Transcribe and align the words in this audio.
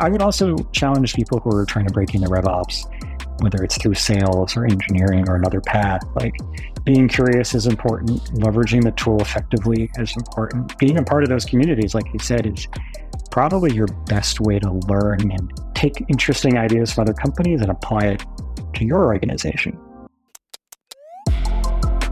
I 0.00 0.08
would 0.08 0.22
also 0.22 0.56
challenge 0.72 1.12
people 1.12 1.40
who 1.40 1.54
are 1.54 1.66
trying 1.66 1.86
to 1.86 1.92
break 1.92 2.14
into 2.14 2.26
RevOps, 2.26 2.86
whether 3.42 3.62
it's 3.62 3.76
through 3.76 3.94
sales 3.94 4.56
or 4.56 4.64
engineering 4.64 5.28
or 5.28 5.36
another 5.36 5.60
path. 5.60 6.00
Like 6.14 6.34
being 6.84 7.06
curious 7.06 7.54
is 7.54 7.66
important. 7.66 8.22
Leveraging 8.32 8.82
the 8.82 8.92
tool 8.92 9.20
effectively 9.20 9.90
is 9.98 10.16
important. 10.16 10.76
Being 10.78 10.96
a 10.96 11.02
part 11.02 11.22
of 11.22 11.28
those 11.28 11.44
communities, 11.44 11.94
like 11.94 12.06
you 12.14 12.18
said, 12.18 12.46
is 12.46 12.66
probably 13.30 13.74
your 13.74 13.88
best 14.06 14.40
way 14.40 14.58
to 14.58 14.72
learn 14.88 15.30
and 15.30 15.52
take 15.74 16.02
interesting 16.08 16.56
ideas 16.56 16.92
from 16.92 17.02
other 17.02 17.12
companies 17.12 17.60
and 17.60 17.70
apply 17.70 18.06
it 18.06 18.24
to 18.74 18.86
your 18.86 19.04
organization. 19.04 19.78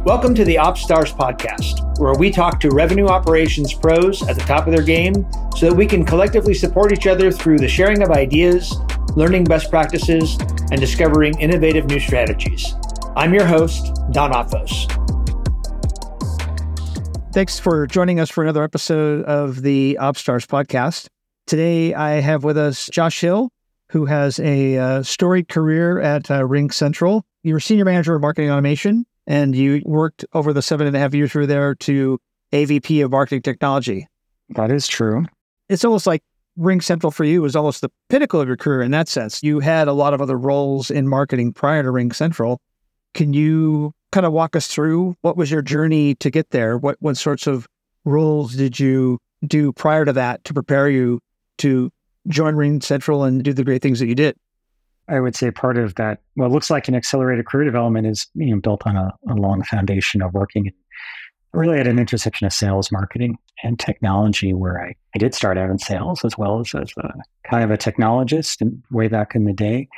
Welcome 0.09 0.35
to 0.37 0.45
the 0.47 0.55
OpsStars 0.55 1.15
podcast, 1.15 1.99
where 1.99 2.15
we 2.15 2.31
talk 2.31 2.61
to 2.61 2.71
revenue 2.71 3.09
operations 3.09 3.75
pros 3.75 4.27
at 4.27 4.37
the 4.37 4.43
top 4.43 4.67
of 4.67 4.73
their 4.73 4.83
game 4.83 5.27
so 5.55 5.69
that 5.69 5.75
we 5.75 5.85
can 5.85 6.03
collectively 6.03 6.55
support 6.55 6.95
each 6.95 7.07
other 7.07 7.31
through 7.31 7.59
the 7.59 7.69
sharing 7.69 8.03
of 8.03 8.11
ideas, 8.11 8.75
learning 9.17 9.45
best 9.45 9.69
practices, 9.69 10.39
and 10.71 10.81
discovering 10.81 11.39
innovative 11.41 11.85
new 11.89 12.01
strategies. 12.01 12.75
I'm 13.17 13.35
your 13.35 13.45
host, 13.45 14.01
Don 14.11 14.33
Otvos. 14.33 14.91
Thanks 17.35 17.59
for 17.59 17.87
joining 17.87 18.19
us 18.19 18.31
for 18.31 18.43
another 18.43 18.63
episode 18.63 19.27
of 19.27 19.61
the 19.61 19.99
OpsStars 20.01 20.47
podcast. 20.47 21.09
Today, 21.47 21.93
I 21.93 22.21
have 22.23 22.45
with 22.45 22.57
us 22.57 22.89
Josh 22.91 23.21
Hill, 23.21 23.51
who 23.91 24.07
has 24.07 24.41
a 24.41 24.79
uh, 24.79 25.03
storied 25.03 25.49
career 25.49 26.01
at 26.01 26.31
uh, 26.31 26.45
RingCentral. 26.45 27.25
You're 27.43 27.61
senior 27.61 27.85
manager 27.85 28.15
of 28.15 28.23
marketing 28.23 28.51
automation 28.51 29.05
and 29.29 29.55
you 29.55 29.83
worked 29.85 30.25
over 30.33 30.53
the 30.53 30.63
seven 30.63 30.87
and 30.87 30.97
a 30.97 30.99
half 30.99 31.15
years 31.15 31.35
you 31.35 31.41
were 31.41 31.47
there 31.47 31.75
to 31.75 32.19
AVP 32.53 33.05
of 33.05 33.13
marketing 33.13 33.43
technology. 33.43 34.09
That 34.49 34.73
is 34.73 34.89
true. 34.89 35.27
It's 35.69 35.85
almost 35.85 36.07
like 36.07 36.23
Ring 36.57 36.81
Central 36.81 37.13
for 37.13 37.25
you 37.25 37.43
was 37.43 37.55
almost 37.55 37.83
the 37.83 37.91
pinnacle 38.09 38.41
of 38.41 38.49
your 38.49 38.57
career 38.57 38.81
in 38.81 38.91
that 38.93 39.07
sense. 39.07 39.43
You 39.43 39.61
had 39.61 39.87
a 39.87 39.93
lot 39.93 40.15
of 40.15 40.23
other 40.23 40.37
roles 40.37 40.91
in 40.91 41.07
marketing 41.07 41.53
prior 41.53 41.83
to 41.83 41.91
Ring 41.91 42.11
Central. 42.11 42.61
Can 43.13 43.35
you 43.35 43.93
kind 44.13 44.25
of 44.25 44.33
walk 44.33 44.57
us 44.57 44.67
through 44.67 45.15
what 45.21 45.37
was 45.37 45.51
your 45.51 45.63
journey 45.63 46.15
to 46.17 46.31
get 46.31 46.51
there? 46.51 46.79
What 46.79 46.97
what 47.01 47.19
sorts 47.19 47.47
of 47.47 47.69
roles 48.07 48.55
did 48.55 48.81
you 48.81 49.19
do 49.47 49.73
prior 49.75 50.07
to 50.07 50.13
that 50.15 50.43
to 50.45 50.55
prepare 50.55 50.89
you 50.89 51.21
to 51.59 51.91
join 52.29 52.57
Ring 52.57 52.81
Central 52.81 53.25
and 53.25 53.45
do 53.45 53.53
the 53.53 53.65
great 53.65 53.83
things 53.83 54.01
that 54.01 54.07
you 54.07 54.15
did? 54.15 54.37
I 55.09 55.21
would 55.21 55.35
say 55.35 55.51
part 55.51 55.79
of 55.79 55.95
that, 55.95 56.21
what 56.35 56.51
looks 56.51 56.71
like 56.71 56.89
an 56.89 56.95
accelerated 56.95 57.47
career 57.47 57.65
development 57.65 58.07
is 58.07 58.27
you 58.35 58.55
know, 58.55 58.61
built 58.61 58.87
on 58.87 58.97
a, 58.97 59.13
a 59.29 59.35
long 59.35 59.63
foundation 59.63 60.23
of 60.23 60.35
working 60.35 60.73
really 61.53 61.79
at 61.79 61.87
an 61.87 61.99
intersection 61.99 62.47
of 62.47 62.53
sales, 62.53 62.93
marketing, 62.93 63.39
and 63.63 63.79
technology, 63.79 64.53
where 64.53 64.81
I, 64.81 64.95
I 65.15 65.19
did 65.19 65.35
start 65.35 65.57
out 65.59 65.71
in 65.71 65.79
sales 65.79 66.25
as 66.25 66.37
well 66.37 66.61
as 66.61 66.75
as 66.75 66.93
a 66.99 67.13
kind 67.49 67.65
of 67.65 67.71
a 67.71 67.79
technologist 67.79 68.61
and 68.61 68.83
way 68.91 69.09
back 69.09 69.35
in 69.35 69.45
the 69.45 69.53
day, 69.53 69.89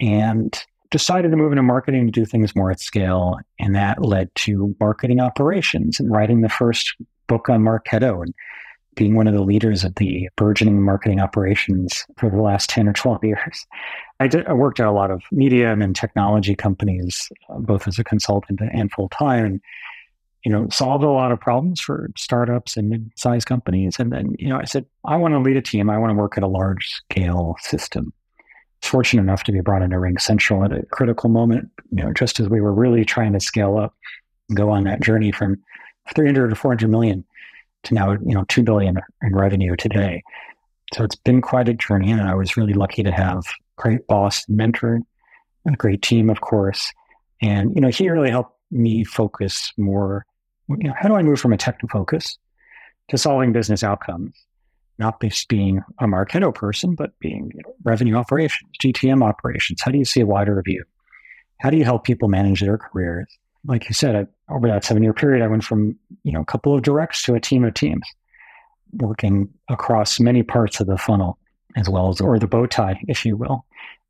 and 0.00 0.62
decided 0.90 1.30
to 1.30 1.36
move 1.36 1.52
into 1.52 1.62
marketing 1.62 2.06
to 2.06 2.12
do 2.12 2.24
things 2.24 2.54
more 2.54 2.70
at 2.70 2.80
scale. 2.80 3.38
And 3.58 3.74
that 3.74 4.04
led 4.04 4.32
to 4.36 4.76
marketing 4.78 5.20
operations 5.20 5.98
and 5.98 6.10
writing 6.10 6.42
the 6.42 6.48
first 6.48 6.94
book 7.26 7.48
on 7.48 7.62
Marketo 7.62 8.22
and 8.22 8.34
being 8.94 9.14
one 9.14 9.26
of 9.26 9.34
the 9.34 9.42
leaders 9.42 9.84
of 9.84 9.94
the 9.96 10.28
burgeoning 10.36 10.82
marketing 10.82 11.20
operations 11.20 12.04
for 12.18 12.30
the 12.30 12.40
last 12.40 12.68
10 12.70 12.88
or 12.88 12.92
12 12.92 13.24
years. 13.24 13.66
I, 14.20 14.26
did, 14.26 14.46
I 14.46 14.52
worked 14.52 14.80
at 14.80 14.86
a 14.86 14.92
lot 14.92 15.10
of 15.10 15.22
media 15.32 15.72
and 15.72 15.96
technology 15.96 16.54
companies, 16.54 17.28
uh, 17.48 17.58
both 17.58 17.88
as 17.88 17.98
a 17.98 18.04
consultant 18.04 18.60
and 18.60 18.92
full 18.92 19.08
time, 19.08 19.44
and 19.44 19.60
you 20.44 20.50
know, 20.50 20.68
solved 20.70 21.04
a 21.04 21.10
lot 21.10 21.30
of 21.30 21.40
problems 21.40 21.80
for 21.80 22.10
startups 22.16 22.76
and 22.76 22.88
mid-sized 22.88 23.46
companies. 23.46 23.96
And 23.98 24.12
then, 24.12 24.34
you 24.38 24.48
know, 24.48 24.58
I 24.58 24.64
said, 24.64 24.84
I 25.04 25.16
want 25.16 25.34
to 25.34 25.38
lead 25.38 25.56
a 25.56 25.62
team. 25.62 25.88
I 25.88 25.98
want 25.98 26.10
to 26.10 26.16
work 26.16 26.36
at 26.36 26.42
a 26.42 26.48
large 26.48 26.88
scale 26.88 27.54
system. 27.60 28.12
Fortunate 28.80 29.22
enough 29.22 29.44
to 29.44 29.52
be 29.52 29.60
brought 29.60 29.82
into 29.82 29.96
RingCentral 29.96 30.64
at 30.64 30.76
a 30.76 30.84
critical 30.86 31.30
moment, 31.30 31.70
you 31.92 32.02
know, 32.02 32.12
just 32.12 32.40
as 32.40 32.48
we 32.48 32.60
were 32.60 32.72
really 32.72 33.04
trying 33.04 33.32
to 33.34 33.40
scale 33.40 33.78
up 33.78 33.94
and 34.48 34.58
go 34.58 34.68
on 34.70 34.82
that 34.84 35.00
journey 35.00 35.30
from 35.30 35.62
300 36.12 36.48
to 36.48 36.56
400 36.56 36.90
million 36.90 37.24
to 37.84 37.94
now, 37.94 38.12
you 38.12 38.34
know, 38.34 38.44
2 38.48 38.62
billion 38.62 38.98
in 39.22 39.34
revenue 39.34 39.76
today. 39.76 40.22
So 40.94 41.04
it's 41.04 41.16
been 41.16 41.40
quite 41.40 41.68
a 41.68 41.74
journey. 41.74 42.10
And 42.10 42.22
I 42.22 42.34
was 42.34 42.56
really 42.56 42.74
lucky 42.74 43.02
to 43.02 43.10
have 43.12 43.44
great 43.76 44.06
boss 44.06 44.44
and 44.46 44.56
mentor, 44.56 45.00
a 45.66 45.72
great 45.72 46.02
team, 46.02 46.30
of 46.30 46.40
course. 46.40 46.92
And, 47.40 47.74
you 47.74 47.80
know, 47.80 47.88
he 47.88 48.08
really 48.08 48.30
helped 48.30 48.56
me 48.70 49.04
focus 49.04 49.72
more, 49.76 50.24
you 50.68 50.88
know, 50.88 50.94
how 50.96 51.08
do 51.08 51.14
I 51.14 51.22
move 51.22 51.40
from 51.40 51.52
a 51.52 51.58
technical 51.58 52.00
focus 52.00 52.38
to 53.08 53.18
solving 53.18 53.52
business 53.52 53.82
outcomes? 53.82 54.34
Not 54.98 55.20
just 55.20 55.48
being 55.48 55.82
a 56.00 56.04
Marketo 56.04 56.54
person, 56.54 56.94
but 56.94 57.18
being 57.18 57.50
you 57.54 57.62
know, 57.64 57.74
revenue 57.82 58.14
operations, 58.14 58.70
GTM 58.82 59.22
operations. 59.22 59.80
How 59.82 59.90
do 59.90 59.98
you 59.98 60.04
see 60.04 60.20
a 60.20 60.26
wider 60.26 60.60
view? 60.64 60.84
How 61.60 61.70
do 61.70 61.76
you 61.76 61.84
help 61.84 62.04
people 62.04 62.28
manage 62.28 62.60
their 62.60 62.78
careers? 62.78 63.26
Like 63.64 63.88
you 63.88 63.94
said, 63.94 64.16
I, 64.16 64.52
over 64.52 64.66
that 64.68 64.84
seven 64.84 65.02
year 65.02 65.12
period, 65.12 65.42
I 65.42 65.48
went 65.48 65.64
from, 65.64 65.96
you 66.24 66.32
know, 66.32 66.40
a 66.40 66.44
couple 66.44 66.74
of 66.74 66.82
directs 66.82 67.22
to 67.24 67.34
a 67.34 67.40
team 67.40 67.64
of 67.64 67.74
teams 67.74 68.06
working 68.94 69.48
across 69.68 70.20
many 70.20 70.42
parts 70.42 70.80
of 70.80 70.86
the 70.86 70.98
funnel 70.98 71.38
as 71.76 71.88
well 71.88 72.08
as, 72.10 72.20
or 72.20 72.38
the 72.38 72.46
bow 72.46 72.66
tie, 72.66 73.00
if 73.08 73.24
you 73.24 73.36
will. 73.36 73.64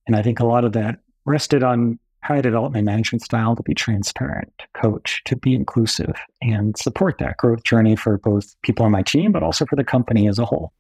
And 0.06 0.16
I 0.16 0.22
think 0.22 0.40
a 0.40 0.46
lot 0.46 0.64
of 0.64 0.72
that 0.72 0.98
rested 1.24 1.62
on 1.62 1.98
how 2.20 2.34
I 2.36 2.40
developed 2.40 2.74
my 2.74 2.82
management 2.82 3.22
style 3.22 3.56
to 3.56 3.62
be 3.62 3.74
transparent, 3.74 4.52
to 4.58 4.66
coach, 4.74 5.22
to 5.24 5.36
be 5.36 5.54
inclusive, 5.54 6.14
and 6.40 6.76
support 6.76 7.18
that 7.18 7.36
growth 7.36 7.64
journey 7.64 7.96
for 7.96 8.18
both 8.18 8.54
people 8.62 8.84
on 8.84 8.92
my 8.92 9.02
team, 9.02 9.32
but 9.32 9.42
also 9.42 9.66
for 9.66 9.76
the 9.76 9.84
company 9.84 10.28
as 10.28 10.38
a 10.38 10.44
whole. 10.44 10.72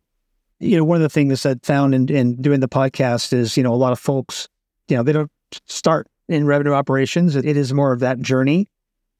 You 0.60 0.76
know, 0.76 0.84
one 0.84 0.96
of 0.96 1.02
the 1.02 1.08
things 1.08 1.42
that 1.42 1.58
I 1.64 1.66
found 1.66 1.94
in, 1.94 2.08
in 2.08 2.40
doing 2.40 2.60
the 2.60 2.68
podcast 2.68 3.32
is, 3.32 3.56
you 3.56 3.64
know, 3.64 3.74
a 3.74 3.76
lot 3.76 3.92
of 3.92 3.98
folks, 3.98 4.48
you 4.88 4.96
know, 4.96 5.02
they 5.02 5.12
don't 5.12 5.30
start 5.66 6.06
in 6.32 6.46
revenue 6.46 6.72
operations. 6.72 7.36
It 7.36 7.44
is 7.44 7.72
more 7.72 7.92
of 7.92 8.00
that 8.00 8.20
journey. 8.20 8.68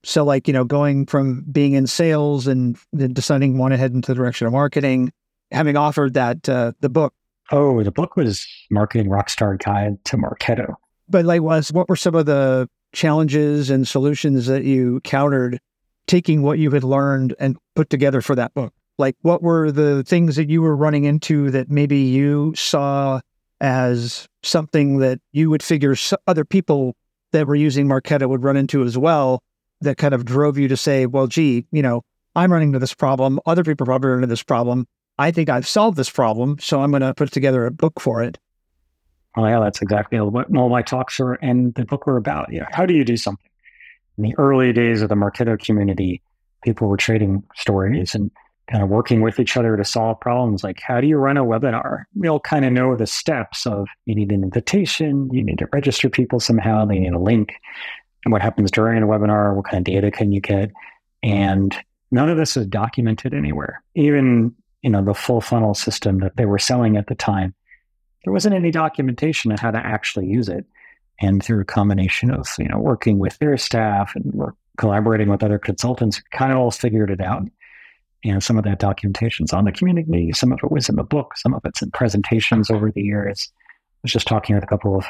So, 0.04 0.24
like, 0.24 0.48
you 0.48 0.54
know, 0.54 0.64
going 0.64 1.06
from 1.06 1.44
being 1.52 1.74
in 1.74 1.86
sales 1.86 2.46
and 2.46 2.76
then 2.92 3.12
deciding 3.12 3.56
want 3.58 3.72
to 3.72 3.78
head 3.78 3.92
into 3.92 4.08
the 4.08 4.16
direction 4.16 4.46
of 4.46 4.52
marketing, 4.52 5.12
having 5.52 5.76
offered 5.76 6.14
that 6.14 6.48
uh, 6.48 6.72
the 6.80 6.88
book 6.88 7.14
Oh, 7.52 7.82
the 7.82 7.90
book 7.90 8.16
was 8.16 8.46
Marketing 8.70 9.08
Rockstar 9.08 9.62
Guide 9.62 10.02
to 10.06 10.16
Marketo. 10.16 10.74
But 11.08 11.26
like 11.26 11.42
was 11.42 11.70
what 11.70 11.88
were 11.88 11.96
some 11.96 12.14
of 12.14 12.24
the 12.24 12.68
challenges 12.92 13.68
and 13.68 13.86
solutions 13.86 14.46
that 14.46 14.64
you 14.64 15.00
countered 15.04 15.60
taking 16.06 16.42
what 16.42 16.58
you 16.58 16.70
had 16.70 16.82
learned 16.82 17.34
and 17.38 17.56
put 17.74 17.90
together 17.90 18.22
for 18.22 18.34
that 18.36 18.54
book? 18.54 18.72
Like 18.98 19.16
what 19.20 19.42
were 19.42 19.70
the 19.70 20.02
things 20.04 20.36
that 20.36 20.48
you 20.48 20.62
were 20.62 20.74
running 20.74 21.04
into 21.04 21.50
that 21.50 21.70
maybe 21.70 21.98
you 21.98 22.54
saw 22.56 23.20
as 23.60 24.26
something 24.42 24.98
that 24.98 25.20
you 25.32 25.50
would 25.50 25.62
figure 25.62 25.94
other 26.26 26.44
people 26.44 26.96
that 27.32 27.46
were 27.46 27.54
using 27.54 27.86
Marketo 27.88 28.28
would 28.28 28.44
run 28.44 28.56
into 28.56 28.82
as 28.84 28.96
well 28.96 29.42
that 29.80 29.96
kind 29.98 30.14
of 30.14 30.24
drove 30.24 30.58
you 30.58 30.68
to 30.68 30.76
say, 30.76 31.06
well, 31.06 31.26
gee, 31.26 31.66
you 31.72 31.82
know, 31.82 32.02
I'm 32.34 32.52
running 32.52 32.68
into 32.68 32.78
this 32.78 32.94
problem. 32.94 33.40
Other 33.46 33.64
people 33.64 33.84
probably 33.84 34.10
run 34.10 34.18
into 34.18 34.28
this 34.28 34.42
problem. 34.42 34.86
I 35.18 35.30
think 35.30 35.48
I've 35.48 35.66
solved 35.66 35.96
this 35.96 36.08
problem, 36.08 36.58
so 36.58 36.82
I'm 36.82 36.90
going 36.90 37.02
to 37.02 37.14
put 37.14 37.30
together 37.32 37.66
a 37.66 37.70
book 37.70 38.00
for 38.00 38.22
it. 38.22 38.38
Oh 39.36 39.46
yeah, 39.46 39.60
that's 39.60 39.80
exactly 39.82 40.20
what 40.20 40.54
all 40.54 40.68
my 40.68 40.82
talks 40.82 41.18
are 41.20 41.34
and 41.34 41.74
the 41.74 41.84
book 41.84 42.06
were 42.06 42.16
about. 42.16 42.52
Yeah, 42.52 42.66
how 42.70 42.86
do 42.86 42.94
you 42.94 43.04
do 43.04 43.16
something? 43.16 43.48
In 44.18 44.24
the 44.24 44.34
early 44.36 44.72
days 44.72 45.00
of 45.00 45.08
the 45.08 45.14
Marketo 45.14 45.58
community, 45.58 46.20
people 46.62 46.88
were 46.88 46.98
trading 46.98 47.42
stories 47.56 48.14
and 48.14 48.30
kind 48.70 48.82
of 48.82 48.88
working 48.88 49.22
with 49.22 49.40
each 49.40 49.56
other 49.56 49.76
to 49.76 49.84
solve 49.84 50.20
problems. 50.20 50.62
Like, 50.62 50.80
how 50.80 51.00
do 51.00 51.06
you 51.06 51.16
run 51.16 51.36
a 51.36 51.44
webinar? 51.44 52.04
We 52.14 52.28
all 52.28 52.40
kind 52.40 52.64
of 52.64 52.72
know 52.72 52.96
the 52.96 53.06
steps 53.06 53.66
of 53.66 53.88
you 54.06 54.14
need 54.14 54.32
an 54.32 54.42
invitation, 54.42 55.28
you 55.32 55.42
need 55.42 55.58
to 55.58 55.68
register 55.72 56.08
people 56.08 56.40
somehow, 56.40 56.84
they 56.84 56.98
need 56.98 57.12
a 57.12 57.18
link, 57.18 57.54
and 58.24 58.32
what 58.32 58.42
happens 58.42 58.70
during 58.70 59.02
a 59.02 59.06
webinar, 59.06 59.54
what 59.54 59.66
kind 59.66 59.78
of 59.78 59.92
data 59.92 60.10
can 60.10 60.32
you 60.32 60.40
get, 60.40 60.70
and 61.22 61.76
none 62.10 62.28
of 62.28 62.36
this 62.36 62.56
is 62.56 62.66
documented 62.66 63.34
anywhere. 63.34 63.82
Even 63.94 64.54
you 64.82 64.90
know, 64.90 65.02
the 65.02 65.14
full 65.14 65.40
funnel 65.40 65.74
system 65.74 66.18
that 66.18 66.36
they 66.36 66.44
were 66.44 66.58
selling 66.58 66.96
at 66.96 67.06
the 67.06 67.14
time, 67.14 67.54
there 68.24 68.32
wasn't 68.32 68.54
any 68.54 68.70
documentation 68.70 69.50
on 69.52 69.58
how 69.58 69.70
to 69.70 69.78
actually 69.78 70.26
use 70.26 70.48
it. 70.48 70.66
And 71.20 71.42
through 71.42 71.60
a 71.60 71.64
combination 71.64 72.32
of, 72.32 72.48
you 72.58 72.66
know, 72.66 72.78
working 72.78 73.18
with 73.18 73.38
their 73.38 73.56
staff 73.56 74.16
and 74.16 74.42
collaborating 74.76 75.28
with 75.28 75.44
other 75.44 75.58
consultants, 75.58 76.20
kind 76.32 76.50
of 76.50 76.58
all 76.58 76.70
figured 76.72 77.10
it 77.10 77.20
out. 77.20 77.44
And 78.24 78.42
some 78.42 78.56
of 78.56 78.64
that 78.64 78.78
documentation's 78.78 79.52
on 79.52 79.64
the 79.64 79.72
community. 79.72 80.32
Some 80.32 80.52
of 80.52 80.60
it 80.62 80.70
was 80.70 80.88
in 80.88 80.96
the 80.96 81.02
book. 81.02 81.36
Some 81.36 81.54
of 81.54 81.62
it's 81.64 81.82
in 81.82 81.90
presentations 81.90 82.70
over 82.70 82.90
the 82.90 83.02
years. 83.02 83.50
I 83.60 83.98
was 84.04 84.12
just 84.12 84.26
talking 84.26 84.54
with 84.54 84.64
a 84.64 84.68
couple 84.68 84.96
of 84.96 85.04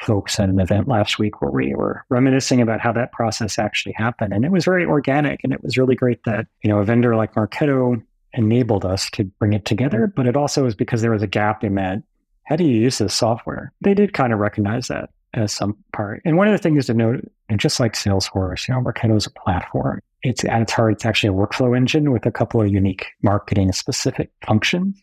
folks 0.00 0.40
at 0.40 0.48
an 0.48 0.58
event 0.58 0.88
last 0.88 1.18
week 1.18 1.40
where 1.40 1.50
we 1.50 1.74
were 1.74 2.04
reminiscing 2.08 2.60
about 2.60 2.80
how 2.80 2.92
that 2.92 3.12
process 3.12 3.58
actually 3.58 3.94
happened. 3.96 4.32
And 4.32 4.44
it 4.44 4.50
was 4.50 4.64
very 4.64 4.84
organic. 4.84 5.44
And 5.44 5.52
it 5.52 5.62
was 5.62 5.78
really 5.78 5.94
great 5.94 6.24
that, 6.24 6.46
you 6.62 6.70
know, 6.70 6.78
a 6.78 6.84
vendor 6.84 7.14
like 7.14 7.34
Marketo 7.34 8.02
enabled 8.34 8.84
us 8.84 9.10
to 9.10 9.24
bring 9.24 9.52
it 9.52 9.64
together, 9.64 10.12
but 10.14 10.26
it 10.26 10.36
also 10.36 10.64
was 10.64 10.74
because 10.74 11.02
there 11.02 11.10
was 11.10 11.22
a 11.22 11.26
gap 11.26 11.62
in 11.62 11.74
that. 11.76 12.02
How 12.44 12.56
do 12.56 12.64
you 12.64 12.80
use 12.80 12.98
this 12.98 13.14
software? 13.14 13.72
They 13.82 13.94
did 13.94 14.14
kind 14.14 14.32
of 14.32 14.38
recognize 14.40 14.88
that 14.88 15.10
as 15.34 15.52
some 15.52 15.76
part. 15.92 16.22
And 16.24 16.36
one 16.36 16.46
of 16.48 16.52
the 16.52 16.58
things 16.58 16.86
to 16.86 16.94
note, 16.94 17.24
and 17.48 17.58
just 17.60 17.80
like 17.80 17.94
Salesforce, 17.94 18.68
you 18.68 18.74
know, 18.74 18.80
Marketo 18.80 19.16
is 19.16 19.26
a 19.26 19.30
platform. 19.30 20.00
It's 20.22 20.44
at 20.44 20.62
its 20.62 20.72
heart, 20.72 20.92
it's 20.92 21.06
actually 21.06 21.30
a 21.30 21.38
workflow 21.38 21.76
engine 21.76 22.12
with 22.12 22.26
a 22.26 22.30
couple 22.30 22.60
of 22.60 22.68
unique 22.68 23.06
marketing 23.22 23.72
specific 23.72 24.30
functions. 24.46 25.02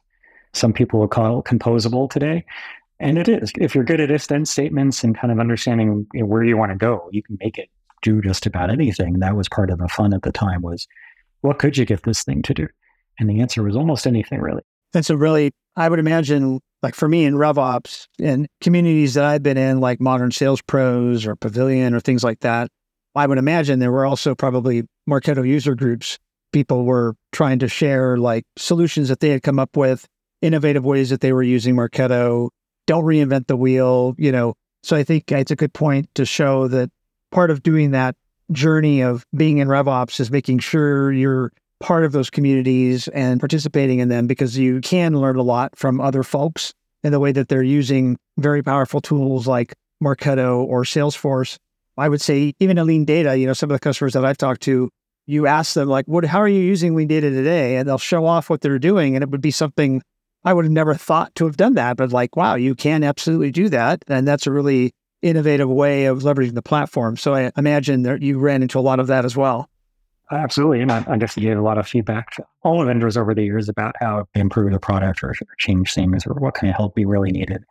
some 0.53 0.73
people 0.73 0.99
will 0.99 1.07
call 1.07 1.39
it 1.39 1.45
composable 1.45 2.09
today. 2.09 2.45
And 2.99 3.17
it 3.17 3.29
is. 3.29 3.51
If 3.57 3.75
you're 3.75 3.83
good 3.83 4.01
at 4.01 4.11
if 4.11 4.27
then 4.27 4.45
statements 4.45 5.03
and 5.03 5.17
kind 5.17 5.31
of 5.31 5.39
understanding 5.39 6.05
where 6.13 6.43
you 6.43 6.57
want 6.57 6.71
to 6.71 6.77
go, 6.77 7.09
you 7.11 7.23
can 7.23 7.37
make 7.39 7.57
it 7.57 7.69
do 8.01 8.21
just 8.21 8.45
about 8.45 8.69
anything. 8.69 9.19
That 9.19 9.35
was 9.35 9.47
part 9.47 9.69
of 9.69 9.77
the 9.79 9.87
fun 9.87 10.13
at 10.13 10.23
the 10.23 10.31
time 10.31 10.61
was 10.61 10.87
what 11.41 11.59
could 11.59 11.77
you 11.77 11.85
get 11.85 12.03
this 12.03 12.23
thing 12.23 12.41
to 12.43 12.53
do? 12.53 12.67
And 13.19 13.29
the 13.29 13.41
answer 13.41 13.63
was 13.63 13.75
almost 13.75 14.05
anything 14.05 14.41
really. 14.41 14.63
And 14.93 15.05
so 15.05 15.15
really, 15.15 15.51
I 15.75 15.89
would 15.89 15.99
imagine 15.99 16.59
like 16.81 16.95
for 16.95 17.07
me 17.07 17.25
in 17.25 17.35
RevOps 17.35 18.07
and 18.19 18.47
communities 18.61 19.13
that 19.15 19.25
I've 19.25 19.43
been 19.43 19.57
in, 19.57 19.79
like 19.79 19.99
Modern 19.99 20.31
Sales 20.31 20.61
Pros 20.61 21.25
or 21.25 21.35
Pavilion 21.35 21.93
or 21.93 21.99
things 21.99 22.23
like 22.23 22.39
that, 22.39 22.69
I 23.15 23.27
would 23.27 23.37
imagine 23.37 23.79
there 23.79 23.91
were 23.91 24.05
also 24.05 24.35
probably 24.35 24.83
Marketo 25.09 25.45
user 25.45 25.75
groups. 25.75 26.17
People 26.53 26.85
were 26.85 27.15
trying 27.31 27.59
to 27.59 27.67
share 27.67 28.17
like 28.17 28.43
solutions 28.57 29.09
that 29.09 29.19
they 29.19 29.29
had 29.29 29.43
come 29.43 29.59
up 29.59 29.75
with, 29.75 30.07
innovative 30.41 30.85
ways 30.85 31.09
that 31.09 31.21
they 31.21 31.33
were 31.33 31.43
using 31.43 31.75
Marketo. 31.75 32.49
Don't 32.87 33.03
reinvent 33.03 33.47
the 33.47 33.57
wheel, 33.57 34.15
you 34.17 34.31
know. 34.31 34.55
So 34.81 34.95
I 34.95 35.03
think 35.03 35.31
it's 35.31 35.51
a 35.51 35.55
good 35.55 35.73
point 35.73 36.09
to 36.15 36.25
show 36.25 36.67
that 36.69 36.89
part 37.31 37.51
of 37.51 37.61
doing 37.61 37.91
that 37.91 38.15
journey 38.51 39.01
of 39.01 39.25
being 39.35 39.59
in 39.59 39.67
RevOps 39.67 40.19
is 40.19 40.31
making 40.31 40.59
sure 40.59 41.11
you're 41.11 41.51
part 41.79 42.03
of 42.03 42.11
those 42.11 42.29
communities 42.29 43.07
and 43.09 43.39
participating 43.39 43.99
in 43.99 44.09
them 44.09 44.27
because 44.27 44.57
you 44.57 44.81
can 44.81 45.19
learn 45.19 45.37
a 45.37 45.43
lot 45.43 45.77
from 45.77 46.01
other 46.01 46.23
folks 46.23 46.73
in 47.03 47.11
the 47.11 47.19
way 47.19 47.31
that 47.31 47.47
they're 47.47 47.63
using 47.63 48.17
very 48.37 48.61
powerful 48.61 49.01
tools 49.01 49.47
like 49.47 49.73
Marketo 50.03 50.63
or 50.63 50.83
Salesforce. 50.83 51.57
I 51.97 52.09
would 52.09 52.21
say 52.21 52.53
even 52.59 52.77
in 52.77 52.87
LeanData, 52.87 53.39
you 53.39 53.45
know, 53.45 53.53
some 53.53 53.69
of 53.69 53.75
the 53.75 53.79
customers 53.79 54.13
that 54.13 54.25
I've 54.25 54.37
talked 54.37 54.61
to, 54.63 54.89
you 55.27 55.47
ask 55.47 55.73
them 55.73 55.87
like, 55.87 56.05
what, 56.05 56.25
how 56.25 56.39
are 56.39 56.47
you 56.47 56.61
using 56.61 56.93
LeanData 56.93 57.21
today? 57.21 57.77
And 57.77 57.87
they'll 57.87 57.97
show 57.97 58.25
off 58.25 58.49
what 58.49 58.61
they're 58.61 58.79
doing. 58.79 59.15
And 59.15 59.23
it 59.23 59.29
would 59.29 59.41
be 59.41 59.51
something 59.51 60.01
I 60.43 60.53
would 60.53 60.65
have 60.65 60.71
never 60.71 60.95
thought 60.95 61.35
to 61.35 61.45
have 61.45 61.57
done 61.57 61.73
that, 61.75 61.97
but 61.97 62.11
like, 62.11 62.35
wow, 62.35 62.55
you 62.55 62.73
can 62.73 63.03
absolutely 63.03 63.51
do 63.51 63.67
that. 63.69 64.03
And 64.07 64.27
that's 64.27 64.47
a 64.47 64.51
really 64.51 64.91
innovative 65.21 65.69
way 65.69 66.05
of 66.05 66.19
leveraging 66.19 66.55
the 66.55 66.61
platform. 66.61 67.17
So 67.17 67.35
I 67.35 67.51
imagine 67.57 68.03
that 68.03 68.21
you 68.21 68.39
ran 68.39 68.61
into 68.61 68.79
a 68.79 68.81
lot 68.81 68.99
of 68.99 69.07
that 69.07 69.25
as 69.25 69.35
well. 69.35 69.69
Absolutely. 70.31 70.81
And 70.81 70.91
I, 70.91 70.97
I 71.07 71.17
definitely 71.17 71.43
gave 71.43 71.57
a 71.57 71.61
lot 71.61 71.77
of 71.77 71.87
feedback 71.87 72.31
to 72.35 72.45
all 72.63 72.79
the 72.79 72.85
vendors 72.85 73.17
over 73.17 73.33
the 73.33 73.43
years 73.43 73.67
about 73.67 73.95
how 73.99 74.27
to 74.33 74.39
improve 74.39 74.71
the 74.71 74.79
product 74.79 75.23
or, 75.23 75.29
or 75.29 75.55
change 75.57 75.93
things 75.93 76.25
or 76.27 76.33
what 76.35 76.53
kind 76.53 76.69
of 76.69 76.75
help 76.75 76.95
we 76.95 77.05
really 77.05 77.31
needed. 77.31 77.63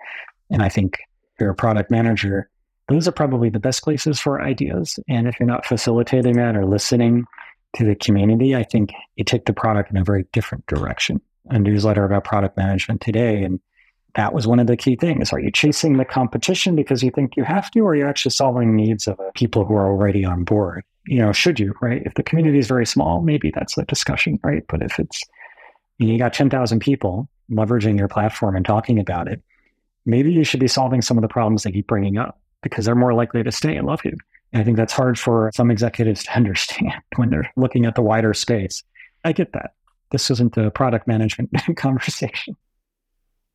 And 0.51 0.63
I 0.63 0.69
think 0.69 0.95
if 0.95 1.41
you're 1.41 1.51
a 1.51 1.55
product 1.55 1.91
manager, 1.91 2.51
those 2.89 3.07
are 3.07 3.13
probably 3.13 3.49
the 3.49 3.61
best 3.61 3.85
places 3.85 4.19
for 4.19 4.41
ideas. 4.43 4.99
And 5.09 5.29
if 5.29 5.39
you're 5.39 5.47
not 5.47 5.67
facilitating 5.67 6.37
that 6.37 6.57
or 6.57 6.67
listening 6.67 7.27
to 7.77 7.85
the 7.85 7.95
community, 7.95 8.57
I 8.57 8.65
think 8.65 8.93
you 9.17 9.25
take 9.25 9.45
the 9.45 9.53
product 9.53 9.91
in 9.91 9.97
a 9.97 10.05
very 10.05 10.27
different 10.33 10.67
direction. 10.67 11.21
A 11.51 11.59
newsletter 11.59 12.05
about 12.05 12.25
product 12.25 12.57
management 12.57 13.01
today. 13.01 13.45
And 13.45 13.61
that 14.17 14.33
was 14.33 14.47
one 14.47 14.59
of 14.59 14.67
the 14.67 14.77
key 14.77 14.97
things. 14.97 15.33
Are 15.33 15.39
you 15.39 15.53
chasing 15.53 15.97
the 15.97 16.05
competition 16.05 16.75
because 16.75 17.03
you 17.03 17.11
think 17.11 17.37
you 17.37 17.45
have 17.45 17.71
to, 17.71 17.81
or 17.81 17.93
are 17.93 17.95
you 17.95 18.07
actually 18.07 18.33
solving 18.33 18.75
needs 18.75 19.07
of 19.07 19.21
people 19.35 19.65
who 19.65 19.75
are 19.75 19.87
already 19.87 20.25
on 20.25 20.45
board? 20.45 20.83
You 21.09 21.19
know, 21.19 21.33
should 21.33 21.59
you, 21.59 21.75
right? 21.81 22.03
If 22.05 22.15
the 22.15 22.23
community 22.23 22.59
is 22.59 22.67
very 22.67 22.87
small, 22.87 23.23
maybe 23.23 23.51
that's 23.55 23.77
a 23.79 23.85
discussion, 23.85 24.39
right? 24.43 24.65
But 24.69 24.83
if 24.83 24.99
it's, 24.99 25.23
you, 25.99 26.09
you 26.09 26.19
got 26.19 26.33
10,000 26.33 26.81
people 26.81 27.29
leveraging 27.51 27.99
your 27.99 28.09
platform 28.09 28.57
and 28.57 28.65
talking 28.65 28.99
about 28.99 29.29
it, 29.29 29.43
maybe 30.05 30.33
you 30.33 30.45
should 30.45 30.61
be 30.61 30.69
solving 30.69 31.03
some 31.03 31.17
of 31.19 31.23
the 31.23 31.29
problems 31.29 31.63
they 31.63 31.73
keep 31.73 31.87
bringing 31.87 32.19
up 32.19 32.41
because 32.63 32.85
they're 32.85 32.95
more 32.95 33.15
likely 33.15 33.43
to 33.43 33.53
stay 33.53 33.77
and 33.77 33.87
love 33.87 34.05
you. 34.05 34.17
And 34.53 34.63
I 34.63 34.65
think 34.65 34.77
that's 34.77 34.93
hard 34.93 35.19
for 35.19 35.51
some 35.55 35.71
executives 35.71 36.25
to 36.25 36.33
understand 36.37 37.03
when 37.17 37.31
they're 37.31 37.51
looking 37.57 37.87
at 37.87 37.95
the 37.95 38.03
wider 38.03 38.35
space. 38.35 38.83
I 39.25 39.33
get 39.33 39.53
that. 39.53 39.73
This 40.11 40.31
isn't 40.31 40.57
a 40.57 40.71
product 40.71 41.07
management 41.07 41.51
conversation. 41.77 42.57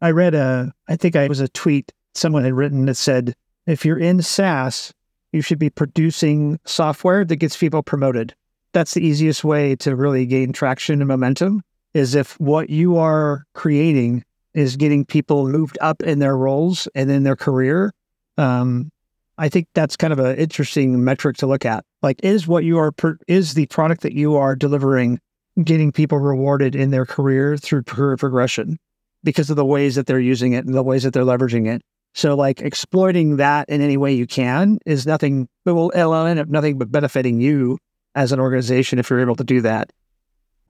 I 0.01 0.11
read 0.11 0.35
a, 0.35 0.73
I 0.88 0.95
think 0.95 1.15
I 1.15 1.27
was 1.27 1.39
a 1.39 1.47
tweet 1.47 1.91
someone 2.13 2.44
had 2.44 2.53
written 2.53 2.85
that 2.85 2.95
said, 2.95 3.35
if 3.65 3.85
you're 3.85 3.97
in 3.97 4.21
SaaS, 4.21 4.94
you 5.33 5.41
should 5.41 5.59
be 5.59 5.69
producing 5.69 6.59
software 6.65 7.25
that 7.25 7.35
gets 7.38 7.57
people 7.57 7.83
promoted. 7.83 8.33
That's 8.71 8.94
the 8.94 9.06
easiest 9.06 9.44
way 9.44 9.75
to 9.77 9.95
really 9.95 10.25
gain 10.25 10.53
traction 10.53 11.01
and 11.01 11.07
momentum 11.07 11.62
is 11.94 12.15
if 12.15 12.39
what 12.39 12.69
you 12.69 12.97
are 12.97 13.44
creating 13.53 14.24
is 14.53 14.77
getting 14.77 15.06
people 15.06 15.47
moved 15.47 15.77
up 15.81 16.01
in 16.03 16.19
their 16.19 16.38
roles 16.38 16.88
and 16.95 17.12
in 17.12 17.24
their 17.24 17.35
career. 17.35 17.91
Um, 18.38 18.91
I 19.38 19.50
think 19.50 19.68
that's 19.74 19.95
kind 19.95 20.13
of 20.13 20.19
an 20.19 20.38
interesting 20.38 21.03
metric 21.03 21.38
to 21.38 21.47
look 21.47 21.65
at. 21.65 21.83
Like, 22.01 22.24
is 22.24 22.47
what 22.47 22.63
you 22.63 22.77
are, 22.77 22.91
per- 22.91 23.18
is 23.27 23.56
the 23.56 23.65
product 23.68 24.01
that 24.01 24.13
you 24.13 24.36
are 24.36 24.56
delivering 24.56 25.19
getting 25.63 25.91
people 25.91 26.18
rewarded 26.18 26.75
in 26.75 26.91
their 26.91 27.06
career 27.06 27.57
through 27.57 27.83
career 27.83 28.18
progression 28.18 28.77
because 29.24 29.50
of 29.50 29.56
the 29.56 29.65
ways 29.65 29.95
that 29.95 30.07
they're 30.07 30.19
using 30.19 30.53
it 30.53 30.65
and 30.65 30.74
the 30.74 30.83
ways 30.83 31.03
that 31.03 31.13
they're 31.13 31.24
leveraging 31.24 31.68
it? 31.68 31.81
So 32.13 32.36
like 32.36 32.62
exploiting 32.62 33.38
that 33.38 33.69
in 33.69 33.81
any 33.81 33.98
way 33.98 34.13
you 34.13 34.27
can 34.27 34.77
is 34.86 35.07
nothing, 35.07 35.50
it 35.65 35.71
will, 35.71 35.92
it'll 35.95 36.13
end 36.13 36.39
up 36.39 36.48
nothing 36.48 36.77
but 36.77 36.92
benefiting 36.92 37.42
you 37.42 37.80
as 38.15 38.31
an 38.31 38.39
organization 38.39 39.00
if 39.00 39.10
you're 39.10 39.19
able 39.19 39.36
to 39.36 39.44
do 39.44 39.62
that. 39.62 39.92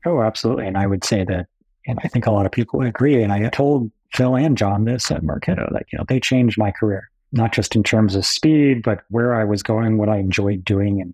Oh, 0.06 0.22
absolutely. 0.22 0.68
And 0.68 0.78
I 0.78 0.88
would 0.88 1.04
say 1.04 1.24
that, 1.26 1.48
and 1.86 2.00
I 2.04 2.08
think 2.08 2.26
a 2.26 2.32
lot 2.32 2.46
of 2.46 2.52
people 2.52 2.82
agree. 2.82 3.22
And 3.22 3.34
I 3.34 3.50
told 3.50 3.92
Phil 4.14 4.36
and 4.36 4.58
Jon 4.58 4.86
this 4.86 5.12
at 5.12 5.24
Marketo 5.24 5.72
that, 5.74 5.86
you 5.92 5.98
know, 5.98 6.06
they 6.08 6.20
changed 6.20 6.58
my 6.58 6.72
career, 6.72 7.10
not 7.34 7.52
just 7.52 7.76
in 7.76 7.84
terms 7.84 8.16
of 8.16 8.26
speed, 8.26 8.82
but 8.84 9.02
where 9.10 9.36
I 9.36 9.44
was 9.44 9.64
going, 9.64 9.98
what 9.98 10.10
I 10.10 10.18
enjoyed 10.18 10.64
doing. 10.64 11.02
And 11.02 11.14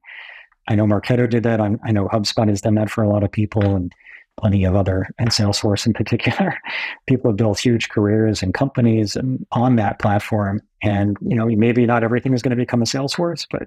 I 0.67 0.75
know 0.75 0.85
Marketo 0.85 1.27
did 1.27 1.43
that. 1.43 1.59
I'm, 1.59 1.79
i 1.83 1.91
know 1.91 2.07
HubSpot 2.07 2.47
has 2.47 2.61
done 2.61 2.75
that 2.75 2.91
for 2.91 3.03
a 3.03 3.09
lot 3.09 3.23
of 3.23 3.31
people. 3.31 3.75
And 3.75 3.91
plenty 4.39 4.63
of 4.63 4.75
other, 4.75 5.07
and 5.17 5.29
Salesforce 5.29 5.85
in 5.85 5.93
particular, 5.93 6.57
people 7.07 7.31
have 7.31 7.37
built 7.37 7.59
huge 7.59 7.89
careers 7.89 8.41
and 8.41 8.53
companies 8.53 9.17
on 9.51 9.75
that 9.75 9.99
platform. 9.99 10.61
And 10.81 11.17
you 11.21 11.35
know, 11.35 11.45
maybe 11.45 11.85
not 11.85 12.03
everything 12.03 12.33
is 12.33 12.41
going 12.41 12.51
to 12.51 12.55
become 12.55 12.81
a 12.81 12.85
Salesforce, 12.85 13.45
but 13.51 13.63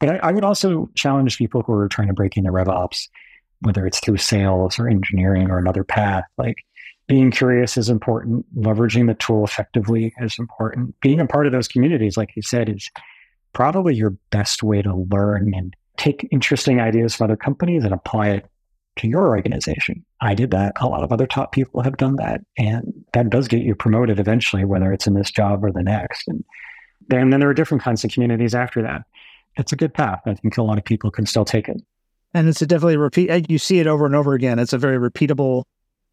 but 0.00 0.10
I, 0.10 0.28
I 0.28 0.32
would 0.32 0.44
also 0.44 0.88
challenge 0.94 1.38
people 1.38 1.62
who 1.62 1.72
are 1.74 1.88
trying 1.88 2.08
to 2.08 2.14
break 2.14 2.36
into 2.36 2.50
RevOps, 2.50 3.08
whether 3.60 3.86
it's 3.86 4.00
through 4.00 4.18
sales 4.18 4.78
or 4.78 4.88
engineering 4.88 5.50
or 5.50 5.58
another 5.58 5.84
path. 5.84 6.24
Like 6.38 6.56
being 7.06 7.30
curious 7.30 7.76
is 7.76 7.88
important. 7.88 8.46
Leveraging 8.56 9.08
the 9.08 9.14
tool 9.14 9.44
effectively 9.44 10.14
is 10.20 10.38
important. 10.38 10.98
Being 11.00 11.20
a 11.20 11.26
part 11.26 11.46
of 11.46 11.52
those 11.52 11.68
communities, 11.68 12.16
like 12.16 12.30
you 12.36 12.42
said, 12.42 12.68
is 12.68 12.90
probably 13.52 13.94
your 13.94 14.10
best 14.30 14.62
way 14.62 14.82
to 14.82 15.06
learn 15.10 15.52
and 15.54 15.74
take 15.96 16.28
interesting 16.30 16.80
ideas 16.80 17.16
from 17.16 17.24
other 17.24 17.36
companies 17.36 17.84
and 17.84 17.92
apply 17.92 18.28
it 18.28 18.46
to 18.98 19.08
your 19.08 19.28
organization. 19.28 20.04
I 20.20 20.34
did 20.34 20.50
that. 20.50 20.72
A 20.80 20.86
lot 20.86 21.02
of 21.02 21.12
other 21.12 21.26
top 21.26 21.52
people 21.52 21.82
have 21.82 21.96
done 21.96 22.16
that. 22.16 22.40
And 22.56 22.92
that 23.12 23.30
does 23.30 23.48
get 23.48 23.62
you 23.62 23.74
promoted 23.74 24.20
eventually, 24.20 24.64
whether 24.64 24.92
it's 24.92 25.06
in 25.06 25.14
this 25.14 25.30
job 25.30 25.64
or 25.64 25.72
the 25.72 25.82
next. 25.82 26.28
And 26.28 26.44
then, 27.08 27.30
then 27.30 27.40
there 27.40 27.48
are 27.48 27.54
different 27.54 27.82
kinds 27.82 28.04
of 28.04 28.10
communities 28.10 28.54
after 28.54 28.82
that. 28.82 29.02
It's 29.56 29.72
a 29.72 29.76
good 29.76 29.94
path. 29.94 30.20
I 30.26 30.34
think 30.34 30.56
a 30.56 30.62
lot 30.62 30.78
of 30.78 30.84
people 30.84 31.10
can 31.10 31.26
still 31.26 31.44
take 31.44 31.68
it. 31.68 31.80
And 32.34 32.48
it's 32.48 32.62
a 32.62 32.66
definitely 32.66 32.98
repeat. 32.98 33.50
You 33.50 33.58
see 33.58 33.80
it 33.80 33.86
over 33.86 34.06
and 34.06 34.14
over 34.14 34.34
again. 34.34 34.58
It's 34.58 34.74
a 34.74 34.78
very 34.78 34.98
repeatable 34.98 35.64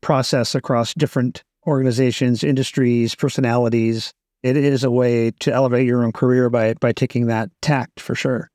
process 0.01 0.55
across 0.55 0.93
different 0.93 1.43
organizations, 1.67 2.43
industries, 2.43 3.15
personalities. 3.15 4.13
It 4.41 4.55
is 4.55 4.83
a 4.83 4.91
way 4.91 5.31
to 5.39 5.51
elevate 5.51 5.87
your 5.87 6.03
own 6.03 6.11
career 6.11 6.49
by 6.49 6.75
by 6.75 6.91
taking 6.91 7.27
that 7.27 7.49
tact 7.61 7.99
for 7.99 8.15
sure. 8.15 8.49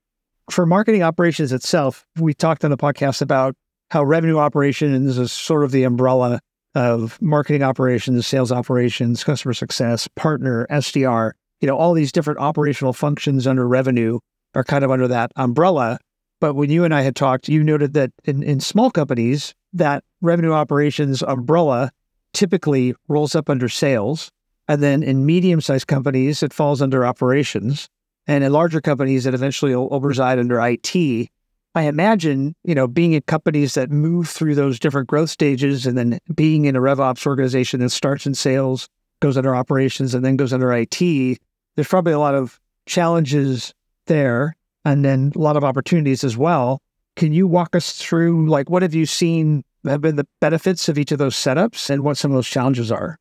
For 0.50 0.64
marketing 0.64 1.02
operations 1.02 1.52
itself, 1.52 2.06
we 2.18 2.32
talked 2.34 2.64
on 2.64 2.70
the 2.70 2.76
podcast 2.76 3.22
about 3.22 3.54
how 3.90 4.04
revenue 4.04 4.38
operations 4.38 5.18
is 5.18 5.32
sort 5.32 5.64
of 5.64 5.72
the 5.72 5.82
umbrella 5.82 6.40
of 6.74 7.20
marketing 7.20 7.62
operations, 7.62 8.26
sales 8.26 8.52
operations, 8.52 9.24
customer 9.24 9.52
success, 9.52 10.08
partner, 10.14 10.66
SDR, 10.70 11.32
you 11.60 11.66
know, 11.66 11.76
all 11.76 11.92
these 11.92 12.12
different 12.12 12.38
operational 12.38 12.92
functions 12.92 13.46
under 13.46 13.66
revenue 13.66 14.18
are 14.54 14.64
kind 14.64 14.84
of 14.84 14.90
under 14.90 15.08
that 15.08 15.32
umbrella. 15.36 15.98
But 16.40 16.54
when 16.54 16.70
you 16.70 16.84
and 16.84 16.94
I 16.94 17.02
had 17.02 17.16
talked, 17.16 17.48
you 17.48 17.62
noted 17.62 17.92
that 17.94 18.12
in, 18.24 18.42
in 18.42 18.60
small 18.60 18.90
companies, 18.90 19.54
that 19.72 20.04
revenue 20.20 20.52
operations 20.52 21.22
umbrella 21.22 21.90
typically 22.32 22.94
rolls 23.08 23.34
up 23.34 23.50
under 23.50 23.68
sales. 23.68 24.30
And 24.68 24.82
then 24.82 25.02
in 25.02 25.26
medium 25.26 25.60
sized 25.60 25.88
companies, 25.88 26.42
it 26.42 26.52
falls 26.52 26.80
under 26.80 27.04
operations. 27.04 27.88
And 28.26 28.44
in 28.44 28.52
larger 28.52 28.80
companies, 28.80 29.26
it 29.26 29.34
eventually 29.34 29.74
will, 29.74 29.88
will 29.88 30.00
reside 30.00 30.38
under 30.38 30.60
IT. 30.60 31.28
I 31.74 31.82
imagine, 31.82 32.54
you 32.64 32.74
know, 32.74 32.88
being 32.88 33.12
in 33.12 33.22
companies 33.22 33.74
that 33.74 33.90
move 33.90 34.28
through 34.28 34.56
those 34.56 34.80
different 34.80 35.08
growth 35.08 35.30
stages 35.30 35.86
and 35.86 35.96
then 35.96 36.18
being 36.34 36.64
in 36.64 36.74
a 36.74 36.80
RevOps 36.80 37.26
organization 37.26 37.80
that 37.80 37.90
starts 37.90 38.26
in 38.26 38.34
sales, 38.34 38.88
goes 39.20 39.36
under 39.36 39.54
operations, 39.54 40.14
and 40.14 40.24
then 40.24 40.36
goes 40.36 40.52
under 40.52 40.72
IT, 40.72 40.98
there's 40.98 41.88
probably 41.88 42.12
a 42.12 42.18
lot 42.18 42.34
of 42.34 42.58
challenges 42.86 43.72
there 44.06 44.56
and 44.84 45.04
then 45.04 45.30
a 45.36 45.38
lot 45.38 45.56
of 45.56 45.62
opportunities 45.62 46.24
as 46.24 46.36
well. 46.36 46.80
Can 47.14 47.32
you 47.32 47.46
walk 47.46 47.76
us 47.76 47.92
through, 47.92 48.48
like, 48.48 48.68
what 48.68 48.82
have 48.82 48.94
you 48.94 49.06
seen 49.06 49.62
have 49.84 50.00
been 50.00 50.16
the 50.16 50.26
benefits 50.40 50.88
of 50.88 50.98
each 50.98 51.12
of 51.12 51.18
those 51.18 51.36
setups 51.36 51.88
and 51.88 52.02
what 52.02 52.16
some 52.16 52.32
of 52.32 52.34
those 52.34 52.48
challenges 52.48 52.90
are? 52.90 53.16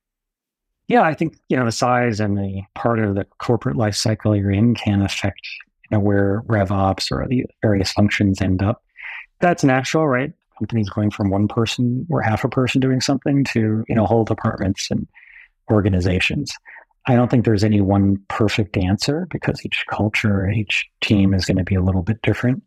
Yeah, 0.88 1.03
I 1.03 1.13
think, 1.13 1.38
you 1.50 1.58
know, 1.58 1.65
the 1.65 1.72
size 1.72 2.20
and 2.20 2.36
the 2.36 2.63
part 2.74 2.98
of 2.98 3.13
the 3.13 3.25
corporate 3.38 3.75
life 3.75 3.96
cycle 3.96 4.36
you're 4.36 4.51
in 4.51 4.74
can 4.74 5.03
affect 5.03 5.41
know, 5.91 6.00
where 6.00 6.43
RevOps 6.48 7.12
or 7.12 7.27
the 7.27 7.46
various 7.62 7.91
functions 7.91 8.41
end 8.41 8.62
up. 8.62 8.84
That's 9.39 9.63
natural, 9.63 10.08
right? 10.08 10.34
companies 10.60 10.89
going 10.89 11.10
from 11.10 11.29
one 11.29 11.48
person 11.48 12.05
or 12.10 12.22
half 12.22 12.43
a 12.43 12.50
person 12.50 12.81
doing 12.81 13.01
something 13.01 13.43
to, 13.46 13.84
you 13.88 13.96
know, 13.96 14.05
whole 14.05 14.25
departments 14.25 14.91
and 14.91 15.08
organizations. 15.72 16.53
I 17.08 17.15
don't 17.15 17.31
think 17.31 17.46
there's 17.46 17.63
any 17.63 17.81
one 17.81 18.17
perfect 18.27 18.77
answer 18.77 19.27
because 19.31 19.65
each 19.65 19.86
culture, 19.89 20.50
each 20.50 20.88
team 21.01 21.34
is 21.34 21.46
going 21.46 21.58
to 21.58 21.63
be 21.63 21.75
a 21.75 21.81
little 21.81 22.03
bit 22.03 22.22
different. 22.22 22.62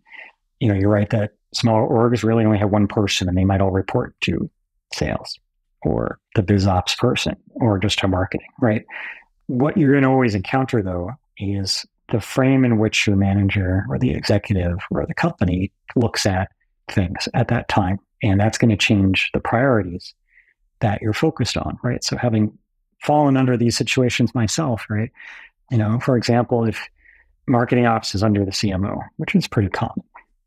You 0.58 0.68
know, 0.68 0.74
you're 0.74 0.88
right 0.88 1.10
that 1.10 1.32
smaller 1.54 1.86
orgs 1.86 2.24
really 2.24 2.44
only 2.44 2.58
have 2.58 2.70
one 2.70 2.88
person 2.88 3.28
and 3.28 3.36
they 3.36 3.44
might 3.44 3.60
all 3.60 3.70
report 3.70 4.18
to 4.22 4.50
sales 4.94 5.38
or 5.82 6.18
the 6.34 6.42
biz 6.42 6.66
ops 6.66 6.94
person 6.94 7.36
or 7.54 7.78
just 7.78 7.98
to 7.98 8.08
marketing, 8.08 8.48
right? 8.60 8.84
What 9.48 9.76
you're 9.76 9.92
going 9.92 10.04
to 10.04 10.08
always 10.08 10.34
encounter 10.34 10.82
though 10.82 11.10
is 11.36 11.84
the 12.11 12.21
frame 12.21 12.64
in 12.64 12.78
which 12.78 13.06
your 13.06 13.16
manager 13.16 13.85
or 13.88 13.99
the 13.99 14.11
executive 14.11 14.78
or 14.90 15.06
the 15.06 15.14
company 15.14 15.73
looks 15.97 16.26
at 16.26 16.50
things 16.88 17.28
at 17.35 17.49
that 17.49 17.68
time. 17.68 17.99
And 18.23 18.38
that's 18.40 18.59
going 18.59 18.71
to 18.71 18.76
change 18.76 19.30
the 19.32 19.40
priorities 19.40 20.14
that 20.80 21.00
you're 21.00 21.12
focused 21.12 21.56
on, 21.56 21.78
right? 21.82 22.02
So 22.04 22.16
having 22.16 22.56
fallen 23.02 23.37
under 23.37 23.56
these 23.56 23.76
situations 23.76 24.35
myself, 24.35 24.87
right? 24.88 25.11
You 25.71 25.78
know, 25.78 25.99
for 26.00 26.16
example, 26.16 26.64
if 26.64 26.88
marketing 27.47 27.87
ops 27.87 28.14
is 28.14 28.23
under 28.23 28.44
the 28.44 28.50
CMO, 28.50 29.00
which 29.16 29.35
is 29.35 29.49
pretty 29.49 29.71
common, 29.71 30.04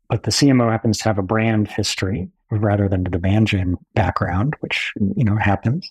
but 0.08 0.22
the 0.22 0.30
CMO 0.30 0.70
happens 0.70 0.98
to 0.98 1.04
have 1.04 1.18
a 1.18 1.22
brand 1.22 1.68
history 1.68 2.28
rather 2.50 2.88
than 2.88 3.06
a 3.06 3.10
demand 3.10 3.48
gen 3.48 3.76
background, 3.94 4.54
which, 4.60 4.92
you 5.16 5.24
know, 5.24 5.36
happens, 5.36 5.90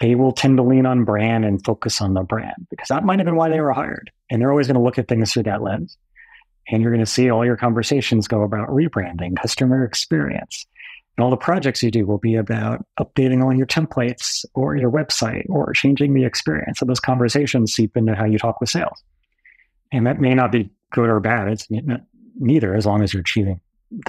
they 0.00 0.14
will 0.14 0.32
tend 0.32 0.56
to 0.58 0.62
lean 0.62 0.86
on 0.86 1.04
brand 1.04 1.44
and 1.44 1.64
focus 1.64 2.00
on 2.00 2.14
the 2.14 2.22
brand 2.22 2.66
because 2.70 2.88
that 2.88 3.04
might 3.04 3.18
have 3.18 3.26
been 3.26 3.36
why 3.36 3.48
they 3.48 3.60
were 3.60 3.72
hired. 3.72 4.10
And 4.30 4.40
they're 4.40 4.50
always 4.50 4.66
going 4.66 4.76
to 4.76 4.82
look 4.82 4.98
at 4.98 5.08
things 5.08 5.32
through 5.32 5.44
that 5.44 5.62
lens. 5.62 5.96
And 6.68 6.82
you're 6.82 6.92
going 6.92 7.04
to 7.04 7.10
see 7.10 7.30
all 7.30 7.44
your 7.44 7.56
conversations 7.56 8.26
go 8.26 8.42
about 8.42 8.68
rebranding, 8.68 9.36
customer 9.36 9.84
experience. 9.84 10.66
And 11.16 11.24
all 11.24 11.30
the 11.30 11.36
projects 11.36 11.82
you 11.82 11.90
do 11.90 12.04
will 12.04 12.18
be 12.18 12.34
about 12.34 12.84
updating 13.00 13.42
all 13.42 13.54
your 13.54 13.66
templates 13.66 14.44
or 14.54 14.76
your 14.76 14.90
website 14.90 15.48
or 15.48 15.72
changing 15.72 16.12
the 16.12 16.24
experience. 16.24 16.78
So 16.80 16.84
those 16.84 17.00
conversations 17.00 17.72
seep 17.72 17.96
into 17.96 18.14
how 18.14 18.24
you 18.26 18.38
talk 18.38 18.60
with 18.60 18.68
sales. 18.68 19.02
And 19.92 20.06
that 20.06 20.20
may 20.20 20.34
not 20.34 20.52
be 20.52 20.68
good 20.92 21.08
or 21.08 21.20
bad. 21.20 21.48
It's 21.48 21.68
neither 22.38 22.74
as 22.74 22.84
long 22.84 23.02
as 23.02 23.14
you're 23.14 23.22
achieving 23.22 23.60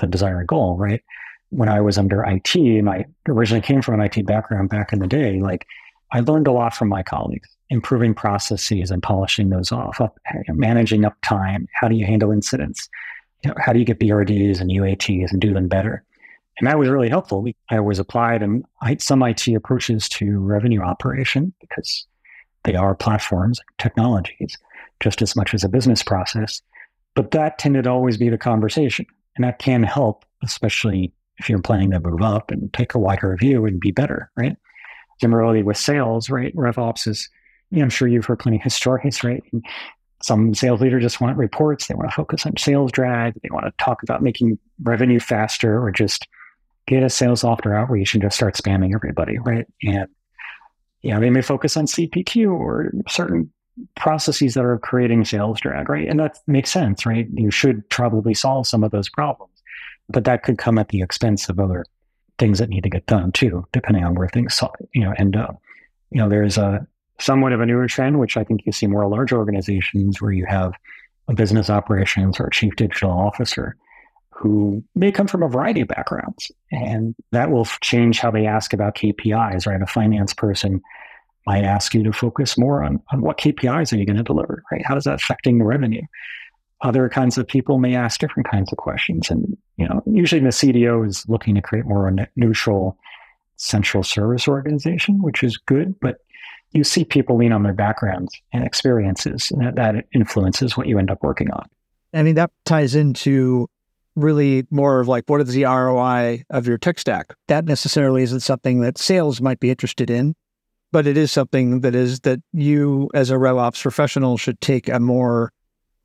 the 0.02 0.08
desired 0.08 0.48
goal, 0.48 0.76
right? 0.78 1.02
When 1.50 1.70
I 1.70 1.82
was 1.82 1.98
under 1.98 2.24
IT, 2.24 2.56
and 2.56 2.90
I 2.90 3.06
originally 3.28 3.62
came 3.62 3.82
from 3.82 4.00
an 4.00 4.02
IT 4.02 4.26
background 4.26 4.70
back 4.70 4.92
in 4.92 5.00
the 5.00 5.08
day, 5.08 5.40
like 5.40 5.66
I 6.12 6.20
learned 6.22 6.48
a 6.48 6.52
lot 6.52 6.74
from 6.74 6.90
my 6.90 7.04
colleagues, 7.04 7.50
improving 7.70 8.14
processes 8.14 8.92
and 8.92 9.04
polishing 9.04 9.50
those 9.50 9.72
off, 9.72 10.00
up, 10.02 10.20
eh, 10.34 10.42
managing 10.50 11.04
uptime. 11.04 11.68
How 11.74 11.88
do 11.88 11.96
you 11.96 12.06
handle 12.06 12.32
incidents? 12.32 12.90
You 13.44 13.50
know, 13.50 13.56
how 13.60 13.74
do 13.74 13.80
you 13.80 13.86
get 13.86 14.00
BRDs 14.00 14.60
and 14.60 14.72
UATs 14.72 15.32
and 15.32 15.40
do 15.40 15.54
them 15.54 15.68
better? 15.68 16.04
And 16.60 16.68
that 16.68 16.80
was 16.80 16.90
really 16.90 17.10
helpful. 17.10 17.46
I 17.70 17.78
always 17.78 18.00
applied 18.00 18.42
and 18.42 18.66
I 18.82 18.98
some 18.98 19.22
IT 19.22 19.48
approaches 19.50 20.10
to 20.10 20.40
revenue 20.40 20.82
operation 20.82 21.54
because 21.62 22.08
they 22.64 22.76
are 22.76 22.96
platforms, 22.96 23.60
technologies, 23.78 24.58
just 25.00 25.22
as 25.22 25.36
much 25.36 25.54
as 25.54 25.64
a 25.64 25.70
business 25.70 26.02
process. 26.02 26.62
But 27.16 27.32
that 27.32 27.60
tended 27.60 27.84
to 27.84 27.92
always 27.92 28.18
be 28.18 28.30
the 28.30 28.38
conversation. 28.38 29.06
And 29.36 29.46
that 29.46 29.60
can 29.60 29.84
help, 29.84 30.26
especially 30.44 31.14
if 31.40 31.50
you're 31.50 31.62
planning 31.62 31.92
to 31.92 32.00
move 32.00 32.22
up 32.22 32.52
and 32.52 32.72
take 32.74 32.94
a 32.94 33.00
wider 33.00 33.36
view 33.38 33.66
and 33.66 33.80
be 33.80 33.92
better, 33.92 34.32
right? 34.36 34.56
Similarly 35.22 35.64
with 35.64 35.78
sales, 35.78 36.30
right? 36.30 36.56
RevOps 36.56 37.08
is, 37.08 37.30
you 37.72 37.80
know, 37.80 37.84
I'm 37.84 37.90
sure 37.90 38.08
you've 38.08 38.26
heard 38.26 38.40
plenty 38.40 38.62
of 38.64 38.72
stories, 38.72 39.24
right? 39.24 39.44
And 39.52 39.66
some 40.24 40.54
sales 40.54 40.82
leaders 40.82 41.04
just 41.04 41.22
want 41.22 41.38
reports. 41.38 41.88
They 41.88 41.96
want 41.96 42.10
to 42.10 42.16
focus 42.16 42.46
on 42.46 42.58
sales 42.58 42.92
drag. 42.92 43.36
They 43.42 43.50
want 43.52 43.66
to 43.66 43.84
talk 43.84 44.02
about 44.04 44.24
making 44.24 44.58
revenue 44.82 45.20
faster 45.20 45.82
or 45.82 45.92
just 45.92 46.28
get 46.88 47.04
a 47.04 47.10
sales 47.10 47.42
software 47.42 47.76
outreach 47.76 48.14
and 48.14 48.24
just 48.24 48.36
start 48.36 48.56
spamming 48.56 48.96
everybody, 48.96 49.38
right? 49.40 49.68
And 49.84 50.08
you 51.02 51.14
know, 51.14 51.20
they 51.20 51.30
may 51.30 51.42
focus 51.42 51.78
on 51.78 51.86
CPQ 51.86 52.52
or 52.52 52.92
certain 53.08 53.52
processes 53.96 54.56
that 54.56 54.66
are 54.66 54.80
creating 54.80 55.24
sales 55.24 55.60
drag, 55.60 55.88
right? 55.88 56.08
And 56.08 56.20
that 56.20 56.40
makes 56.48 56.72
sense, 56.72 57.06
right? 57.06 57.28
You 57.32 57.52
should 57.52 57.88
probably 57.90 58.34
solve 58.34 58.66
some 58.66 58.84
of 58.84 58.90
those 58.90 59.08
problems 59.10 59.57
but 60.10 60.24
that 60.26 60.44
could 60.44 60.58
come 60.58 60.78
at 60.78 60.90
the 60.90 61.02
expense 61.02 61.50
of 61.50 61.60
other 61.60 61.86
things 62.38 62.60
that 62.60 62.70
need 62.70 62.84
to 62.84 62.90
get 62.90 63.06
done 63.06 63.32
too, 63.32 63.66
depending 63.72 64.04
on 64.04 64.16
where 64.16 64.28
things 64.28 64.62
you 64.94 65.04
know 65.04 65.14
end 65.18 65.36
up. 65.36 65.60
You 66.12 66.22
know, 66.22 66.30
there's 66.30 66.58
a 66.58 66.86
somewhat 67.20 67.52
of 67.52 67.62
a 67.62 67.66
newer 67.66 67.88
trend, 67.88 68.20
which 68.20 68.38
I 68.38 68.44
think 68.44 68.66
you 68.66 68.72
see 68.72 68.88
more 68.88 69.08
large 69.08 69.34
organizations 69.34 70.22
where 70.22 70.32
you 70.32 70.46
have 70.46 70.74
a 71.28 71.34
business 71.34 71.70
operations 71.70 72.40
or 72.40 72.48
a 72.48 72.52
chief 72.52 72.76
digital 72.76 73.12
officer 73.12 73.76
who 74.30 74.84
may 74.94 75.12
come 75.12 75.26
from 75.26 75.42
a 75.42 75.50
variety 75.50 75.82
of 75.82 75.88
backgrounds, 75.88 76.52
and 76.72 77.16
that 77.32 77.50
will 77.50 77.66
change 77.82 78.20
how 78.20 78.30
they 78.30 78.46
ask 78.46 78.72
about 78.72 78.96
KPIs. 78.96 79.66
Right, 79.66 79.82
a 79.82 79.88
finance 79.88 80.34
person 80.34 80.82
might 81.46 81.64
ask 81.64 81.94
you 81.94 82.04
to 82.04 82.12
focus 82.12 82.58
more 82.58 82.84
on, 82.84 83.02
on 83.12 83.22
what 83.22 83.40
KPIs 83.40 83.94
are 83.94 83.98
you 83.98 84.06
going 84.06 84.18
to 84.18 84.24
deliver, 84.24 84.64
right? 84.70 84.86
How 84.86 84.98
is 84.98 85.06
that 85.06 85.16
affecting 85.16 85.60
the 85.60 85.66
revenue? 85.66 86.02
other 86.82 87.10
kinds 87.10 87.38
of 87.38 87.48
people 87.48 87.80
may 87.80 87.96
ask 87.96 88.20
different 88.20 88.50
kinds 88.50 88.72
of 88.72 88.78
questions. 88.78 89.30
And, 89.30 89.58
you 89.78 89.88
know, 89.88 90.02
usually 90.06 90.42
the 90.42 90.50
CDO 90.50 91.08
is 91.08 91.26
looking 91.28 91.56
to 91.56 91.62
create 91.62 91.86
more 91.86 92.08
a 92.08 92.28
neutral 92.36 92.98
central 93.58 94.04
service 94.04 94.48
organization, 94.48 95.22
which 95.22 95.44
is 95.44 95.58
good, 95.58 96.00
but 96.00 96.18
you 96.72 96.84
see 96.84 97.06
people 97.06 97.38
lean 97.38 97.52
on 97.52 97.64
their 97.64 97.74
backgrounds 97.74 98.34
and 98.54 98.64
experiences, 98.64 99.52
and 99.52 99.66
that, 99.66 99.76
that 99.76 100.06
influences 100.14 100.76
what 100.76 100.88
you 100.88 101.00
end 101.00 101.10
up 101.10 101.24
working 101.24 101.52
on. 101.52 101.68
I 102.14 102.24
mean, 102.24 102.36
that 102.36 102.52
ties 102.66 102.96
into 102.96 103.70
really 104.16 104.66
more 104.72 105.00
of 105.00 105.08
like 105.08 105.24
what 105.28 105.42
is 105.42 105.54
the 105.54 105.64
ROI 105.64 106.44
of 106.50 106.68
your 106.68 106.78
tech 106.78 107.00
stack? 107.00 107.34
That 107.48 107.66
necessarily 107.66 108.24
isn't 108.24 108.40
something 108.42 108.82
that 108.82 108.98
sales 108.98 109.40
might 109.42 109.60
be 109.60 109.70
interested 109.70 110.10
in, 110.10 110.36
but 110.92 111.08
it 111.08 111.18
is 111.18 111.32
something 111.32 111.82
that 111.82 111.96
is 111.96 112.22
that 112.22 112.40
you 112.52 113.10
as 113.14 113.30
a 113.30 113.36
RevOps 113.36 113.82
professional 113.82 114.38
should 114.38 114.60
take 114.60 114.90
a 114.90 115.00
more 115.00 115.52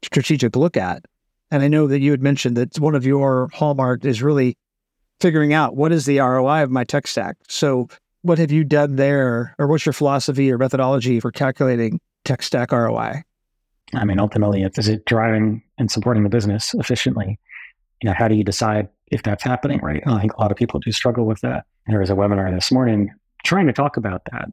strategic 0.02 0.57
look 0.57 0.76
at. 0.76 1.05
And 1.53 1.63
I 1.63 1.69
know 1.69 1.87
that 1.87 2.01
you 2.01 2.13
had 2.13 2.23
mentioned 2.23 2.57
that 2.57 2.81
one 2.81 2.95
of 2.95 3.05
your 3.05 3.51
hallmark 3.53 4.07
is 4.07 4.23
really 4.23 4.57
figuring 5.21 5.53
out 5.53 5.77
what 5.77 5.93
is 5.93 6.07
the 6.07 6.19
ROI 6.19 6.63
of 6.63 6.71
my 6.71 6.83
tech 6.83 7.07
stack. 7.07 7.37
So, 7.47 7.89
what 8.23 8.39
have 8.39 8.51
you 8.51 8.65
done 8.65 8.97
there, 8.97 9.55
or 9.59 9.67
what's 9.67 9.85
your 9.85 9.93
philosophy 9.93 10.51
or 10.51 10.57
methodology 10.57 11.21
for 11.21 11.31
calculating 11.31 12.01
tech 12.25 12.43
stack 12.43 12.73
ROI? 12.73 13.23
I 13.95 14.05
mean, 14.07 14.19
ultimately, 14.19 14.63
is 14.63 14.89
it 14.89 15.05
driving 15.05 15.63
and 15.77 15.91
supporting 15.91 16.23
the 16.23 16.31
business 16.31 16.73
efficiently? 16.73 17.39
You 18.03 18.09
know, 18.09 18.15
how 18.17 18.29
do 18.29 18.35
you 18.35 18.45
decide 18.45 18.89
if 19.09 19.23
that's 19.23 19.43
happening? 19.43 19.79
Right. 19.83 20.03
I 20.07 20.21
think 20.21 20.33
a 20.33 20.41
lot 20.41 20.53
of 20.53 20.57
people 20.57 20.81
do 20.81 20.91
struggle 20.91 21.27
with 21.27 21.43
that. 21.43 21.67
There 21.87 22.01
was 22.01 22.09
a 22.09 22.15
webinar 22.15 22.51
this 22.55 22.73
morning 22.73 23.13
trying 23.45 23.67
to 23.67 23.75
talk 23.75 23.99
about 23.99 24.23
that, 24.33 24.49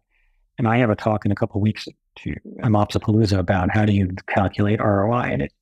and 0.58 0.68
I 0.68 0.80
have 0.80 0.90
a 0.90 0.96
talk 0.98 1.26
in 1.26 1.32
a 1.32 1.36
couple 1.36 1.62
weeks 1.62 1.88
to 2.18 2.36
MOps-Apalooza 2.58 3.40
about 3.40 3.70
how 3.72 3.86
do 3.86 3.94
you 3.94 4.10
calculate 4.28 4.82
ROI 4.82 5.30
and 5.32 5.42
it 5.44 5.54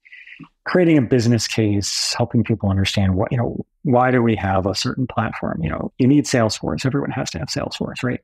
creating 0.67 0.97
a 0.97 1.01
business 1.01 1.47
case, 1.47 2.13
helping 2.17 2.43
people 2.43 2.69
understand 2.69 3.15
what, 3.15 3.31
you 3.31 3.37
know, 3.37 3.65
why 3.83 4.11
do 4.11 4.21
we 4.21 4.35
have 4.35 4.65
a 4.65 4.75
certain 4.75 5.07
platform? 5.07 5.57
You 5.63 5.69
know, 5.69 5.93
you 5.97 6.07
need 6.07 6.25
Salesforce. 6.25 6.85
Everyone 6.85 7.09
has 7.11 7.31
to 7.31 7.39
have 7.39 7.47
Salesforce, 7.47 8.03
right? 8.03 8.19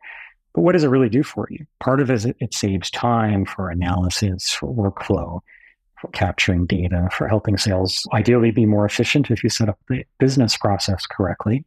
But 0.53 0.61
what 0.61 0.73
does 0.73 0.83
it 0.83 0.89
really 0.89 1.07
do 1.09 1.23
for 1.23 1.47
you? 1.49 1.65
Part 1.79 2.01
of 2.01 2.11
it 2.11 2.13
is 2.13 2.25
it, 2.25 2.35
it 2.41 2.53
saves 2.53 2.91
time 2.91 3.45
for 3.45 3.69
analysis, 3.69 4.51
for 4.51 4.67
workflow, 4.67 5.39
for 6.01 6.09
capturing 6.09 6.65
data, 6.65 7.07
for 7.13 7.29
helping 7.29 7.57
sales 7.57 8.05
ideally 8.13 8.51
be 8.51 8.65
more 8.65 8.85
efficient 8.85 9.31
if 9.31 9.41
you 9.41 9.49
set 9.49 9.69
up 9.69 9.79
the 9.87 10.03
business 10.19 10.57
process 10.57 11.05
correctly. 11.05 11.63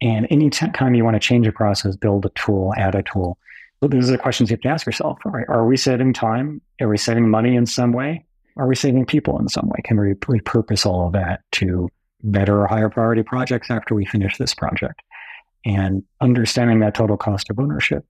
And 0.00 0.26
anytime 0.30 0.94
you 0.94 1.04
want 1.04 1.16
to 1.16 1.20
change 1.20 1.46
a 1.46 1.52
process, 1.52 1.96
build 1.96 2.24
a 2.24 2.30
tool, 2.30 2.72
add 2.78 2.94
a 2.94 3.02
tool, 3.02 3.36
these 3.82 4.08
are 4.08 4.12
the 4.12 4.18
questions 4.18 4.48
you 4.50 4.54
have 4.54 4.62
to 4.62 4.68
ask 4.68 4.86
yourself. 4.86 5.18
Are 5.24 5.66
we 5.66 5.76
saving 5.76 6.14
time? 6.14 6.62
Are 6.80 6.88
we 6.88 6.96
saving 6.96 7.28
money 7.28 7.54
in 7.54 7.66
some 7.66 7.92
way? 7.92 8.24
Are 8.58 8.66
we 8.66 8.74
saving 8.74 9.06
people 9.06 9.38
in 9.38 9.48
some 9.48 9.68
way? 9.68 9.80
Can 9.84 9.98
we 9.98 10.14
repurpose 10.14 10.84
all 10.84 11.06
of 11.06 11.12
that 11.12 11.40
to 11.52 11.88
better 12.22 12.62
or 12.62 12.66
higher 12.66 12.88
priority 12.88 13.22
projects 13.22 13.70
after 13.70 13.94
we 13.94 14.04
finish 14.04 14.36
this 14.36 14.54
project? 14.54 15.00
And 15.64 16.02
understanding 16.20 16.80
that 16.80 16.94
total 16.94 17.16
cost 17.16 17.50
of 17.50 17.58
ownership, 17.58 18.04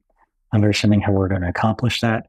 understanding 0.52 1.00
how 1.00 1.12
we're 1.12 1.28
going 1.28 1.42
to 1.42 1.48
accomplish 1.48 2.00
that, 2.00 2.26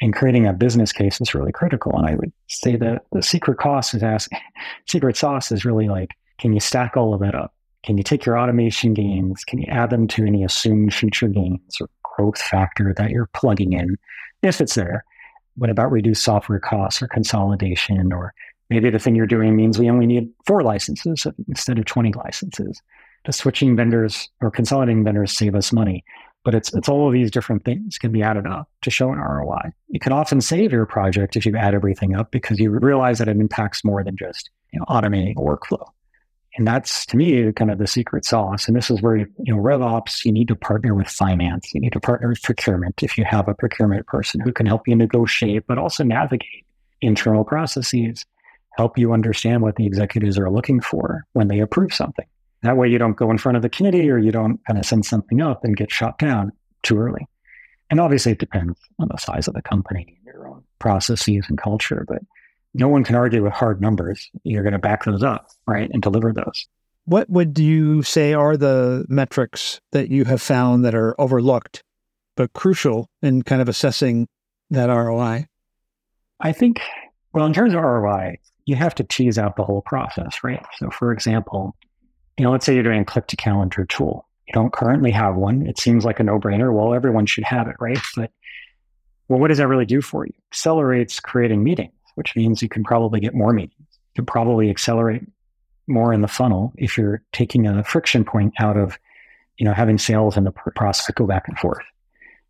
and 0.00 0.14
creating 0.14 0.46
a 0.46 0.52
business 0.52 0.92
case 0.92 1.20
is 1.20 1.34
really 1.34 1.52
critical. 1.52 1.92
And 1.96 2.06
I 2.06 2.14
would 2.14 2.32
say 2.48 2.76
that 2.76 3.02
the 3.12 3.22
secret 3.22 3.58
cost 3.58 3.94
is 3.94 4.02
ask, 4.02 4.30
secret 4.86 5.16
sauce 5.16 5.50
is 5.52 5.64
really 5.64 5.88
like, 5.88 6.10
can 6.38 6.52
you 6.52 6.60
stack 6.60 6.96
all 6.96 7.14
of 7.14 7.20
that 7.20 7.34
up? 7.34 7.54
Can 7.84 7.98
you 7.98 8.04
take 8.04 8.24
your 8.24 8.38
automation 8.38 8.94
gains? 8.94 9.44
Can 9.44 9.58
you 9.58 9.66
add 9.68 9.90
them 9.90 10.06
to 10.08 10.24
any 10.24 10.44
assumed 10.44 10.94
future 10.94 11.28
gains 11.28 11.76
or 11.80 11.88
growth 12.18 12.40
factor 12.40 12.92
that 12.96 13.10
you're 13.10 13.30
plugging 13.32 13.72
in, 13.72 13.96
if 14.42 14.60
it's 14.60 14.74
there. 14.74 15.04
What 15.58 15.70
about 15.70 15.90
reduced 15.90 16.24
software 16.24 16.60
costs 16.60 17.02
or 17.02 17.08
consolidation? 17.08 18.12
Or 18.12 18.32
maybe 18.70 18.90
the 18.90 18.98
thing 18.98 19.14
you're 19.14 19.26
doing 19.26 19.56
means 19.56 19.78
we 19.78 19.90
only 19.90 20.06
need 20.06 20.30
four 20.46 20.62
licenses 20.62 21.26
instead 21.48 21.78
of 21.78 21.84
20 21.84 22.12
licenses. 22.12 22.80
The 23.26 23.32
switching 23.32 23.76
vendors 23.76 24.28
or 24.40 24.50
consolidating 24.50 25.04
vendors 25.04 25.36
save 25.36 25.54
us 25.54 25.72
money. 25.72 26.04
But 26.44 26.54
it's, 26.54 26.72
it's 26.72 26.88
all 26.88 27.06
of 27.06 27.12
these 27.12 27.30
different 27.30 27.64
things 27.64 27.98
can 27.98 28.12
be 28.12 28.22
added 28.22 28.46
up 28.46 28.70
to 28.82 28.90
show 28.90 29.12
an 29.12 29.18
ROI. 29.18 29.72
You 29.88 30.00
can 30.00 30.12
often 30.12 30.40
save 30.40 30.72
your 30.72 30.86
project 30.86 31.36
if 31.36 31.44
you 31.44 31.56
add 31.56 31.74
everything 31.74 32.14
up 32.14 32.30
because 32.30 32.58
you 32.58 32.70
realize 32.70 33.18
that 33.18 33.28
it 33.28 33.36
impacts 33.36 33.84
more 33.84 34.02
than 34.04 34.16
just 34.16 34.48
you 34.72 34.78
know, 34.78 34.86
automating 34.86 35.32
a 35.36 35.40
workflow. 35.40 35.84
And 36.58 36.66
that's 36.66 37.06
to 37.06 37.16
me 37.16 37.52
kind 37.52 37.70
of 37.70 37.78
the 37.78 37.86
secret 37.86 38.24
sauce. 38.24 38.66
And 38.66 38.76
this 38.76 38.90
is 38.90 39.00
where, 39.00 39.16
you 39.16 39.28
know, 39.38 39.58
RevOps, 39.58 40.24
you 40.24 40.32
need 40.32 40.48
to 40.48 40.56
partner 40.56 40.92
with 40.92 41.06
finance. 41.06 41.72
You 41.72 41.80
need 41.80 41.92
to 41.92 42.00
partner 42.00 42.28
with 42.28 42.42
procurement 42.42 43.00
if 43.00 43.16
you 43.16 43.24
have 43.24 43.46
a 43.46 43.54
procurement 43.54 44.08
person 44.08 44.40
who 44.40 44.52
can 44.52 44.66
help 44.66 44.88
you 44.88 44.96
negotiate, 44.96 45.68
but 45.68 45.78
also 45.78 46.02
navigate 46.02 46.66
internal 47.00 47.44
processes, 47.44 48.26
help 48.76 48.98
you 48.98 49.12
understand 49.12 49.62
what 49.62 49.76
the 49.76 49.86
executives 49.86 50.36
are 50.36 50.50
looking 50.50 50.80
for 50.80 51.24
when 51.32 51.46
they 51.46 51.60
approve 51.60 51.94
something. 51.94 52.26
That 52.62 52.76
way 52.76 52.88
you 52.88 52.98
don't 52.98 53.16
go 53.16 53.30
in 53.30 53.38
front 53.38 53.54
of 53.54 53.62
the 53.62 53.68
committee 53.68 54.10
or 54.10 54.18
you 54.18 54.32
don't 54.32 54.58
kind 54.66 54.80
of 54.80 54.84
send 54.84 55.06
something 55.06 55.40
up 55.40 55.62
and 55.62 55.76
get 55.76 55.92
shot 55.92 56.18
down 56.18 56.50
too 56.82 56.98
early. 56.98 57.28
And 57.88 58.00
obviously 58.00 58.32
it 58.32 58.40
depends 58.40 58.76
on 58.98 59.06
the 59.06 59.16
size 59.16 59.46
of 59.46 59.54
the 59.54 59.62
company 59.62 60.16
and 60.16 60.34
your 60.34 60.48
own 60.48 60.64
processes 60.80 61.46
and 61.48 61.56
culture, 61.56 62.04
but 62.08 62.20
no 62.74 62.88
one 62.88 63.04
can 63.04 63.14
argue 63.14 63.42
with 63.42 63.52
hard 63.52 63.80
numbers. 63.80 64.30
You're 64.44 64.62
going 64.62 64.72
to 64.72 64.78
back 64.78 65.04
those 65.04 65.22
up, 65.22 65.48
right, 65.66 65.90
and 65.92 66.02
deliver 66.02 66.32
those. 66.32 66.66
What 67.04 67.28
would 67.30 67.58
you 67.58 68.02
say 68.02 68.34
are 68.34 68.56
the 68.56 69.06
metrics 69.08 69.80
that 69.92 70.10
you 70.10 70.24
have 70.24 70.42
found 70.42 70.84
that 70.84 70.94
are 70.94 71.18
overlooked 71.20 71.82
but 72.36 72.52
crucial 72.52 73.08
in 73.22 73.42
kind 73.42 73.62
of 73.62 73.68
assessing 73.68 74.28
that 74.70 74.86
ROI? 74.86 75.46
I 76.40 76.52
think, 76.52 76.80
well, 77.32 77.46
in 77.46 77.52
terms 77.52 77.72
of 77.72 77.82
ROI, 77.82 78.38
you 78.66 78.76
have 78.76 78.94
to 78.96 79.04
tease 79.04 79.38
out 79.38 79.56
the 79.56 79.64
whole 79.64 79.82
process, 79.82 80.44
right? 80.44 80.64
So, 80.76 80.90
for 80.90 81.10
example, 81.10 81.74
you 82.36 82.44
know, 82.44 82.52
let's 82.52 82.66
say 82.66 82.74
you're 82.74 82.82
doing 82.82 83.00
a 83.00 83.04
click 83.04 83.26
to 83.28 83.36
calendar 83.36 83.86
tool. 83.86 84.28
You 84.46 84.52
don't 84.52 84.72
currently 84.72 85.10
have 85.10 85.36
one. 85.36 85.66
It 85.66 85.78
seems 85.78 86.04
like 86.04 86.20
a 86.20 86.22
no 86.22 86.38
brainer. 86.38 86.72
Well, 86.72 86.94
everyone 86.94 87.26
should 87.26 87.44
have 87.44 87.66
it, 87.68 87.76
right? 87.80 87.98
But 88.14 88.30
well, 89.28 89.40
what 89.40 89.48
does 89.48 89.58
that 89.58 89.68
really 89.68 89.84
do 89.86 90.00
for 90.00 90.26
you? 90.26 90.32
Accelerates 90.52 91.20
creating 91.20 91.64
meetings 91.64 91.92
which 92.18 92.34
means 92.34 92.60
you 92.60 92.68
can 92.68 92.82
probably 92.82 93.20
get 93.20 93.32
more 93.32 93.52
meetings. 93.52 93.78
You 93.78 94.22
can 94.22 94.26
probably 94.26 94.70
accelerate 94.70 95.22
more 95.86 96.12
in 96.12 96.20
the 96.20 96.26
funnel 96.28 96.72
if 96.76 96.98
you're 96.98 97.22
taking 97.32 97.64
a 97.64 97.84
friction 97.84 98.24
point 98.24 98.54
out 98.58 98.76
of, 98.76 98.98
you 99.56 99.64
know, 99.64 99.72
having 99.72 99.98
sales 99.98 100.36
and 100.36 100.44
the 100.44 100.50
process 100.50 101.08
go 101.14 101.28
back 101.28 101.46
and 101.46 101.56
forth. 101.56 101.84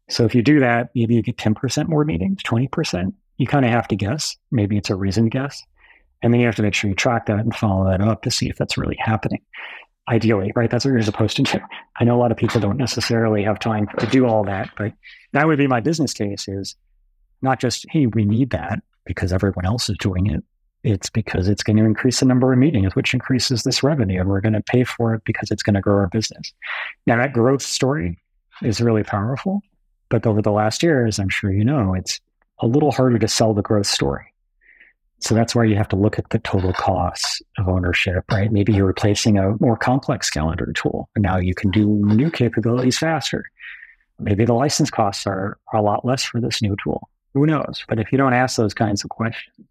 So 0.09 0.25
if 0.25 0.35
you 0.35 0.43
do 0.43 0.59
that, 0.61 0.89
maybe 0.95 1.17
you 1.17 1.23
get 1.23 1.37
10% 1.37 1.87
more 1.87 2.03
meetings, 2.07 2.43
20%. 2.43 3.13
You 3.37 3.47
kind 3.47 3.67
of 3.67 3.71
have 3.71 3.87
to 3.89 3.97
guess. 3.97 4.39
Maybe 4.51 4.79
it's 4.79 4.89
a 4.89 4.97
reasoned 4.97 5.33
guess. 5.33 5.63
And 6.23 6.33
then 6.33 6.41
you 6.41 6.47
have 6.47 6.57
to 6.57 6.63
make 6.63 6.73
sure 6.73 6.89
you 6.89 6.97
track 6.97 7.27
that 7.27 7.41
and 7.41 7.55
follow 7.55 7.91
that 7.91 8.01
up 8.01 8.23
to 8.23 8.31
see 8.31 8.49
if 8.49 8.57
that's 8.57 8.79
really 8.79 8.97
happening. 8.99 9.43
Ideally, 10.09 10.51
right? 10.57 10.71
That's 10.71 10.87
what 10.87 10.93
you're 10.93 11.03
supposed 11.03 11.37
to 11.37 11.43
do. 11.43 11.59
I 12.01 12.05
know 12.05 12.17
a 12.17 12.19
lot 12.23 12.33
of 12.33 12.39
people 12.39 12.59
don't 12.59 12.79
necessarily 12.79 13.43
have 13.43 13.59
time 13.59 13.87
to 13.99 14.07
do 14.07 14.27
all 14.27 14.45
that, 14.45 14.71
but 14.79 14.95
that 15.35 15.47
would 15.47 15.59
be 15.59 15.67
my 15.67 15.81
business 15.81 16.15
case 16.15 16.49
is 16.49 16.75
not 17.43 17.61
just, 17.61 17.87
hey, 17.91 18.07
we 18.07 18.25
need 18.25 18.51
that, 18.51 18.81
because 19.09 19.33
everyone 19.33 19.65
else 19.65 19.89
is 19.89 19.97
doing 19.99 20.27
it. 20.27 20.45
It's 20.85 21.11
because 21.11 21.49
it's 21.49 21.65
going 21.65 21.79
to 21.79 21.85
increase 21.85 22.21
the 22.21 22.27
number 22.27 22.53
of 22.53 22.59
meetings, 22.59 22.95
which 22.95 23.15
increases 23.15 23.65
this 23.65 23.83
revenue, 23.83 24.21
and 24.21 24.29
we're 24.29 24.43
going 24.43 24.53
to 24.53 24.63
pay 24.63 24.85
for 24.85 25.15
it 25.15 25.23
because 25.25 25.51
it's 25.51 25.65
going 25.65 25.75
to 25.75 25.81
grow 25.81 25.97
our 25.97 26.09
business. 26.09 26.53
Now, 27.07 27.17
that 27.17 27.33
growth 27.33 27.63
story 27.63 28.21
is 28.63 28.81
really 28.81 29.03
powerful, 29.03 29.63
but 30.09 30.25
over 30.27 30.41
the 30.41 30.53
last 30.53 30.83
years, 30.85 31.19
I'm 31.19 31.31
sure 31.31 31.51
you 31.51 31.65
know, 31.65 31.95
it's 31.95 32.21
a 32.61 32.67
little 32.67 32.93
harder 32.93 33.19
to 33.19 33.27
sell 33.27 33.55
the 33.55 33.63
growth 33.63 33.87
story. 33.87 34.33
So 35.21 35.35
that's 35.35 35.55
why 35.55 35.65
you 35.65 35.75
have 35.75 35.89
to 35.89 35.97
look 35.97 36.19
at 36.19 36.31
the 36.31 36.39
total 36.39 36.73
costs 36.73 37.43
of 37.59 37.69
ownership, 37.69 38.25
right? 38.31 38.53
Maybe 38.53 38.73
you're 38.73 38.87
replacing 38.87 39.37
a 39.37 39.57
more 39.59 39.77
complex 39.77 40.31
calendar 40.31 40.73
tool, 40.75 41.09
and 41.17 41.25
now 41.25 41.39
you 41.39 41.55
can 41.55 41.71
do 41.73 41.89
new 42.05 42.31
capabilities 42.31 42.99
faster. 42.99 43.45
Maybe 44.21 44.45
the 44.45 44.53
license 44.53 44.91
costs 44.91 45.27
are, 45.27 45.59
are 45.73 45.81
a 45.81 45.83
lot 45.83 46.05
less 46.05 46.23
for 46.23 46.41
this 46.41 46.63
new 46.63 46.77
tool. 46.85 47.09
Who 47.35 47.47
knows? 47.47 47.85
But 47.89 47.99
if 47.99 48.11
you 48.13 48.19
don't 48.19 48.33
ask 48.35 48.57
those 48.57 48.75
kinds 48.75 49.05
of 49.05 49.11
questions, 49.11 49.67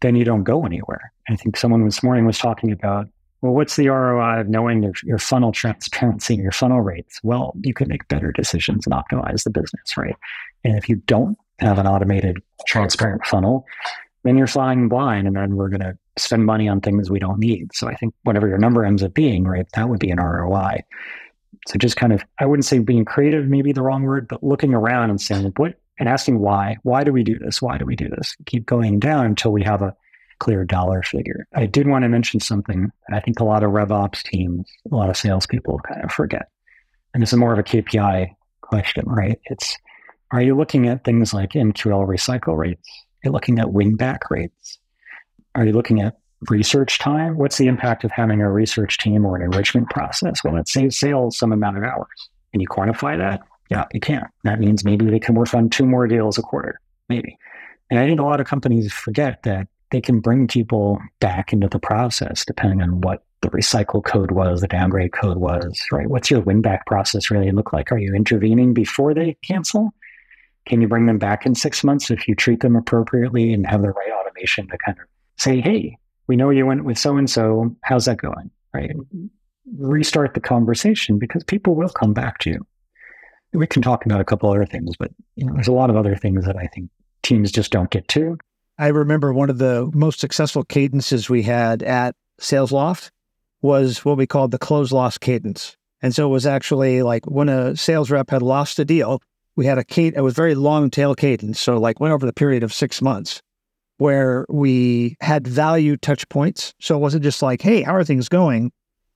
then 0.00 0.14
you 0.14 0.24
don't 0.24 0.44
go 0.44 0.64
anywhere. 0.64 1.12
I 1.28 1.36
think 1.36 1.56
someone 1.56 1.84
this 1.84 2.02
morning 2.02 2.26
was 2.26 2.38
talking 2.38 2.70
about, 2.70 3.08
well, 3.42 3.52
what's 3.52 3.76
the 3.76 3.88
ROI 3.88 4.40
of 4.40 4.48
knowing 4.48 4.82
your, 4.82 4.92
your 5.04 5.18
funnel 5.18 5.52
transparency 5.52 6.36
your 6.36 6.52
funnel 6.52 6.80
rates? 6.80 7.20
Well, 7.22 7.54
you 7.62 7.74
can 7.74 7.88
make 7.88 8.06
better 8.08 8.32
decisions 8.32 8.86
and 8.86 8.94
optimize 8.94 9.44
the 9.44 9.50
business, 9.50 9.96
right? 9.96 10.16
And 10.64 10.76
if 10.76 10.88
you 10.88 10.96
don't 10.96 11.38
have 11.60 11.78
an 11.78 11.86
automated, 11.86 12.38
transparent 12.66 13.24
funnel, 13.24 13.64
then 14.24 14.36
you're 14.36 14.46
flying 14.46 14.88
blind 14.88 15.26
and 15.26 15.36
then 15.36 15.56
we're 15.56 15.68
going 15.68 15.80
to 15.80 15.96
spend 16.18 16.44
money 16.44 16.68
on 16.68 16.80
things 16.80 17.10
we 17.10 17.18
don't 17.18 17.38
need. 17.38 17.72
So 17.74 17.88
I 17.88 17.94
think 17.94 18.14
whatever 18.24 18.48
your 18.48 18.58
number 18.58 18.84
ends 18.84 19.02
up 19.02 19.14
being, 19.14 19.44
right, 19.44 19.66
that 19.74 19.88
would 19.88 20.00
be 20.00 20.10
an 20.10 20.18
ROI. 20.18 20.82
So 21.68 21.78
just 21.78 21.96
kind 21.96 22.12
of, 22.12 22.24
I 22.38 22.46
wouldn't 22.46 22.64
say 22.64 22.78
being 22.78 23.04
creative, 23.04 23.46
maybe 23.46 23.72
the 23.72 23.82
wrong 23.82 24.02
word, 24.02 24.28
but 24.28 24.42
looking 24.42 24.74
around 24.74 25.10
and 25.10 25.20
saying, 25.20 25.52
what 25.56 25.78
and 25.98 26.08
asking 26.08 26.38
why. 26.38 26.76
Why 26.82 27.04
do 27.04 27.12
we 27.12 27.22
do 27.22 27.38
this? 27.38 27.62
Why 27.62 27.78
do 27.78 27.84
we 27.84 27.96
do 27.96 28.08
this? 28.08 28.36
Keep 28.46 28.66
going 28.66 28.98
down 28.98 29.26
until 29.26 29.52
we 29.52 29.62
have 29.64 29.82
a 29.82 29.94
clear 30.38 30.64
dollar 30.64 31.02
figure. 31.02 31.46
I 31.54 31.66
did 31.66 31.86
want 31.86 32.02
to 32.02 32.08
mention 32.08 32.40
something 32.40 32.90
I 33.12 33.20
think 33.20 33.40
a 33.40 33.44
lot 33.44 33.62
of 33.62 33.70
RevOps 33.70 34.22
teams, 34.22 34.68
a 34.90 34.94
lot 34.94 35.10
of 35.10 35.16
salespeople 35.16 35.80
kind 35.80 36.04
of 36.04 36.12
forget. 36.12 36.48
And 37.14 37.22
this 37.22 37.32
is 37.32 37.38
more 37.38 37.52
of 37.52 37.58
a 37.58 37.62
KPI 37.62 38.34
question, 38.60 39.04
right? 39.06 39.40
It's 39.46 39.76
are 40.32 40.42
you 40.42 40.56
looking 40.56 40.88
at 40.88 41.04
things 41.04 41.32
like 41.32 41.52
MQL 41.52 42.06
recycle 42.06 42.56
rates? 42.56 42.88
Are 43.24 43.28
you 43.28 43.32
looking 43.32 43.58
at 43.58 43.72
win 43.72 43.96
back 43.96 44.28
rates? 44.30 44.78
Are 45.54 45.64
you 45.64 45.72
looking 45.72 46.02
at 46.02 46.18
research 46.50 46.98
time? 46.98 47.38
What's 47.38 47.58
the 47.58 47.68
impact 47.68 48.04
of 48.04 48.10
having 48.10 48.42
a 48.42 48.50
research 48.50 48.98
team 48.98 49.24
or 49.24 49.36
an 49.36 49.42
enrichment 49.42 49.88
process? 49.90 50.42
Well, 50.44 50.56
it 50.56 50.68
saves 50.68 50.98
sales 50.98 51.38
some 51.38 51.52
amount 51.52 51.78
of 51.78 51.84
hours. 51.84 52.30
Can 52.52 52.60
you 52.60 52.68
quantify 52.68 53.16
that? 53.18 53.40
Yeah, 53.70 53.84
you 53.92 54.00
can. 54.00 54.26
That 54.44 54.60
means 54.60 54.84
maybe 54.84 55.06
they 55.06 55.18
can 55.18 55.34
work 55.34 55.52
on 55.54 55.70
two 55.70 55.86
more 55.86 56.06
deals 56.06 56.38
a 56.38 56.42
quarter, 56.42 56.80
maybe. 57.08 57.38
And 57.90 57.98
I 57.98 58.06
think 58.06 58.20
a 58.20 58.24
lot 58.24 58.40
of 58.40 58.46
companies 58.46 58.92
forget 58.92 59.42
that 59.42 59.68
they 59.90 60.00
can 60.00 60.20
bring 60.20 60.48
people 60.48 60.98
back 61.20 61.52
into 61.52 61.68
the 61.68 61.78
process 61.78 62.44
depending 62.44 62.82
on 62.82 63.00
what 63.00 63.24
the 63.42 63.50
recycle 63.50 64.02
code 64.02 64.30
was, 64.30 64.60
the 64.60 64.68
downgrade 64.68 65.12
code 65.12 65.36
was, 65.36 65.80
right? 65.92 66.08
What's 66.08 66.30
your 66.30 66.40
win 66.40 66.62
back 66.62 66.86
process 66.86 67.30
really 67.30 67.50
look 67.52 67.72
like? 67.72 67.92
Are 67.92 67.98
you 67.98 68.14
intervening 68.14 68.72
before 68.74 69.14
they 69.14 69.36
cancel? 69.44 69.92
Can 70.66 70.80
you 70.80 70.88
bring 70.88 71.06
them 71.06 71.18
back 71.18 71.46
in 71.46 71.54
six 71.54 71.84
months 71.84 72.10
if 72.10 72.26
you 72.26 72.34
treat 72.34 72.60
them 72.60 72.74
appropriately 72.74 73.52
and 73.52 73.66
have 73.66 73.82
the 73.82 73.90
right 73.90 74.10
automation 74.10 74.66
to 74.68 74.78
kind 74.78 74.98
of 74.98 75.04
say, 75.38 75.60
hey, 75.60 75.96
we 76.26 76.34
know 76.34 76.50
you 76.50 76.66
went 76.66 76.84
with 76.84 76.98
so 76.98 77.16
and 77.16 77.30
so. 77.30 77.76
How's 77.82 78.06
that 78.06 78.16
going? 78.16 78.50
Right? 78.74 78.90
Restart 79.78 80.34
the 80.34 80.40
conversation 80.40 81.18
because 81.18 81.44
people 81.44 81.76
will 81.76 81.88
come 81.88 82.12
back 82.12 82.38
to 82.38 82.50
you 82.50 82.66
we 83.56 83.66
can 83.66 83.82
talk 83.82 84.04
about 84.04 84.20
a 84.20 84.24
couple 84.24 84.50
other 84.50 84.66
things, 84.66 84.96
but 84.96 85.10
you 85.34 85.46
know, 85.46 85.54
there's 85.54 85.68
a 85.68 85.72
lot 85.72 85.90
of 85.90 85.96
other 85.96 86.14
things 86.14 86.44
that 86.44 86.56
I 86.56 86.66
think 86.66 86.90
teams 87.22 87.50
just 87.50 87.72
don't 87.72 87.90
get 87.90 88.06
to. 88.08 88.38
I 88.78 88.88
remember 88.88 89.32
one 89.32 89.50
of 89.50 89.58
the 89.58 89.90
most 89.94 90.20
successful 90.20 90.62
cadences 90.62 91.30
we 91.30 91.42
had 91.42 91.82
at 91.82 92.14
SalesLoft 92.40 93.10
was 93.62 94.04
what 94.04 94.18
we 94.18 94.26
called 94.26 94.50
the 94.50 94.58
close 94.58 94.92
loss 94.92 95.16
cadence. 95.16 95.76
And 96.02 96.14
so 96.14 96.26
it 96.26 96.30
was 96.30 96.46
actually 96.46 97.02
like 97.02 97.24
when 97.26 97.48
a 97.48 97.74
sales 97.76 98.10
rep 98.10 98.30
had 98.30 98.42
lost 98.42 98.78
a 98.78 98.84
deal, 98.84 99.22
we 99.56 99.64
had 99.64 99.78
a 99.78 99.84
cadence, 99.84 100.18
it 100.18 100.22
was 100.22 100.34
very 100.34 100.54
long 100.54 100.90
tail 100.90 101.14
cadence. 101.14 101.58
So 101.58 101.78
like 101.78 101.98
went 101.98 102.12
over 102.12 102.26
the 102.26 102.32
period 102.32 102.62
of 102.62 102.74
six 102.74 103.00
months 103.00 103.40
where 103.98 104.44
we 104.50 105.16
had 105.22 105.48
value 105.48 105.96
touch 105.96 106.28
points. 106.28 106.74
So 106.80 106.96
it 106.96 107.00
wasn't 107.00 107.24
just 107.24 107.40
like, 107.40 107.62
hey, 107.62 107.80
how 107.80 107.94
are 107.94 108.04
things 108.04 108.28
going? 108.28 108.70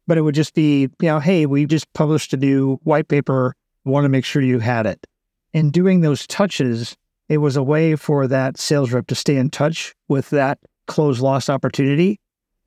But 0.06 0.16
it 0.16 0.22
would 0.22 0.34
just 0.34 0.54
be, 0.54 0.88
you 1.00 1.08
know, 1.08 1.20
hey, 1.20 1.44
we 1.44 1.66
just 1.66 1.92
published 1.92 2.32
a 2.32 2.38
new 2.38 2.80
white 2.82 3.08
paper 3.08 3.54
want 3.84 4.04
to 4.04 4.08
make 4.08 4.24
sure 4.24 4.42
you 4.42 4.58
had 4.58 4.86
it. 4.86 5.06
In 5.52 5.70
doing 5.70 6.00
those 6.00 6.26
touches, 6.26 6.96
it 7.28 7.38
was 7.38 7.56
a 7.56 7.62
way 7.62 7.96
for 7.96 8.26
that 8.26 8.58
sales 8.58 8.92
rep 8.92 9.06
to 9.08 9.14
stay 9.14 9.36
in 9.36 9.50
touch 9.50 9.94
with 10.08 10.30
that 10.30 10.58
close 10.86 11.20
loss 11.20 11.48
opportunity. 11.48 12.18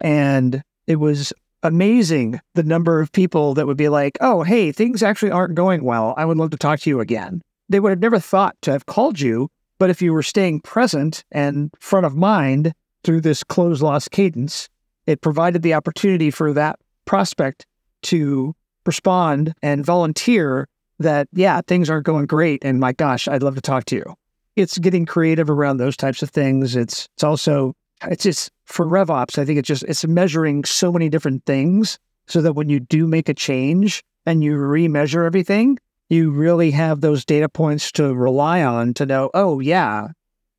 And 0.02 0.62
it 0.88 0.98
was 0.98 1.34
amazing 1.64 2.40
the 2.56 2.64
number 2.64 3.00
of 3.00 3.12
people 3.12 3.54
that 3.54 3.68
would 3.68 3.78
be 3.78 3.90
like, 3.90 4.18
oh, 4.22 4.44
hey, 4.44 4.72
things 4.72 5.02
actually 5.02 5.32
aren't 5.32 5.56
going 5.56 5.84
well. 5.84 6.14
I 6.18 6.26
would 6.26 6.38
love 6.38 6.52
to 6.52 6.58
talk 6.58 6.82
to 6.82 6.90
you 6.90 7.00
again. 7.00 7.42
They 7.70 7.80
would 7.80 7.90
have 7.90 8.00
never 8.00 8.20
thought 8.20 8.56
to 8.64 8.72
have 8.72 8.86
called 8.86 9.20
you. 9.20 9.50
But 9.80 9.90
if 9.90 10.02
you 10.02 10.14
were 10.14 10.24
staying 10.24 10.62
present 10.62 11.24
and 11.32 11.70
front 11.80 12.06
of 12.06 12.16
mind 12.16 12.74
through 13.04 13.22
this 13.22 13.44
close 13.44 13.82
loss 13.82 14.08
cadence, 14.08 14.70
it 15.08 15.22
provided 15.22 15.62
the 15.62 15.74
opportunity 15.74 16.32
for 16.32 16.54
that 16.54 16.80
prospect 17.06 17.66
to 18.04 18.56
respond 18.86 19.54
and 19.62 19.86
volunteer 19.86 20.68
that, 21.04 21.28
yeah, 21.34 21.62
things 21.62 21.90
aren't 21.90 22.06
going 22.06 22.26
great. 22.26 22.64
And 22.64 22.80
my 22.80 22.92
gosh, 22.92 23.28
I'd 23.28 23.44
love 23.44 23.56
to 23.56 23.62
talk 23.62 23.86
to 23.86 23.96
you. 23.96 24.16
It's 24.56 24.78
getting 24.78 25.06
creative 25.06 25.50
around 25.50 25.78
those 25.78 25.98
types 25.98 26.22
of 26.22 26.30
things. 26.30 26.76
It's 26.76 27.08
it's 27.16 27.24
also 27.24 27.74
it's 28.04 28.24
just 28.24 28.52
for 28.66 28.86
RevOps, 28.86 29.38
I 29.38 29.46
think 29.46 29.60
it's 29.60 29.68
just 29.68 29.84
it's 29.84 30.06
measuring 30.06 30.64
so 30.64 30.92
many 30.92 31.10
different 31.10 31.46
things 31.46 31.98
so 32.28 32.42
that 32.42 32.54
when 32.54 32.70
you 32.70 32.80
do 32.80 33.08
make 33.08 33.30
a 33.30 33.34
change 33.34 34.04
and 34.26 34.44
you 34.44 34.56
remeasure 34.56 35.26
everything, 35.26 35.80
you 36.10 36.32
really 36.32 36.72
have 36.72 37.02
those 37.02 37.26
data 37.26 37.50
points 37.50 37.92
to 37.94 38.14
rely 38.14 38.64
on 38.64 38.94
to 38.96 39.06
know, 39.06 39.30
oh 39.34 39.60
yeah, 39.60 40.08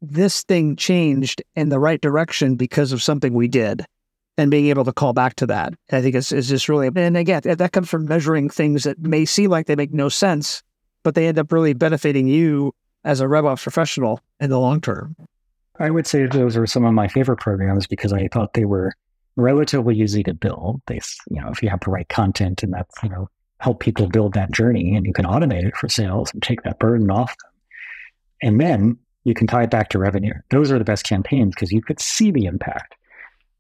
this 0.02 0.42
thing 0.42 0.76
changed 0.76 1.42
in 1.54 1.68
the 1.68 1.78
right 1.78 2.00
direction 2.00 2.56
because 2.56 2.92
of 2.92 3.02
something 3.02 3.32
we 3.32 3.48
did 3.48 3.84
and 4.36 4.50
being 4.50 4.66
able 4.66 4.84
to 4.84 4.92
call 4.92 5.12
back 5.12 5.34
to 5.36 5.46
that. 5.46 5.74
I 5.92 6.02
think 6.02 6.14
is 6.14 6.32
is 6.32 6.48
just 6.48 6.68
really 6.68 6.90
and 6.94 7.16
again 7.16 7.42
that 7.44 7.72
comes 7.72 7.88
from 7.88 8.06
measuring 8.06 8.48
things 8.48 8.84
that 8.84 8.98
may 9.00 9.24
seem 9.24 9.50
like 9.50 9.66
they 9.66 9.76
make 9.76 9.92
no 9.92 10.08
sense, 10.08 10.62
but 11.02 11.14
they 11.14 11.26
end 11.26 11.38
up 11.38 11.52
really 11.52 11.72
benefiting 11.72 12.26
you 12.26 12.74
as 13.04 13.20
a 13.20 13.26
RevOps 13.26 13.62
professional 13.62 14.20
in 14.40 14.50
the 14.50 14.58
long 14.58 14.80
term. 14.80 15.16
I 15.78 15.90
would 15.90 16.06
say 16.06 16.26
those 16.26 16.56
are 16.56 16.66
some 16.66 16.84
of 16.84 16.94
my 16.94 17.08
favorite 17.08 17.38
programs 17.40 17.86
because 17.86 18.12
I 18.12 18.28
thought 18.28 18.54
they 18.54 18.64
were 18.64 18.92
relatively 19.36 20.00
easy 20.00 20.22
to 20.22 20.34
build. 20.34 20.80
They, 20.86 21.00
you 21.30 21.40
know, 21.40 21.48
if 21.50 21.62
you 21.62 21.68
have 21.68 21.80
the 21.80 21.90
right 21.90 22.08
content 22.08 22.62
and 22.62 22.72
that's, 22.72 22.94
you 23.02 23.08
know, 23.08 23.28
help 23.58 23.80
people 23.80 24.08
build 24.08 24.34
that 24.34 24.52
journey 24.52 24.94
and 24.94 25.06
you 25.06 25.12
can 25.12 25.24
automate 25.24 25.64
it 25.64 25.76
for 25.76 25.88
sales 25.88 26.32
and 26.32 26.42
take 26.42 26.62
that 26.62 26.78
burden 26.78 27.10
off 27.10 27.30
them. 27.30 27.50
And 28.42 28.60
then 28.60 28.98
you 29.24 29.34
can 29.34 29.46
tie 29.46 29.64
it 29.64 29.70
back 29.70 29.88
to 29.90 29.98
revenue. 29.98 30.34
Those 30.50 30.70
are 30.70 30.78
the 30.78 30.84
best 30.84 31.04
campaigns 31.04 31.54
because 31.54 31.72
you 31.72 31.82
could 31.82 32.00
see 32.00 32.30
the 32.30 32.44
impact. 32.44 32.94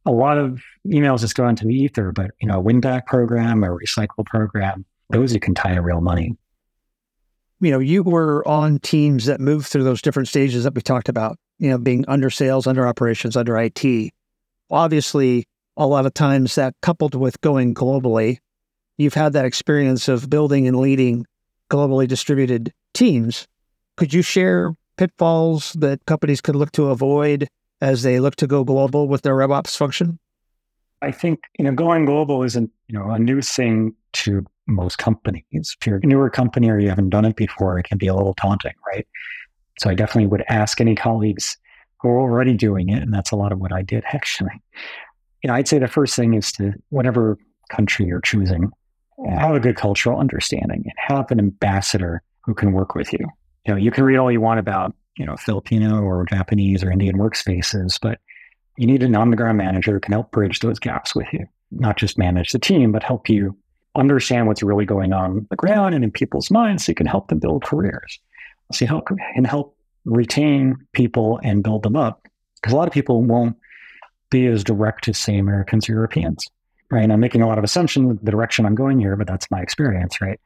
A 0.06 0.12
lot 0.12 0.38
of 0.38 0.62
emails 0.86 1.20
just 1.20 1.34
go 1.34 1.48
into 1.48 1.64
the 1.66 1.74
ether, 1.74 2.12
but 2.12 2.32
you 2.40 2.48
know, 2.48 2.56
a 2.56 2.60
win 2.60 2.80
back 2.80 3.06
program 3.06 3.64
or 3.64 3.78
recycle 3.78 4.24
program, 4.26 4.84
those 5.10 5.32
you 5.32 5.40
can 5.40 5.54
tie 5.54 5.74
to 5.74 5.80
real 5.80 6.00
money. 6.00 6.36
You 7.60 7.70
know, 7.70 7.78
you 7.78 8.02
were 8.02 8.46
on 8.46 8.78
teams 8.80 9.26
that 9.26 9.40
moved 9.40 9.66
through 9.68 9.84
those 9.84 10.02
different 10.02 10.28
stages 10.28 10.64
that 10.64 10.74
we 10.74 10.82
talked 10.82 11.08
about, 11.08 11.38
you 11.58 11.70
know, 11.70 11.78
being 11.78 12.04
under 12.08 12.28
sales, 12.28 12.66
under 12.66 12.86
operations, 12.86 13.36
under 13.36 13.56
IT. 13.56 14.12
Obviously, 14.70 15.46
a 15.76 15.86
lot 15.86 16.04
of 16.04 16.14
times 16.14 16.54
that 16.56 16.74
coupled 16.82 17.14
with 17.14 17.40
going 17.40 17.74
globally, 17.74 18.38
you've 18.98 19.14
had 19.14 19.32
that 19.32 19.44
experience 19.44 20.08
of 20.08 20.28
building 20.28 20.68
and 20.68 20.78
leading 20.78 21.26
globally 21.70 22.06
distributed 22.06 22.72
teams. 22.92 23.46
Could 23.96 24.12
you 24.12 24.22
share 24.22 24.74
pitfalls 24.96 25.72
that 25.74 26.04
companies 26.06 26.40
could 26.40 26.56
look 26.56 26.72
to 26.72 26.86
avoid 26.86 27.48
as 27.84 28.02
they 28.02 28.18
look 28.18 28.36
to 28.36 28.46
go 28.46 28.64
global 28.64 29.06
with 29.06 29.22
their 29.22 29.34
RevOps 29.34 29.76
function? 29.76 30.18
I 31.02 31.12
think 31.12 31.40
you 31.58 31.64
know 31.64 31.72
going 31.72 32.06
global 32.06 32.42
isn't 32.42 32.70
you 32.88 32.98
know 32.98 33.10
a 33.10 33.18
new 33.18 33.42
thing 33.42 33.94
to 34.14 34.44
most 34.66 34.96
companies. 34.96 35.44
If 35.52 35.86
you're 35.86 35.98
a 35.98 36.06
newer 36.06 36.30
company 36.30 36.70
or 36.70 36.78
you 36.78 36.88
haven't 36.88 37.10
done 37.10 37.26
it 37.26 37.36
before, 37.36 37.78
it 37.78 37.84
can 37.84 37.98
be 37.98 38.06
a 38.06 38.14
little 38.14 38.34
daunting, 38.40 38.72
right? 38.86 39.06
So 39.78 39.90
I 39.90 39.94
definitely 39.94 40.26
would 40.28 40.44
ask 40.48 40.80
any 40.80 40.94
colleagues 40.94 41.58
who 42.00 42.08
are 42.08 42.20
already 42.20 42.54
doing 42.54 42.88
it, 42.88 43.02
and 43.02 43.12
that's 43.12 43.30
a 43.30 43.36
lot 43.36 43.52
of 43.52 43.58
what 43.58 43.72
I 43.72 43.82
did 43.82 44.02
actually. 44.12 44.62
You 45.42 45.48
know, 45.48 45.54
I'd 45.54 45.68
say 45.68 45.78
the 45.78 45.88
first 45.88 46.16
thing 46.16 46.32
is 46.34 46.50
to 46.52 46.72
whatever 46.88 47.38
country 47.68 48.06
you're 48.06 48.22
choosing, 48.22 48.70
have 49.28 49.54
a 49.54 49.60
good 49.60 49.76
cultural 49.76 50.18
understanding 50.18 50.84
and 50.84 50.94
have 50.96 51.30
an 51.30 51.38
ambassador 51.38 52.22
who 52.42 52.54
can 52.54 52.72
work 52.72 52.94
with 52.94 53.12
you. 53.12 53.26
You 53.66 53.74
know, 53.74 53.76
you 53.76 53.90
can 53.90 54.04
read 54.04 54.16
all 54.16 54.32
you 54.32 54.40
want 54.40 54.60
about, 54.60 54.94
you 55.16 55.24
know, 55.24 55.36
Filipino 55.36 56.00
or 56.00 56.26
Japanese 56.26 56.82
or 56.82 56.90
Indian 56.90 57.16
workspaces, 57.16 57.98
but 58.00 58.20
you 58.76 58.86
need 58.86 59.02
an 59.02 59.14
on 59.14 59.30
the 59.30 59.36
ground 59.36 59.58
manager 59.58 59.92
who 59.92 60.00
can 60.00 60.12
help 60.12 60.30
bridge 60.32 60.60
those 60.60 60.78
gaps 60.78 61.14
with 61.14 61.26
you, 61.32 61.46
not 61.70 61.96
just 61.96 62.18
manage 62.18 62.52
the 62.52 62.58
team, 62.58 62.92
but 62.92 63.02
help 63.02 63.28
you 63.28 63.56
understand 63.94 64.46
what's 64.46 64.62
really 64.62 64.84
going 64.84 65.12
on 65.12 65.30
on 65.30 65.46
the 65.50 65.56
ground 65.56 65.94
and 65.94 66.02
in 66.02 66.10
people's 66.10 66.50
minds 66.50 66.84
so 66.84 66.90
you 66.90 66.96
can 66.96 67.06
help 67.06 67.28
them 67.28 67.38
build 67.38 67.62
careers. 67.64 68.18
So 68.72 68.84
you 68.84 68.88
help 68.88 69.08
and 69.36 69.46
help 69.46 69.76
retain 70.04 70.76
people 70.92 71.38
and 71.44 71.62
build 71.62 71.84
them 71.84 71.94
up. 71.94 72.26
Because 72.56 72.72
a 72.72 72.76
lot 72.76 72.88
of 72.88 72.94
people 72.94 73.22
won't 73.22 73.56
be 74.30 74.46
as 74.46 74.64
direct 74.64 75.06
as, 75.06 75.18
say, 75.18 75.38
Americans 75.38 75.88
or 75.88 75.92
Europeans 75.92 76.48
right? 76.94 77.02
And 77.02 77.12
I'm 77.12 77.20
making 77.20 77.42
a 77.42 77.48
lot 77.48 77.58
of 77.58 77.64
assumptions 77.64 78.18
the 78.22 78.30
direction 78.30 78.66
I'm 78.66 78.74
going 78.74 79.00
here, 79.00 79.16
but 79.16 79.26
that's 79.26 79.50
my 79.50 79.60
experience, 79.60 80.20
right? 80.20 80.40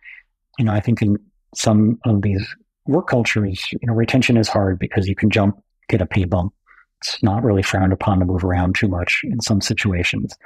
You 0.58 0.64
know, 0.64 0.72
I 0.72 0.80
think 0.80 1.02
in 1.02 1.18
some 1.54 1.98
of 2.04 2.22
these 2.22 2.44
work 2.88 3.06
cultures, 3.06 3.70
you 3.70 3.86
know, 3.86 3.92
retention 3.92 4.36
is 4.36 4.48
hard 4.48 4.78
because 4.78 5.06
you 5.06 5.14
can 5.14 5.30
jump, 5.30 5.62
get 5.88 6.00
a 6.00 6.06
pay 6.06 6.24
bump. 6.24 6.52
It's 7.00 7.22
not 7.22 7.44
really 7.44 7.62
frowned 7.62 7.92
upon 7.92 8.18
to 8.18 8.24
move 8.24 8.42
around 8.42 8.74
too 8.74 8.88
much 8.88 9.20
in 9.22 9.40
some 9.40 9.60
situations. 9.60 10.36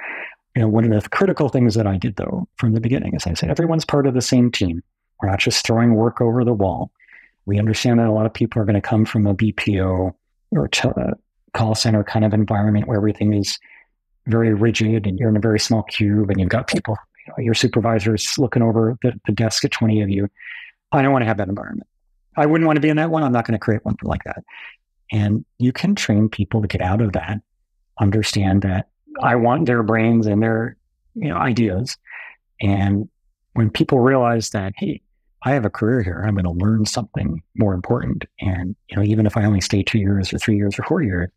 You 0.55 0.61
know, 0.61 0.67
one 0.67 0.91
of 0.91 1.03
the 1.03 1.09
critical 1.09 1.49
things 1.49 1.73
that 1.73 1.87
I 1.87 1.97
did 1.97 2.17
though 2.17 2.47
from 2.57 2.73
the 2.73 2.81
beginning 2.81 3.15
is 3.15 3.25
I 3.25 3.33
said 3.33 3.49
everyone's 3.49 3.85
part 3.85 4.05
of 4.05 4.13
the 4.13 4.21
same 4.21 4.51
team. 4.51 4.83
We're 5.21 5.29
not 5.29 5.39
just 5.39 5.65
throwing 5.65 5.95
work 5.95 6.21
over 6.21 6.43
the 6.43 6.53
wall. 6.53 6.91
We 7.45 7.57
understand 7.57 7.99
that 7.99 8.07
a 8.07 8.11
lot 8.11 8.25
of 8.25 8.33
people 8.33 8.61
are 8.61 8.65
going 8.65 8.75
to 8.75 8.81
come 8.81 9.05
from 9.05 9.25
a 9.25 9.33
BPO 9.33 10.13
or 10.51 10.65
a 10.65 11.13
call 11.53 11.75
center 11.75 12.03
kind 12.03 12.25
of 12.25 12.33
environment 12.33 12.87
where 12.87 12.97
everything 12.97 13.33
is 13.33 13.57
very 14.27 14.53
rigid 14.53 15.07
and 15.07 15.17
you're 15.17 15.29
in 15.29 15.37
a 15.37 15.41
very 15.41 15.59
small 15.59 15.83
cube 15.83 16.29
and 16.29 16.39
you've 16.39 16.49
got 16.49 16.67
people, 16.67 16.97
you 17.25 17.33
know, 17.33 17.43
your 17.43 17.53
supervisors 17.53 18.33
looking 18.37 18.61
over 18.61 18.97
the, 19.01 19.13
the 19.25 19.31
desk 19.31 19.65
at 19.65 19.71
20 19.71 20.01
of 20.01 20.09
you. 20.09 20.27
I 20.91 21.01
don't 21.01 21.11
want 21.11 21.23
to 21.23 21.27
have 21.27 21.37
that 21.37 21.49
environment. 21.49 21.87
I 22.37 22.45
wouldn't 22.45 22.65
want 22.65 22.77
to 22.77 22.81
be 22.81 22.89
in 22.89 22.97
that 22.97 23.09
one. 23.09 23.23
I'm 23.23 23.31
not 23.31 23.45
going 23.45 23.53
to 23.53 23.63
create 23.63 23.83
one 23.85 23.95
like 24.03 24.23
that. 24.25 24.43
And 25.11 25.45
you 25.59 25.71
can 25.71 25.95
train 25.95 26.29
people 26.29 26.61
to 26.61 26.67
get 26.67 26.81
out 26.81 27.01
of 27.01 27.13
that, 27.13 27.39
understand 27.99 28.63
that 28.63 28.89
I 29.21 29.35
want 29.35 29.65
their 29.65 29.83
brains 29.83 30.25
and 30.25 30.41
their 30.41 30.75
you 31.15 31.29
know 31.29 31.37
ideas. 31.37 31.97
And 32.61 33.09
when 33.53 33.69
people 33.69 33.99
realize 33.99 34.49
that, 34.51 34.73
hey, 34.77 35.01
I 35.43 35.51
have 35.51 35.65
a 35.65 35.69
career 35.69 36.01
here, 36.01 36.23
I'm 36.25 36.35
going 36.35 36.45
to 36.45 36.65
learn 36.65 36.85
something 36.85 37.43
more 37.55 37.73
important. 37.73 38.25
And 38.39 38.75
you 38.89 38.97
know, 38.97 39.03
even 39.03 39.25
if 39.25 39.37
I 39.37 39.45
only 39.45 39.61
stay 39.61 39.83
two 39.83 39.99
years 39.99 40.33
or 40.33 40.39
three 40.39 40.55
years 40.55 40.79
or 40.79 40.83
four 40.83 41.03
years, 41.03 41.29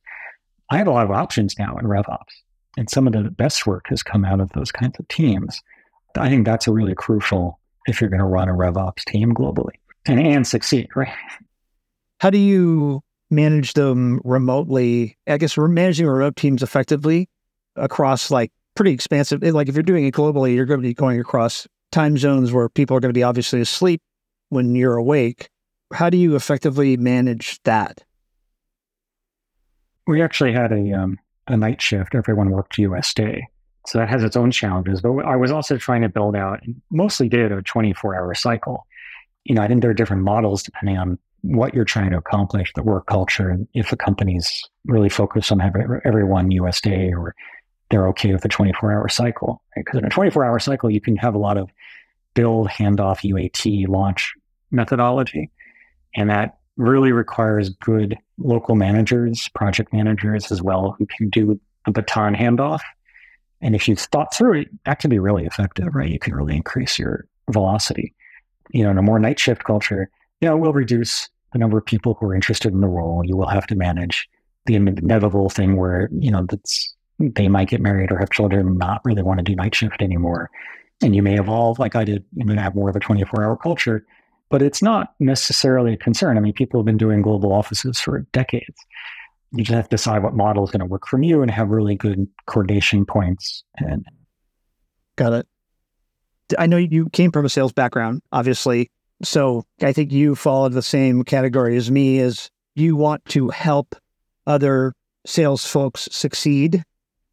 I 0.71 0.79
have 0.79 0.87
a 0.87 0.93
lot 0.93 1.05
of 1.05 1.11
options 1.11 1.59
now 1.59 1.77
in 1.77 1.87
RevOps. 1.87 2.33
And 2.79 2.89
some 2.91 3.07
of 3.07 3.13
the 3.13 3.31
best 3.31 3.67
work 3.67 3.87
has 3.89 4.03
come 4.03 4.25
out 4.25 4.41
of 4.41 4.51
those 4.53 4.71
kinds 4.71 4.99
of 4.99 5.09
teams. 5.09 5.61
I 6.17 6.29
think 6.29 6.47
that's 6.47 6.67
a 6.67 6.73
really 6.73 6.95
crucial 6.95 7.59
if 7.87 8.01
you're 8.01 8.11
going 8.11 8.21
to 8.21 8.27
run 8.27 8.49
a 8.49 8.55
RevOps 8.55 9.05
team 9.05 9.35
globally 9.35 9.75
and, 10.07 10.21
and 10.21 10.47
succeed, 10.47 10.89
right? 10.95 11.13
How 12.21 12.31
do 12.31 12.39
you 12.39 13.03
manage 13.31 13.75
them 13.75 14.21
remotely? 14.25 15.17
I 15.27 15.39
guess 15.39 15.57
we're 15.57 15.69
managing 15.69 16.07
remote 16.07 16.37
teams 16.37 16.63
effectively 16.63 17.29
across 17.77 18.31
like 18.31 18.53
pretty 18.75 18.93
expansive. 18.93 19.43
Like 19.43 19.69
if 19.69 19.75
you're 19.75 19.83
doing 19.83 20.07
it 20.07 20.15
globally, 20.15 20.55
you're 20.55 20.67
going 20.67 20.81
to 20.81 20.87
be 20.87 20.95
going 20.95 21.21
across 21.21 21.67
time 21.93 22.17
zones 22.17 22.53
where 22.53 22.69
people 22.69 22.97
are 22.97 23.01
going 23.01 23.11
to 23.13 23.19
be 23.19 23.23
obviously 23.23 23.61
asleep 23.61 24.01
when 24.49 24.75
you're 24.75 24.97
awake. 24.97 25.49
How 25.93 26.11
do 26.11 26.17
you 26.17 26.37
effectively 26.37 26.97
manage 26.97 27.61
that? 27.65 28.05
We 30.07 30.23
actually 30.23 30.53
had 30.53 30.73
a 30.73 30.93
um, 30.93 31.19
a 31.49 31.57
night 31.57 31.81
shift, 31.81 32.15
everyone 32.15 32.51
worked 32.51 32.79
US 32.79 33.13
day. 33.15 33.47
So 33.87 33.99
that 33.99 34.09
has 34.09 34.25
its 34.25 34.37
own 34.37 34.51
challenges. 34.51 35.01
But 35.01 35.19
I 35.25 35.37
was 35.37 35.53
also 35.53 35.77
trying 35.77 36.03
to 36.03 36.09
build 36.09 36.35
out, 36.35 36.61
mostly 36.91 37.29
did 37.29 37.53
a 37.53 37.63
24 37.63 38.17
hour 38.17 38.35
cycle. 38.35 38.87
You 39.49 39.55
know, 39.55 39.63
I 39.63 39.69
think 39.69 39.81
there 39.81 39.91
are 39.91 39.95
different 39.95 40.23
models 40.23 40.63
depending 40.63 40.99
on 40.99 41.19
what 41.43 41.75
you're 41.75 41.85
trying 41.85 42.11
to 42.11 42.19
accomplish, 42.19 42.73
the 42.75 42.83
work 42.83 43.07
culture, 43.07 43.49
and 43.49 43.69
if 43.75 43.93
a 43.93 43.97
company's 43.97 44.63
really 44.85 45.09
focused 45.09 45.53
on 45.53 45.61
having 45.61 45.83
everyone 46.05 46.51
US 46.51 46.81
day 46.81 47.13
or 47.13 47.35
they're 47.91 48.09
okay 48.09 48.33
with 48.33 48.45
a 48.45 48.49
24 48.49 48.93
hour 48.93 49.09
cycle. 49.09 49.63
Because 49.77 49.95
right? 49.95 50.03
in 50.03 50.07
a 50.07 50.11
24 50.11 50.45
hour 50.45 50.59
cycle, 50.59 50.91
you 50.91 51.01
can 51.01 51.17
have 51.17 51.35
a 51.35 51.39
lot 51.39 51.57
of 51.57 51.71
build, 52.35 52.69
handoff, 52.69 53.21
UAT, 53.21 53.89
launch 53.89 54.33
methodology. 54.71 55.51
And 56.15 56.31
that 56.31 56.59
really 56.77 57.13
requires 57.13 57.71
good 57.71 58.17
local 58.39 58.75
managers, 58.75 59.49
project 59.55 59.93
managers 59.93 60.51
as 60.51 60.63
well, 60.63 60.97
who 60.99 61.07
can 61.07 61.29
do 61.31 61.61
a 61.87 61.93
baton 61.93 62.35
handoff. 62.35 62.81
And 63.61 63.75
if 63.75 63.89
you've 63.89 64.01
thought 64.01 64.35
through 64.35 64.61
it, 64.61 64.69
that 64.85 64.99
can 64.99 65.09
be 65.09 65.19
really 65.19 65.47
effective, 65.47 65.95
right? 65.95 66.11
You 66.11 66.19
can 66.19 66.35
really 66.35 66.57
increase 66.57 66.99
your 66.99 67.27
velocity. 67.51 68.15
You 68.71 68.85
know, 68.85 68.91
in 68.91 68.99
a 68.99 69.03
more 69.03 69.19
night 69.19 69.39
shift 69.39 69.65
culture, 69.65 70.11
you 70.41 70.49
know, 70.49 70.57
will 70.57 70.73
reduce 70.73 71.29
the 71.53 71.59
number 71.59 71.79
of 71.79 71.87
people 71.87 72.15
who 72.15 72.27
are 72.27 72.35
interested 72.35 72.73
in 72.73 72.81
the 72.81 72.89
role. 72.89 73.23
You 73.25 73.37
will 73.37 73.49
have 73.49 73.67
to 73.69 73.75
manage 73.75 74.29
the 74.67 74.75
inevitable 74.75 75.49
thing 75.49 75.77
where, 75.77 76.09
you 76.13 76.31
know, 76.31 76.47
that's 76.49 76.95
they 77.19 77.49
might 77.49 77.69
get 77.69 77.81
married 77.81 78.13
or 78.13 78.19
have 78.19 78.31
children 78.31 78.77
not 78.77 79.01
really 79.05 79.23
want 79.23 79.39
to 79.39 79.45
do 79.45 79.55
night 79.55 79.75
shift 79.75 80.03
anymore. 80.03 80.51
And 81.03 81.15
you 81.15 81.23
may 81.23 81.39
evolve 81.39 81.79
like 81.79 81.97
I 81.97 82.05
did, 82.05 82.25
you 82.35 82.45
know, 82.45 82.61
have 82.61 82.75
more 82.75 82.91
of 82.91 82.97
a 82.97 83.01
24 83.01 83.45
hour 83.45 83.57
culture 83.57 84.05
but 84.49 84.63
it's 84.63 84.83
not 84.83 85.15
necessarily 85.19 85.95
a 85.95 85.97
concern. 85.97 86.37
I 86.37 86.41
mean, 86.41 86.53
people 86.53 86.81
have 86.81 86.87
been 86.87 86.97
doing 86.97 87.23
global 87.23 87.53
offices 87.53 87.99
for 87.99 88.21
decades. 88.33 88.77
You 89.53 89.65
just 89.65 89.75
have 89.75 89.89
to 89.89 89.97
decide 89.97 90.23
what 90.23 90.35
model 90.35 90.65
is 90.65 90.71
going 90.71 90.81
to 90.81 90.87
work 90.87 91.07
for 91.07 91.21
you 91.23 91.43
and 91.43 91.51
have 91.51 91.71
really 91.71 91.97
good 91.97 92.27
coordination 92.47 93.05
points. 93.07 93.65
And 93.79 94.05
got 95.17 95.33
it. 95.33 95.47
I 96.59 96.67
know 96.67 96.77
you 96.77 97.09
came 97.11 97.33
from 97.33 97.45
a 97.45 97.49
sales 97.49 97.73
background, 97.73 98.23
obviously. 98.33 98.91
So 99.23 99.65
I 99.83 99.93
think 99.93 100.13
you 100.13 100.35
followed 100.35 100.73
the 100.73 100.83
same 100.83 101.25
category 101.25 101.77
as 101.77 101.91
me 101.91 102.21
as 102.21 102.51
you 102.75 102.97
want 102.97 103.25
to 103.27 103.49
help 103.49 103.97
other 104.47 104.93
sales 105.27 105.67
folks 105.67 106.09
succeed. 106.13 106.85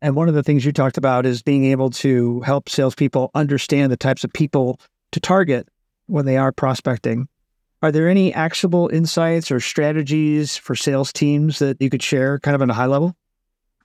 And 0.01 0.15
one 0.15 0.27
of 0.27 0.35
the 0.35 0.43
things 0.43 0.65
you 0.65 0.71
talked 0.71 0.97
about 0.97 1.25
is 1.25 1.41
being 1.41 1.65
able 1.65 1.89
to 1.91 2.41
help 2.41 2.69
salespeople 2.69 3.31
understand 3.35 3.91
the 3.91 3.97
types 3.97 4.23
of 4.23 4.33
people 4.33 4.79
to 5.11 5.19
target 5.19 5.67
when 6.07 6.25
they 6.25 6.37
are 6.37 6.51
prospecting. 6.51 7.27
Are 7.81 7.91
there 7.91 8.07
any 8.07 8.33
actionable 8.33 8.89
insights 8.89 9.51
or 9.51 9.59
strategies 9.59 10.55
for 10.55 10.75
sales 10.75 11.11
teams 11.11 11.59
that 11.59 11.81
you 11.81 11.89
could 11.89 12.01
share 12.01 12.39
kind 12.39 12.55
of 12.55 12.61
on 12.61 12.69
a 12.69 12.73
high 12.73 12.85
level? 12.85 13.15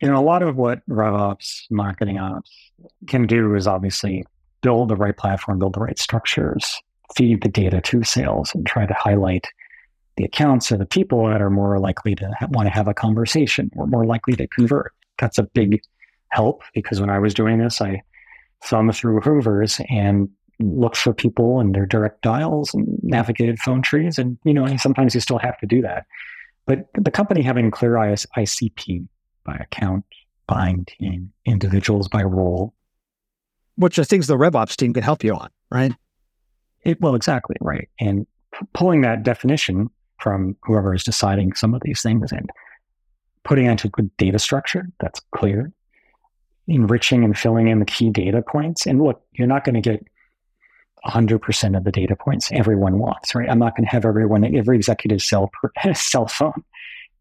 You 0.01 0.09
know, 0.09 0.17
a 0.17 0.23
lot 0.23 0.43
of 0.43 0.57
what 0.57 0.89
RevOps, 0.89 1.63
marketing 1.71 2.19
ops 2.19 2.71
can 3.09 3.27
do 3.27 3.57
is 3.57 3.67
obviously 3.67 4.25
build 4.63 4.89
the 4.89 4.97
right 4.97 5.17
platform, 5.17 5.59
build 5.59 5.75
the 5.75 5.81
right 5.81 5.99
structures, 5.99 6.81
feed 7.17 7.43
the 7.43 7.49
data 7.49 7.81
to 7.81 8.03
sales, 8.03 8.53
and 8.55 8.67
try 8.67 8.87
to 8.87 8.95
highlight 8.95 9.47
the 10.17 10.25
accounts 10.25 10.73
or 10.73 10.77
the 10.77 10.87
people 10.87 11.27
that 11.29 11.41
are 11.41 11.51
more 11.51 11.79
likely 11.79 12.15
to 12.17 12.31
ha- 12.39 12.49
want 12.51 12.67
to 12.67 12.75
have 12.75 12.89
a 12.89 12.95
conversation 12.95 13.71
or 13.77 13.87
more 13.87 14.05
likely 14.05 14.35
to 14.35 14.47
convert. 14.49 14.93
That's 15.19 15.39
a 15.39 15.45
big 15.45 15.81
help 16.31 16.63
because 16.75 17.01
when 17.01 17.11
I 17.11 17.19
was 17.19 17.35
doing 17.35 17.59
this, 17.59 17.81
I 17.81 18.03
thumbed 18.65 18.95
through 18.97 19.21
Hoover's 19.21 19.81
and 19.89 20.29
looked 20.61 20.97
for 20.97 21.15
people 21.15 21.61
and 21.61 21.75
their 21.75 21.87
direct 21.87 22.23
dials 22.23 22.75
and 22.75 22.99
navigated 23.03 23.59
phone 23.61 23.81
trees. 23.81 24.19
And, 24.19 24.39
you 24.45 24.53
know, 24.53 24.77
sometimes 24.77 25.15
you 25.15 25.21
still 25.21 25.39
have 25.39 25.59
to 25.59 25.67
do 25.67 25.81
that. 25.83 26.05
But 26.67 26.89
the 26.95 27.11
company 27.11 27.43
having 27.43 27.71
clear 27.71 27.93
ICP 27.93 29.07
by 29.45 29.55
account 29.55 30.05
buying 30.47 30.85
team, 30.87 31.33
individuals 31.45 32.09
by 32.09 32.23
role. 32.23 32.75
Which 33.79 33.99
are 33.99 34.05
things 34.05 34.27
the 34.27 34.37
RevOps 34.37 34.77
team 34.77 34.93
can 34.93 35.03
help 35.03 35.25
you 35.25 35.35
on, 35.35 35.49
right? 35.71 35.93
It, 36.85 37.01
well, 37.01 37.15
exactly, 37.15 37.57
right. 37.61 37.89
And 38.01 38.27
p- 38.53 38.67
pulling 38.73 39.03
that 39.03 39.23
definition 39.23 39.89
from 40.21 40.57
whoever 40.63 40.95
is 40.95 41.05
deciding 41.05 41.55
some 41.55 41.75
of 41.75 41.83
these 41.83 42.03
things 42.03 42.33
and 42.33 42.51
putting 43.45 43.67
it 43.67 43.71
into 43.71 43.87
a 43.89 43.91
good 43.91 44.15
data 44.17 44.39
structure 44.39 44.87
that's 45.01 45.21
clear, 45.33 45.73
enriching 46.67 47.25
and 47.25 47.39
filling 47.39 47.69
in 47.69 47.79
the 47.79 47.85
key 47.85 48.11
data 48.11 48.43
points. 48.43 48.87
And 48.87 49.03
look, 49.03 49.23
you're 49.33 49.47
not 49.47 49.65
going 49.65 49.81
to 49.81 49.81
get 49.81 50.05
100% 51.07 51.77
of 51.77 51.85
the 51.85 51.93
data 51.93 52.17
points 52.17 52.51
everyone 52.53 52.99
wants, 52.99 53.35
right? 53.35 53.49
I'm 53.49 53.59
not 53.59 53.77
going 53.77 53.85
to 53.85 53.91
have 53.91 54.05
everyone, 54.05 54.45
every 54.57 54.77
executive 54.77 55.23
cell, 55.23 55.51
cell 55.95 56.27
phone 56.27 56.65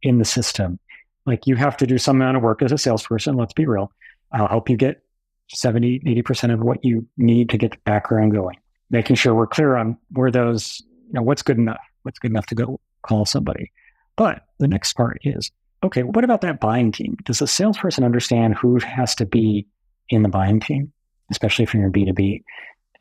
in 0.01 0.17
the 0.17 0.25
system. 0.25 0.79
Like 1.25 1.45
you 1.45 1.55
have 1.55 1.77
to 1.77 1.87
do 1.87 1.97
some 1.97 2.17
amount 2.17 2.37
of 2.37 2.43
work 2.43 2.61
as 2.61 2.71
a 2.71 2.77
salesperson. 2.77 3.35
Let's 3.35 3.53
be 3.53 3.65
real. 3.65 3.91
I'll 4.31 4.47
help 4.47 4.69
you 4.69 4.77
get 4.77 5.03
70, 5.49 6.01
80% 6.01 6.53
of 6.53 6.59
what 6.59 6.83
you 6.83 7.05
need 7.17 7.49
to 7.49 7.57
get 7.57 7.71
the 7.71 7.77
background 7.85 8.33
going, 8.33 8.57
making 8.89 9.15
sure 9.15 9.33
we're 9.33 9.47
clear 9.47 9.75
on 9.75 9.97
where 10.11 10.31
those, 10.31 10.81
you 11.07 11.13
know, 11.13 11.21
what's 11.21 11.41
good 11.41 11.57
enough, 11.57 11.79
what's 12.03 12.19
good 12.19 12.31
enough 12.31 12.47
to 12.47 12.55
go 12.55 12.79
call 13.01 13.25
somebody. 13.25 13.71
But 14.15 14.43
the 14.59 14.67
next 14.67 14.93
part 14.93 15.19
is, 15.23 15.51
okay, 15.83 16.03
what 16.03 16.23
about 16.23 16.41
that 16.41 16.59
buying 16.59 16.91
team? 16.91 17.17
Does 17.23 17.39
the 17.39 17.47
salesperson 17.47 18.03
understand 18.03 18.55
who 18.55 18.79
has 18.79 19.15
to 19.15 19.25
be 19.25 19.67
in 20.09 20.23
the 20.23 20.29
buying 20.29 20.59
team, 20.59 20.91
especially 21.31 21.63
if 21.63 21.73
you're 21.73 21.85
in 21.85 21.91
B2B? 21.91 22.43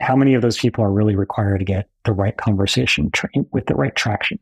How 0.01 0.15
many 0.15 0.35
of 0.35 0.43
those 0.43 0.59
people 0.59 0.85
are 0.85 0.93
really 0.93 1.17
required 1.17 1.59
to 1.59 1.65
get 1.65 1.89
the 2.05 2.13
right 2.13 2.37
conversation 2.37 3.11
tra- 3.11 3.31
with 3.51 3.67
the 3.67 3.75
right 3.75 3.97
traction? 3.97 4.39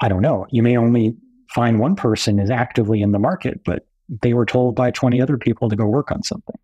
I 0.00 0.08
don't 0.08 0.22
know. 0.22 0.46
You 0.50 0.62
may 0.62 0.76
only 0.76 1.16
find 1.48 1.78
one 1.78 1.94
person 1.94 2.40
is 2.40 2.50
actively 2.50 3.00
in 3.00 3.12
the 3.12 3.18
market, 3.18 3.60
but 3.64 3.86
they 4.22 4.34
were 4.34 4.46
told 4.46 4.74
by 4.74 4.90
20 4.90 5.20
other 5.20 5.38
people 5.38 5.68
to 5.68 5.76
go 5.76 5.86
work 5.86 6.10
on 6.10 6.22
something. 6.22 6.56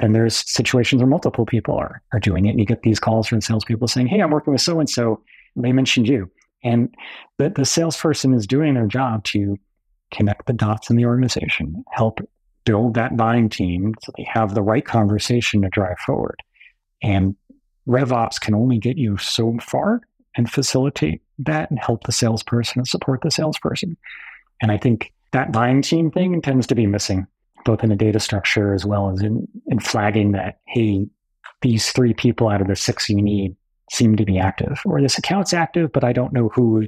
And 0.00 0.14
there's 0.14 0.50
situations 0.50 1.00
where 1.00 1.08
multiple 1.08 1.46
people 1.46 1.76
are, 1.76 2.02
are 2.12 2.20
doing 2.20 2.46
it. 2.46 2.50
And 2.50 2.58
you 2.58 2.66
get 2.66 2.82
these 2.82 3.00
calls 3.00 3.28
from 3.28 3.40
salespeople 3.40 3.88
saying, 3.88 4.08
Hey, 4.08 4.20
I'm 4.20 4.30
working 4.30 4.52
with 4.52 4.62
so 4.62 4.80
and 4.80 4.90
so. 4.90 5.22
They 5.56 5.72
mentioned 5.72 6.08
you. 6.08 6.30
And 6.64 6.92
the, 7.38 7.50
the 7.50 7.64
salesperson 7.64 8.34
is 8.34 8.46
doing 8.46 8.74
their 8.74 8.86
job 8.86 9.24
to 9.24 9.56
connect 10.12 10.46
the 10.46 10.52
dots 10.52 10.90
in 10.90 10.96
the 10.96 11.04
organization, 11.04 11.84
help 11.92 12.20
build 12.64 12.94
that 12.94 13.16
buying 13.16 13.48
team 13.48 13.94
so 14.02 14.12
they 14.16 14.24
have 14.24 14.54
the 14.54 14.62
right 14.62 14.84
conversation 14.84 15.62
to 15.62 15.68
drive 15.68 15.98
forward. 15.98 16.42
And 17.02 17.36
RevOps 17.86 18.40
can 18.40 18.54
only 18.54 18.78
get 18.78 18.96
you 18.96 19.18
so 19.18 19.56
far 19.60 20.00
and 20.36 20.50
facilitate 20.50 21.22
that 21.38 21.70
and 21.70 21.78
help 21.78 22.04
the 22.04 22.12
salesperson 22.12 22.80
and 22.80 22.88
support 22.88 23.20
the 23.22 23.30
salesperson. 23.30 23.96
And 24.62 24.72
I 24.72 24.78
think 24.78 25.12
that 25.32 25.52
buying 25.52 25.82
team 25.82 26.10
thing 26.10 26.40
tends 26.40 26.66
to 26.68 26.74
be 26.74 26.86
missing, 26.86 27.26
both 27.64 27.82
in 27.82 27.90
the 27.90 27.96
data 27.96 28.20
structure 28.20 28.74
as 28.74 28.84
well 28.84 29.10
as 29.10 29.20
in, 29.20 29.48
in 29.66 29.80
flagging 29.80 30.32
that, 30.32 30.60
hey, 30.66 31.06
these 31.62 31.92
three 31.92 32.14
people 32.14 32.48
out 32.48 32.60
of 32.60 32.68
the 32.68 32.76
six 32.76 33.08
you 33.08 33.20
need 33.20 33.56
seem 33.90 34.16
to 34.16 34.24
be 34.24 34.38
active, 34.38 34.80
or 34.84 35.00
this 35.00 35.18
account's 35.18 35.52
active, 35.52 35.92
but 35.92 36.04
I 36.04 36.12
don't 36.12 36.32
know 36.32 36.48
who 36.48 36.86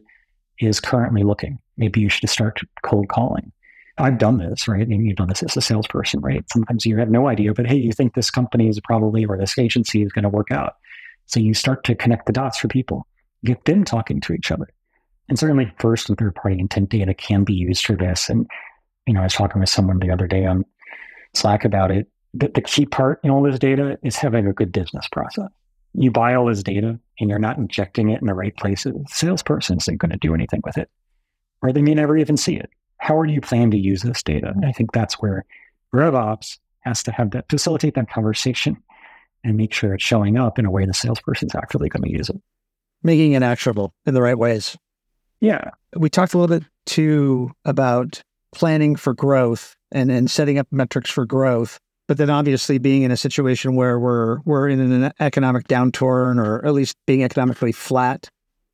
is 0.59 0.81
currently 0.81 1.23
looking. 1.23 1.59
Maybe 1.77 2.01
you 2.01 2.09
should 2.09 2.29
start 2.29 2.61
cold 2.83 3.09
calling. 3.09 3.53
I've 3.99 4.19
done 4.19 4.39
this, 4.39 4.69
right? 4.69 4.87
And 4.87 5.07
you've 5.07 5.17
done 5.17 5.29
this 5.29 5.43
as 5.43 5.57
a 5.57 5.61
salesperson, 5.61 6.21
right? 6.21 6.45
Sometimes 6.53 6.85
you 6.85 6.99
have 6.99 7.11
no 7.11 7.29
idea, 7.29 7.55
but 7.55 7.67
hey, 7.67 7.77
you 7.77 7.93
think 7.93 8.15
this 8.15 8.31
company 8.31 8.69
is 8.69 8.79
probably 8.81 9.25
or 9.25 9.39
this 9.39 9.59
agency 9.59 10.03
is 10.03 10.13
going 10.13 10.25
to 10.25 10.29
work 10.29 10.51
out. 10.51 10.77
So 11.27 11.41
you 11.41 11.55
start 11.55 11.85
to 11.85 11.95
connect 11.95 12.27
the 12.27 12.33
dots 12.33 12.59
for 12.59 12.69
people, 12.69 13.07
get 13.45 13.65
them 13.65 13.85
talking 13.85 14.21
to 14.23 14.33
each 14.33 14.51
other. 14.51 14.69
And 15.29 15.39
certainly 15.39 15.73
first 15.79 16.09
and 16.09 16.19
third 16.19 16.35
party 16.35 16.59
intent 16.59 16.91
data 16.91 17.15
can 17.15 17.45
be 17.45 17.55
used 17.55 17.85
for 17.85 17.97
this. 17.97 18.29
And, 18.29 18.47
you 19.07 19.15
know, 19.15 19.21
I 19.21 19.25
was 19.25 19.35
talking 19.35 19.61
with 19.61 19.69
someone 19.69 19.99
the 19.99 20.11
other 20.11 20.27
day 20.27 20.45
on 20.47 20.65
Slack 21.35 21.65
about 21.65 21.91
it. 21.91 22.09
The, 22.35 22.49
the 22.49 22.61
key 22.61 22.87
part 22.87 23.21
in 23.23 23.31
all 23.31 23.43
this 23.43 23.59
data 23.59 23.99
is 24.03 24.17
having 24.17 24.47
a 24.47 24.53
good 24.53 24.73
business 24.73 25.07
process. 25.11 25.49
You 25.95 26.11
buy 26.11 26.35
all 26.35 26.47
this 26.47 26.63
data 26.63 26.99
and 27.19 27.31
you're 27.31 27.39
not 27.39 27.57
injecting 27.57 28.11
it 28.11 28.21
in 28.21 28.27
the 28.27 28.35
right 28.35 28.55
places. 28.57 28.93
The 28.93 29.05
salesperson 29.09 29.79
isn't 29.79 29.97
going 29.97 30.11
to 30.11 30.19
do 30.19 30.35
anything 30.35 30.61
with 30.65 30.77
it, 30.77 30.91
or 31.63 31.73
they 31.73 31.83
may 31.83 31.95
never 31.95 32.17
even 32.17 32.37
see 32.37 32.57
it. 32.57 32.69
How 32.99 33.17
are 33.17 33.27
you 33.27 33.41
plan 33.41 33.71
to 33.71 33.79
use 33.79 34.03
this 34.03 34.23
data? 34.23 34.49
And 34.49 34.65
I 34.67 34.73
think 34.73 34.93
that's 34.93 35.15
where 35.15 35.45
RevOps 35.95 36.59
has 36.81 37.03
to 37.05 37.13
have 37.13 37.31
that 37.31 37.47
facilitate 37.49 37.95
that 37.95 38.11
conversation 38.11 38.77
and 39.45 39.57
make 39.57 39.73
sure 39.73 39.95
it's 39.95 40.05
showing 40.05 40.37
up 40.37 40.59
in 40.59 40.67
a 40.67 40.71
way 40.71 40.85
the 40.85 40.95
salesperson's 40.95 41.55
actually 41.55 41.89
going 41.89 42.03
to 42.03 42.11
use 42.11 42.29
it. 42.29 42.41
Making 43.03 43.33
it 43.33 43.43
actionable 43.43 43.95
in 44.05 44.15
the 44.15 44.23
right 44.23 44.39
ways. 44.39 44.77
Yeah. 45.41 45.71
We 45.95 46.11
talked 46.11 46.35
a 46.35 46.39
little 46.39 46.59
bit 46.59 46.67
too 46.87 47.51
about 47.65 48.23
planning 48.57 48.97
for 48.97 49.13
growth 49.13 49.77
and, 49.93 50.11
and 50.11 50.31
setting 50.31 50.59
up 50.59 50.67
metrics 50.71 51.11
for 51.11 51.27
growth. 51.27 51.79
But 52.09 52.17
then 52.17 52.31
obviously 52.31 52.79
being 52.79 53.03
in 53.03 53.11
a 53.11 53.17
situation 53.17 53.75
where 53.75 53.99
we're 53.99 54.39
we're 54.45 54.69
in 54.69 54.81
an 54.81 55.13
economic 55.21 55.69
downturn 55.69 56.43
or 56.45 56.65
at 56.65 56.73
least 56.73 56.97
being 57.07 57.23
economically 57.23 57.73
flat. 57.73 58.31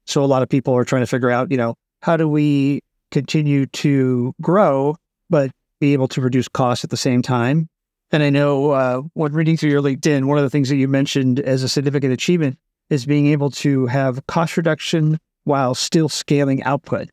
So 0.06 0.22
a 0.22 0.26
lot 0.26 0.42
of 0.42 0.48
people 0.48 0.74
are 0.76 0.84
trying 0.84 1.02
to 1.02 1.06
figure 1.06 1.30
out, 1.30 1.50
you 1.50 1.56
know, 1.56 1.74
how 2.02 2.16
do 2.16 2.28
we 2.28 2.82
continue 3.10 3.66
to 3.66 4.34
grow, 4.40 4.96
but 5.28 5.50
be 5.80 5.92
able 5.94 6.08
to 6.08 6.20
reduce 6.20 6.48
costs 6.48 6.84
at 6.84 6.90
the 6.90 6.96
same 6.96 7.22
time? 7.22 7.68
And 8.12 8.22
I 8.22 8.30
know 8.30 8.70
uh, 8.70 9.02
when 9.14 9.32
reading 9.32 9.56
through 9.56 9.70
your 9.70 9.82
LinkedIn, 9.82 10.26
one 10.26 10.36
of 10.36 10.44
the 10.44 10.50
things 10.50 10.68
that 10.68 10.76
you 10.76 10.86
mentioned 10.86 11.40
as 11.40 11.62
a 11.62 11.68
significant 11.68 12.12
achievement 12.12 12.58
is 12.90 13.06
being 13.06 13.26
able 13.28 13.50
to 13.50 13.86
have 13.86 14.24
cost 14.26 14.56
reduction 14.56 15.18
while 15.44 15.74
still 15.74 16.08
scaling 16.08 16.62
output. 16.62 17.08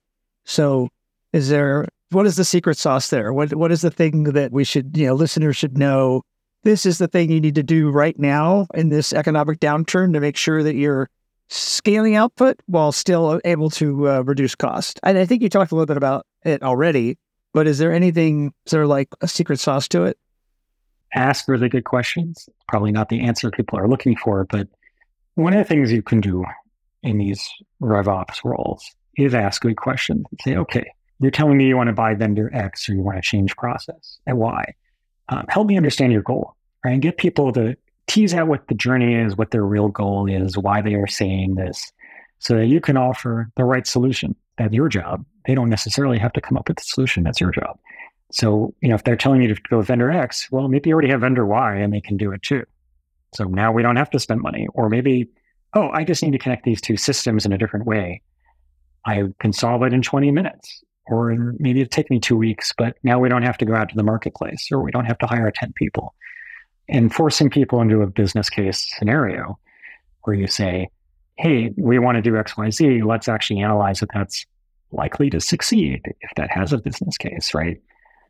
So, 0.45 0.89
is 1.32 1.49
there 1.49 1.88
what 2.12 2.26
is 2.26 2.36
the 2.36 2.45
secret 2.45 2.78
sauce 2.78 3.10
there? 3.10 3.34
What 3.34 3.54
what 3.54 3.72
is 3.72 3.82
the 3.82 3.91
thing 3.91 4.24
that 4.24 4.52
we 4.52 4.63
should 4.63 4.95
you 4.98 5.08
know 5.08 5.13
listeners 5.13 5.58
should 5.58 5.78
know? 5.78 6.24
This 6.63 6.86
is 6.86 6.98
the 6.98 7.08
thing 7.08 7.32
you 7.32 7.39
need 7.39 7.56
to 7.56 7.63
do 7.63 7.89
right 7.89 8.17
now 8.19 8.67
in 8.74 8.89
this 8.89 9.13
economic 9.13 9.60
downturn 9.60 10.12
to 10.13 10.19
make 10.19 10.36
sure 10.36 10.62
that 10.62 10.76
you're 10.76 11.10
scaling 11.48 12.15
output 12.15 12.60
while 12.65 12.91
still 12.91 13.39
able 13.45 13.69
to 13.72 14.10
uh, 14.10 14.22
reduce 14.22 14.56
cost. 14.56 15.00
And 15.04 15.17
I 15.17 15.26
think 15.26 15.41
you 15.41 15.50
talked 15.50 15.72
a 15.72 15.76
little 15.76 15.86
bit 15.86 15.98
about 15.98 16.26
it 16.43 16.62
already, 16.62 17.17
but 17.54 17.65
is 17.65 17.78
there 17.78 17.93
anything? 17.93 18.54
Is 18.65 18.72
there 18.72 18.88
like 18.88 19.10
a 19.22 19.28
secret 19.28 19.60
sauce 19.60 19.88
to 19.89 20.04
it? 20.04 20.17
Ask 21.15 21.48
really 21.48 21.69
good 21.69 21.86
questions. 21.86 22.48
Probably 22.67 22.91
not 22.91 23.10
the 23.10 23.22
answer 23.22 23.50
people 23.50 23.80
are 23.80 23.88
looking 23.88 24.15
for, 24.15 24.45
but 24.45 24.67
one 25.36 25.54
of 25.54 25.60
the 25.60 25.63
things 25.63 25.91
you 25.91 26.02
can 26.02 26.22
do 26.22 26.43
in 27.02 27.17
these 27.17 27.50
RevOps 27.82 28.43
roles 28.43 28.84
is 29.17 29.34
ask 29.34 29.62
good 29.62 29.78
questions 29.78 30.26
and 30.30 30.39
say, 30.43 30.56
okay, 30.58 30.91
you're 31.19 31.32
telling 31.32 31.58
me 31.58 31.67
you 31.67 31.75
want 31.75 31.88
to 31.88 31.93
buy 31.93 32.13
vendor 32.13 32.49
X 32.53 32.88
or 32.88 32.93
you 32.93 33.01
want 33.01 33.17
to 33.17 33.21
change 33.21 33.55
process 33.55 34.19
and 34.25 34.38
why. 34.38 34.73
Um, 35.27 35.45
help 35.49 35.67
me 35.67 35.77
understand 35.77 36.13
your 36.13 36.21
goal, 36.21 36.55
right? 36.84 36.93
And 36.93 37.01
get 37.01 37.17
people 37.17 37.51
to 37.53 37.75
tease 38.08 38.34
out 38.34 38.47
what 38.47 38.67
the 38.67 38.73
journey 38.73 39.15
is, 39.15 39.36
what 39.36 39.51
their 39.51 39.65
real 39.65 39.89
goal 39.89 40.27
is, 40.27 40.58
why 40.58 40.82
they 40.82 40.95
are 40.95 41.08
saying 41.08 41.55
this, 41.55 41.91
so 42.39 42.55
that 42.55 42.67
you 42.67 42.79
can 42.82 42.97
offer 42.97 43.49
the 43.55 43.65
right 43.65 43.86
solution. 43.86 44.36
That's 44.58 44.73
your 44.73 44.89
job. 44.89 45.25
They 45.45 45.55
don't 45.55 45.69
necessarily 45.69 46.17
have 46.17 46.34
to 46.34 46.41
come 46.41 46.58
up 46.58 46.67
with 46.67 46.77
the 46.77 46.84
solution. 46.84 47.23
That's 47.23 47.39
your 47.39 47.51
job. 47.51 47.77
So, 48.32 48.73
you 48.82 48.89
know, 48.89 48.95
if 48.95 49.03
they're 49.03 49.15
telling 49.15 49.41
you 49.41 49.53
to 49.53 49.62
go 49.69 49.82
vendor 49.82 50.12
X, 50.12 50.47
well, 50.51 50.67
maybe 50.67 50.89
you 50.89 50.93
already 50.93 51.10
have 51.10 51.21
vendor 51.21 51.45
Y 51.45 51.75
and 51.75 51.93
they 51.93 52.01
can 52.01 52.17
do 52.17 52.32
it 52.32 52.43
too. 52.43 52.63
So 53.36 53.43
now 53.45 53.71
we 53.71 53.84
don't 53.84 53.95
have 53.95 54.10
to 54.12 54.19
spend 54.19 54.41
money. 54.41 54.67
Or 54.73 54.89
maybe, 54.89 55.29
oh, 55.75 55.89
I 55.89 56.03
just 56.03 56.23
need 56.23 56.32
to 56.32 56.39
connect 56.39 56.63
these 56.63 56.82
two 56.82 56.97
systems 56.97 57.45
in 57.45 57.51
a 57.51 57.58
different 57.58 57.86
way. 57.86 58.21
I 59.05 59.23
can 59.39 59.53
solve 59.53 59.84
it 59.84 59.93
in 59.93 60.01
20 60.01 60.32
minutes 60.32 60.84
or 61.10 61.56
maybe 61.60 61.82
it 61.82 61.91
take 61.91 62.10
me 62.10 62.19
two 62.19 62.38
weeks, 62.38 62.74
but 62.78 62.95
now 63.04 63.19
we 63.19 63.30
don't 63.30 63.43
have 63.43 63.58
to 63.58 63.65
go 63.65 63.76
out 63.76 63.89
to 63.89 63.95
the 63.95 64.04
marketplace 64.04 64.67
or 64.72 64.82
we 64.82 64.91
don't 64.91 65.06
have 65.06 65.17
to 65.19 65.28
hire 65.28 65.52
10 65.52 65.74
people. 65.74 66.13
And 66.88 67.13
forcing 67.13 67.50
people 67.50 67.82
into 67.82 68.02
a 68.02 68.08
business 68.08 68.50
case 68.50 68.88
scenario 68.98 69.60
where 70.24 70.36
you 70.36 70.48
say, 70.48 70.89
hey, 71.38 71.72
we 71.78 72.00
want 72.00 72.17
to 72.17 72.22
do 72.22 72.34
XYZ, 72.34 73.06
let's 73.06 73.28
actually 73.28 73.62
analyze 73.62 74.02
if 74.02 74.10
that's 74.13 74.45
likely 74.91 75.30
to 75.30 75.39
succeed, 75.39 76.02
if 76.22 76.32
that 76.36 76.52
has 76.52 76.74
a 76.74 76.78
business 76.78 77.17
case, 77.17 77.54
right? 77.54 77.82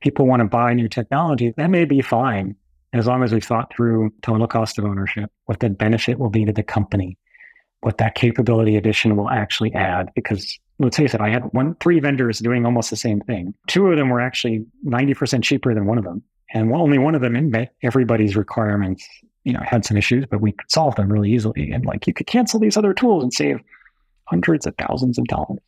People 0.02 0.28
want 0.28 0.42
to 0.42 0.46
buy 0.46 0.74
new 0.74 0.88
technology, 0.88 1.54
that 1.58 1.70
may 1.70 1.86
be 1.86 2.02
fine 2.02 2.56
as 2.94 3.08
long 3.08 3.24
as 3.24 3.32
we've 3.32 3.44
thought 3.44 3.74
through 3.74 4.12
total 4.22 4.48
cost 4.48 4.78
of 4.78 4.86
ownership, 4.86 5.32
what 5.46 5.60
the 5.60 5.70
benefit 5.70 6.18
will 6.18 6.30
be 6.30 6.46
to 6.46 6.54
the 6.54 6.64
company, 6.64 7.18
what 7.82 7.98
that 7.98 8.16
capability 8.16 8.76
addition 8.76 9.16
will 9.16 9.30
actually 9.30 9.74
add, 9.74 10.10
because 10.16 10.60
let's 10.80 10.98
face 10.98 11.14
it, 11.14 11.22
I 11.22 11.30
had 11.30 11.44
one, 11.54 11.76
three 11.76 12.00
vendors 12.00 12.40
doing 12.40 12.66
almost 12.66 12.90
the 12.90 12.96
same 12.96 13.20
thing. 13.22 13.54
Two 13.68 13.88
of 13.88 13.98
them 13.98 14.10
were 14.10 14.22
actually 14.22 14.66
90% 14.86 15.44
cheaper 15.44 15.74
than 15.74 15.86
one 15.86 15.98
of 15.98 16.06
them. 16.06 16.24
And 16.54 16.74
only 16.74 16.98
one 16.98 17.16
of 17.16 17.22
them 17.22 17.52
met 17.52 17.74
everybody's 17.84 18.36
requirements, 18.36 19.08
you 19.44 19.54
know, 19.54 19.62
had 19.64 19.86
some 19.86 19.98
issues, 19.98 20.26
but 20.26 20.42
we 20.42 20.54
could 20.54 20.72
solve 20.72 20.96
them 20.96 21.12
really 21.12 21.32
easily. 21.32 21.72
And 21.72 21.86
like 21.86 22.08
you 22.08 22.14
could 22.14 22.28
cancel 22.28 22.60
these 22.60 22.78
other 22.78 22.94
tools 22.94 23.24
and 23.24 23.34
save 23.34 23.60
hundreds 24.26 24.66
of 24.66 24.74
thousands 24.78 25.18
of 25.18 25.26
dollars. 25.26 25.60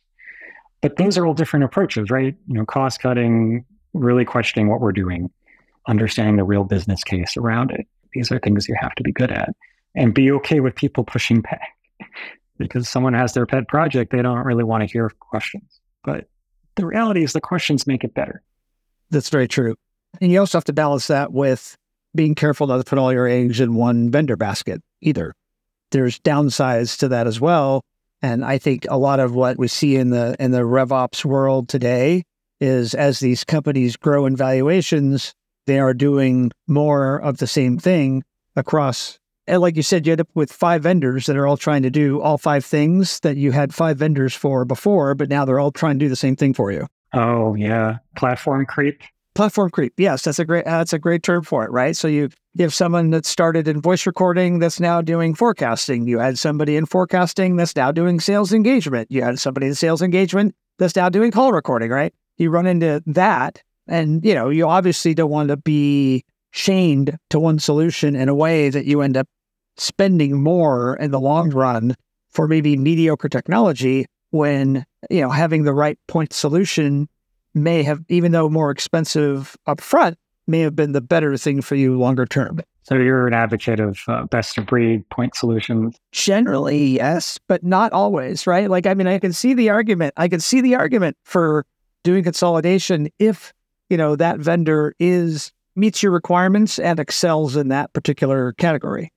But 0.80 0.96
those 0.96 1.16
are 1.16 1.26
all 1.26 1.34
different 1.34 1.64
approaches, 1.64 2.10
right? 2.10 2.34
You 2.48 2.54
know, 2.54 2.64
cost 2.64 3.00
cutting, 3.00 3.64
really 3.92 4.24
questioning 4.24 4.68
what 4.68 4.80
we're 4.80 4.92
doing, 4.92 5.30
understanding 5.86 6.36
the 6.36 6.44
real 6.44 6.64
business 6.64 7.04
case 7.04 7.36
around 7.36 7.70
it. 7.70 7.86
These 8.14 8.32
are 8.32 8.40
things 8.40 8.68
you 8.68 8.76
have 8.80 8.94
to 8.96 9.02
be 9.02 9.12
good 9.12 9.30
at 9.30 9.54
and 9.94 10.12
be 10.12 10.32
okay 10.32 10.58
with 10.60 10.74
people 10.74 11.04
pushing 11.04 11.42
back 11.42 11.68
because 12.68 12.88
someone 12.88 13.14
has 13.14 13.34
their 13.34 13.46
pet 13.46 13.68
project, 13.68 14.12
they 14.12 14.22
don't 14.22 14.44
really 14.44 14.64
want 14.64 14.82
to 14.82 14.92
hear 14.92 15.10
questions. 15.10 15.80
But 16.04 16.28
the 16.76 16.86
reality 16.86 17.22
is 17.22 17.32
the 17.32 17.40
questions 17.40 17.86
make 17.86 18.04
it 18.04 18.14
better. 18.14 18.42
That's 19.10 19.28
very 19.28 19.48
true. 19.48 19.76
And 20.20 20.30
you 20.30 20.40
also 20.40 20.58
have 20.58 20.64
to 20.64 20.72
balance 20.72 21.06
that 21.06 21.32
with 21.32 21.76
being 22.14 22.34
careful 22.34 22.66
not 22.66 22.78
to 22.78 22.84
put 22.84 22.98
all 22.98 23.12
your 23.12 23.26
eggs 23.26 23.60
in 23.60 23.74
one 23.74 24.10
vendor 24.10 24.36
basket 24.36 24.82
either. 25.00 25.34
There's 25.90 26.18
downsides 26.20 26.98
to 26.98 27.08
that 27.08 27.26
as 27.26 27.40
well. 27.40 27.84
And 28.22 28.44
I 28.44 28.58
think 28.58 28.86
a 28.88 28.98
lot 28.98 29.20
of 29.20 29.34
what 29.34 29.58
we 29.58 29.68
see 29.68 29.96
in 29.96 30.10
the 30.10 30.36
in 30.38 30.52
the 30.52 30.60
RevOps 30.60 31.24
world 31.24 31.68
today 31.68 32.22
is 32.60 32.94
as 32.94 33.18
these 33.18 33.42
companies 33.42 33.96
grow 33.96 34.24
in 34.26 34.36
valuations, 34.36 35.34
they 35.66 35.80
are 35.80 35.94
doing 35.94 36.52
more 36.68 37.20
of 37.20 37.38
the 37.38 37.46
same 37.46 37.78
thing 37.78 38.22
across 38.54 39.18
and 39.46 39.60
like 39.60 39.76
you 39.76 39.82
said, 39.82 40.06
you 40.06 40.12
end 40.12 40.20
up 40.20 40.28
with 40.34 40.52
five 40.52 40.82
vendors 40.82 41.26
that 41.26 41.36
are 41.36 41.46
all 41.46 41.56
trying 41.56 41.82
to 41.82 41.90
do 41.90 42.20
all 42.20 42.38
five 42.38 42.64
things 42.64 43.20
that 43.20 43.36
you 43.36 43.52
had 43.52 43.74
five 43.74 43.98
vendors 43.98 44.34
for 44.34 44.64
before, 44.64 45.14
but 45.14 45.28
now 45.28 45.44
they're 45.44 45.58
all 45.58 45.72
trying 45.72 45.98
to 45.98 46.04
do 46.04 46.08
the 46.08 46.16
same 46.16 46.36
thing 46.36 46.54
for 46.54 46.70
you. 46.70 46.86
Oh 47.12 47.54
yeah, 47.54 47.98
platform 48.16 48.66
creep. 48.66 49.02
Platform 49.34 49.70
creep. 49.70 49.94
Yes, 49.96 50.22
that's 50.22 50.38
a 50.38 50.44
great 50.44 50.66
uh, 50.66 50.78
that's 50.78 50.92
a 50.92 50.98
great 50.98 51.22
term 51.22 51.42
for 51.42 51.64
it, 51.64 51.70
right? 51.70 51.96
So 51.96 52.06
you 52.06 52.28
you 52.54 52.62
have 52.62 52.74
someone 52.74 53.10
that 53.10 53.26
started 53.26 53.66
in 53.66 53.80
voice 53.80 54.06
recording 54.06 54.58
that's 54.58 54.78
now 54.78 55.00
doing 55.00 55.34
forecasting. 55.34 56.06
You 56.06 56.18
had 56.18 56.38
somebody 56.38 56.76
in 56.76 56.86
forecasting 56.86 57.56
that's 57.56 57.74
now 57.74 57.90
doing 57.90 58.20
sales 58.20 58.52
engagement. 58.52 59.10
You 59.10 59.22
had 59.22 59.38
somebody 59.38 59.66
in 59.66 59.74
sales 59.74 60.02
engagement 60.02 60.54
that's 60.78 60.96
now 60.96 61.08
doing 61.08 61.30
call 61.30 61.52
recording, 61.52 61.90
right? 61.90 62.14
You 62.36 62.50
run 62.50 62.66
into 62.66 63.02
that, 63.06 63.62
and 63.88 64.24
you 64.24 64.34
know 64.34 64.50
you 64.50 64.68
obviously 64.68 65.14
don't 65.14 65.30
want 65.30 65.48
to 65.48 65.56
be 65.56 66.24
chained 66.52 67.16
to 67.30 67.40
one 67.40 67.58
solution 67.58 68.14
in 68.14 68.28
a 68.28 68.34
way 68.34 68.68
that 68.68 68.84
you 68.84 69.00
end 69.00 69.16
up 69.16 69.26
spending 69.76 70.42
more 70.42 70.96
in 70.96 71.10
the 71.10 71.20
long 71.20 71.50
run 71.50 71.94
for 72.30 72.46
maybe 72.46 72.76
mediocre 72.76 73.28
technology 73.28 74.06
when 74.30 74.84
you 75.10 75.20
know 75.20 75.30
having 75.30 75.64
the 75.64 75.74
right 75.74 75.98
point 76.08 76.32
solution 76.32 77.08
may 77.54 77.82
have 77.82 78.00
even 78.08 78.32
though 78.32 78.48
more 78.48 78.70
expensive 78.70 79.56
upfront 79.66 80.16
may 80.46 80.60
have 80.60 80.76
been 80.76 80.92
the 80.92 81.00
better 81.00 81.36
thing 81.36 81.62
for 81.62 81.74
you 81.74 81.98
longer 81.98 82.26
term. 82.26 82.60
So 82.84 82.96
you're 82.96 83.28
an 83.28 83.34
advocate 83.34 83.78
of 83.78 84.00
uh, 84.08 84.24
best 84.24 84.58
of 84.58 84.66
breed 84.66 85.08
point 85.08 85.36
solutions? 85.36 85.96
Generally 86.12 86.96
yes 86.96 87.38
but 87.48 87.64
not 87.64 87.92
always 87.92 88.46
right? 88.46 88.68
Like 88.68 88.86
i 88.86 88.94
mean 88.94 89.06
i 89.06 89.18
can 89.18 89.32
see 89.32 89.54
the 89.54 89.70
argument 89.70 90.12
i 90.16 90.28
can 90.28 90.40
see 90.40 90.60
the 90.60 90.74
argument 90.74 91.16
for 91.24 91.64
doing 92.04 92.24
consolidation 92.24 93.08
if 93.18 93.52
you 93.88 93.96
know 93.96 94.16
that 94.16 94.38
vendor 94.38 94.94
is 94.98 95.52
meets 95.74 96.02
your 96.02 96.12
requirements 96.12 96.78
and 96.78 97.00
excels 97.00 97.56
in 97.56 97.68
that 97.68 97.92
particular 97.92 98.52
category 98.52 99.10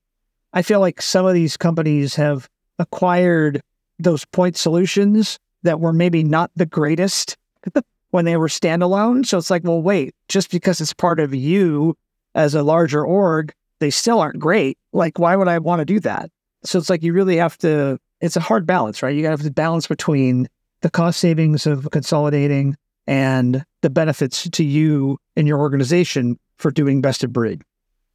I 0.56 0.62
feel 0.62 0.80
like 0.80 1.02
some 1.02 1.26
of 1.26 1.34
these 1.34 1.58
companies 1.58 2.16
have 2.16 2.50
acquired 2.80 3.62
those 4.00 4.24
point 4.24 4.56
solutions 4.56 5.38
that 5.64 5.82
were 5.82 5.92
maybe 5.92 6.24
not 6.24 6.50
the 6.56 6.66
greatest 6.66 7.36
when 8.12 8.24
they 8.24 8.38
were 8.38 8.48
standalone. 8.48 9.26
So 9.26 9.38
it's 9.38 9.52
like, 9.52 9.66
well, 9.66 9.82
wait, 9.82 10.16
just 10.30 10.50
because 10.50 10.80
it's 10.80 10.94
part 10.94 11.20
of 11.20 11.36
you 11.36 11.98
as 12.36 12.56
a 12.56 12.64
larger 12.64 13.06
org, 13.06 13.54
they 13.80 13.90
still 13.90 14.22
aren't 14.22 14.40
great. 14.40 14.78
Like, 14.94 15.20
why 15.20 15.36
would 15.36 15.50
I 15.50 15.60
want 15.60 15.82
to 15.82 15.86
do 15.86 16.00
that? 16.00 16.32
So 16.64 16.80
it's 16.80 16.90
like 16.90 17.04
you 17.04 17.12
really 17.12 17.36
have 17.36 17.58
to, 17.60 18.00
it's 18.22 18.38
a 18.38 18.42
hard 18.42 18.66
balance, 18.66 19.04
right? 19.04 19.14
You 19.14 19.24
got 19.24 19.30
to 19.30 19.38
have 19.38 19.42
to 19.42 19.52
balance 19.52 19.88
between 19.88 20.48
the 20.80 20.90
cost 20.90 21.20
savings 21.20 21.68
of 21.68 21.90
consolidating 21.92 22.78
and 23.08 23.66
the 23.82 23.90
benefits 23.90 24.50
to 24.50 24.64
you 24.64 25.18
and 25.36 25.50
your 25.50 25.60
organization 25.60 26.40
for 26.58 26.72
doing 26.72 27.02
best 27.02 27.24
of 27.24 27.34
breed. 27.34 27.62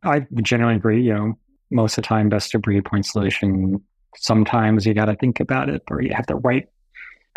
I 0.02 0.26
generally 0.42 0.76
agree. 0.76 1.02
You 1.02 1.14
know, 1.14 1.38
most 1.70 1.98
of 1.98 2.02
the 2.02 2.08
time 2.08 2.28
best 2.28 2.54
of 2.54 2.62
breed 2.62 2.84
point 2.84 3.06
solution. 3.06 3.82
Sometimes 4.16 4.86
you 4.86 4.94
got 4.94 5.04
to 5.04 5.14
think 5.14 5.40
about 5.40 5.68
it, 5.68 5.82
or 5.90 6.02
you 6.02 6.12
have 6.14 6.26
the 6.26 6.36
right 6.36 6.68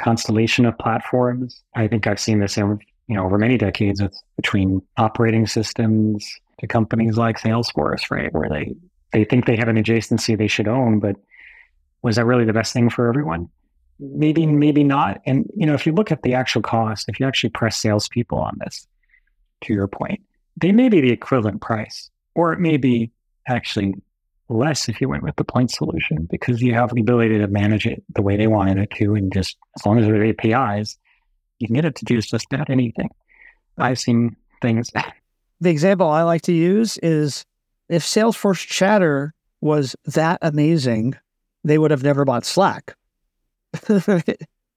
constellation 0.01 0.65
of 0.65 0.77
platforms. 0.79 1.61
I 1.75 1.87
think 1.87 2.07
I've 2.07 2.19
seen 2.19 2.39
this 2.39 2.57
in, 2.57 2.79
you 3.07 3.15
know 3.15 3.25
over 3.25 3.37
many 3.37 3.57
decades 3.57 4.01
with, 4.01 4.15
between 4.37 4.81
operating 4.97 5.45
systems 5.45 6.27
to 6.59 6.67
companies 6.67 7.17
like 7.17 7.39
Salesforce, 7.39 8.09
right, 8.09 8.33
where 8.33 8.49
they 8.49 8.73
they 9.11 9.23
think 9.23 9.45
they 9.45 9.55
have 9.55 9.67
an 9.67 9.75
adjacency 9.75 10.37
they 10.37 10.47
should 10.47 10.67
own, 10.67 10.99
but 10.99 11.15
was 12.01 12.15
that 12.15 12.25
really 12.25 12.45
the 12.45 12.53
best 12.53 12.73
thing 12.73 12.89
for 12.89 13.07
everyone? 13.07 13.49
Maybe, 13.99 14.45
maybe 14.45 14.83
not. 14.83 15.21
And 15.25 15.49
you 15.55 15.65
know, 15.65 15.73
if 15.73 15.85
you 15.85 15.93
look 15.93 16.11
at 16.11 16.23
the 16.23 16.33
actual 16.33 16.61
cost, 16.61 17.07
if 17.07 17.19
you 17.19 17.27
actually 17.27 17.51
press 17.51 17.77
salespeople 17.77 18.39
on 18.39 18.57
this, 18.63 18.87
to 19.61 19.73
your 19.73 19.87
point, 19.87 20.21
they 20.63 20.71
may 20.71 20.87
be 20.87 21.01
the 21.01 21.11
equivalent 21.11 21.59
price, 21.59 22.09
or 22.35 22.53
it 22.53 22.59
may 22.59 22.77
be 22.77 23.11
actually 23.49 23.95
less 24.47 24.87
if 24.87 25.01
you 25.01 25.09
went 25.09 25.21
with 25.21 25.35
the 25.35 25.43
point 25.43 25.69
solution 25.69 26.25
because 26.31 26.61
you 26.61 26.73
have 26.73 26.95
the 26.95 27.01
ability 27.01 27.37
to 27.37 27.47
manage 27.47 27.85
it 27.85 28.01
the 28.15 28.21
way 28.21 28.37
they 28.37 28.47
wanted 28.47 28.77
it 28.77 28.89
to. 28.91 29.13
And 29.13 29.31
just 29.33 29.57
as 29.77 29.85
long 29.85 29.99
as 29.99 30.05
there 30.05 30.15
are 30.15 30.23
APIs, 30.23 30.97
you 31.59 31.67
can 31.67 31.75
get 31.75 31.83
it 31.83 31.95
to 31.95 32.05
do 32.05 32.21
just 32.21 32.45
about 32.49 32.69
anything. 32.69 33.09
I've 33.77 33.99
seen 33.99 34.35
things. 34.61 34.89
The 35.61 35.69
example 35.69 36.09
I 36.09 36.23
like 36.23 36.41
to 36.41 36.51
use 36.51 36.97
is 36.97 37.45
if 37.87 38.03
Salesforce 38.03 38.67
Chatter 38.67 39.33
was 39.61 39.95
that 40.03 40.39
amazing, 40.41 41.15
they 41.63 41.77
would 41.77 41.89
have 41.91 42.03
never 42.03 42.25
bought 42.25 42.43
Slack. 42.43 42.97
you 43.87 44.01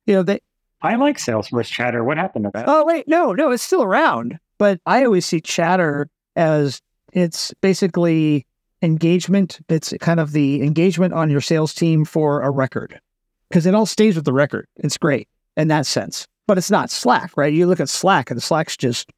know, 0.07 0.22
they. 0.22 0.38
I 0.83 0.94
like 0.94 1.16
Salesforce 1.16 1.66
Chatter. 1.66 2.05
What 2.05 2.18
happened 2.18 2.44
to 2.44 2.53
that? 2.55 2.66
Oh, 2.68 2.85
wait, 2.85 3.09
no, 3.09 3.33
no, 3.33 3.51
it's 3.51 3.64
still 3.64 3.83
around. 3.83 4.38
But 4.59 4.81
I 4.87 5.05
always 5.05 5.27
see 5.27 5.40
Chatter 5.40 6.09
as 6.35 6.81
it's 7.12 7.53
basically 7.61 8.47
engagement. 8.83 9.61
It's 9.69 9.92
kind 10.01 10.21
of 10.21 10.33
the 10.33 10.62
engagement 10.62 11.14
on 11.14 11.31
your 11.31 11.40
sales 11.40 11.75
team 11.75 12.05
for 12.05 12.42
a 12.42 12.51
record 12.51 13.01
because 13.49 13.66
it 13.66 13.75
all 13.75 13.87
stays 13.87 14.16
with 14.16 14.25
the 14.25 14.33
record. 14.33 14.66
It's 14.77 14.99
great 14.99 15.29
in 15.57 15.69
that 15.69 15.87
sense, 15.87 16.27
but 16.47 16.59
it's 16.59 16.71
not 16.71 16.90
Slack, 16.90 17.37
right? 17.37 17.53
You 17.53 17.66
look 17.66 17.81
at 17.81 17.88
Slack 17.88 18.31
and 18.31 18.42
Slack's 18.42 18.77
just 18.77 19.11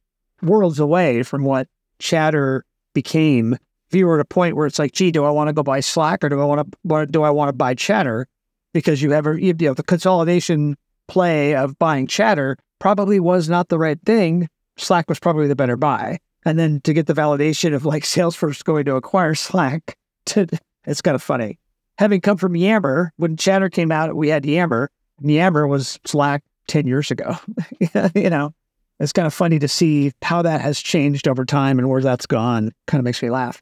worlds 0.42 0.78
away 0.78 1.22
from 1.22 1.44
what 1.44 1.68
Chatter 1.98 2.64
became. 2.94 3.54
If 3.54 3.94
you 3.94 4.06
were 4.06 4.18
at 4.18 4.20
a 4.20 4.26
point 4.26 4.56
where 4.56 4.66
it's 4.66 4.78
like, 4.78 4.92
gee, 4.92 5.10
do 5.10 5.24
I 5.24 5.30
want 5.30 5.48
to 5.48 5.52
go 5.52 5.62
buy 5.62 5.80
Slack 5.80 6.22
or 6.22 6.28
do 6.28 6.40
I 6.40 6.44
want 6.44 6.72
to 6.88 7.06
do 7.06 7.22
I 7.22 7.30
want 7.30 7.48
to 7.48 7.54
buy 7.54 7.74
Chatter? 7.74 8.26
Because 8.74 9.02
you 9.02 9.12
ever 9.12 9.38
you 9.38 9.54
know 9.54 9.74
the 9.74 9.82
consolidation 9.82 10.76
play 11.08 11.54
of 11.54 11.78
buying 11.78 12.06
Chatter 12.06 12.56
probably 12.78 13.18
was 13.18 13.48
not 13.48 13.68
the 13.68 13.78
right 13.78 13.98
thing. 14.04 14.48
Slack 14.78 15.08
was 15.08 15.18
probably 15.18 15.46
the 15.46 15.56
better 15.56 15.76
buy. 15.76 16.18
And 16.44 16.58
then 16.58 16.80
to 16.82 16.92
get 16.92 17.06
the 17.06 17.14
validation 17.14 17.74
of 17.74 17.84
like 17.84 18.04
Salesforce 18.04 18.64
going 18.64 18.84
to 18.86 18.96
acquire 18.96 19.34
Slack, 19.34 19.96
to, 20.26 20.46
it's 20.86 21.02
kind 21.02 21.14
of 21.14 21.22
funny. 21.22 21.58
Having 21.98 22.20
come 22.20 22.36
from 22.36 22.56
Yammer, 22.56 23.12
when 23.16 23.36
Chatter 23.36 23.68
came 23.68 23.90
out, 23.90 24.14
we 24.14 24.28
had 24.28 24.46
Yammer. 24.46 24.90
Yammer 25.20 25.66
was 25.66 25.98
Slack 26.06 26.42
10 26.68 26.86
years 26.86 27.10
ago. 27.10 27.36
you 28.14 28.30
know, 28.30 28.54
it's 29.00 29.12
kind 29.12 29.26
of 29.26 29.34
funny 29.34 29.58
to 29.58 29.68
see 29.68 30.12
how 30.22 30.42
that 30.42 30.60
has 30.60 30.80
changed 30.80 31.26
over 31.26 31.44
time 31.44 31.78
and 31.78 31.88
where 31.88 32.02
that's 32.02 32.26
gone. 32.26 32.72
Kind 32.86 33.00
of 33.00 33.04
makes 33.04 33.22
me 33.22 33.30
laugh. 33.30 33.60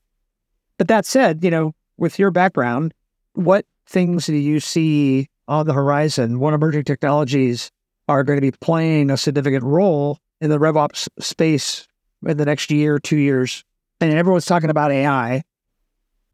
But 0.79 0.89
that 0.89 1.07
said, 1.07 1.43
you 1.43 1.51
know, 1.51 1.75
with 1.97 2.19
your 2.19 2.31
background, 2.31 2.93
what 3.33 3.65
things 3.87 4.27
do 4.27 4.35
you 4.35 4.61
see 4.61 5.29
on 5.49 5.67
the 5.67 5.73
horizon? 5.73 6.39
What 6.41 6.53
emerging 6.53 6.85
technologies 6.85 7.71
are 8.09 8.23
going 8.23 8.37
to 8.37 8.43
be 8.43 8.51
playing 8.51 9.11
a 9.11 9.17
significant 9.17 9.65
role 9.65 10.19
in 10.41 10.51
the 10.51 10.59
RevOps 10.59 11.09
space 11.19 11.87
in 12.27 12.37
the 12.37 12.45
next 12.45 12.71
year, 12.71 12.99
two 12.99 13.17
years? 13.17 13.65
And 14.01 14.13
everyone's 14.13 14.47
talking 14.47 14.71
about 14.71 14.93
AI. 14.93 15.43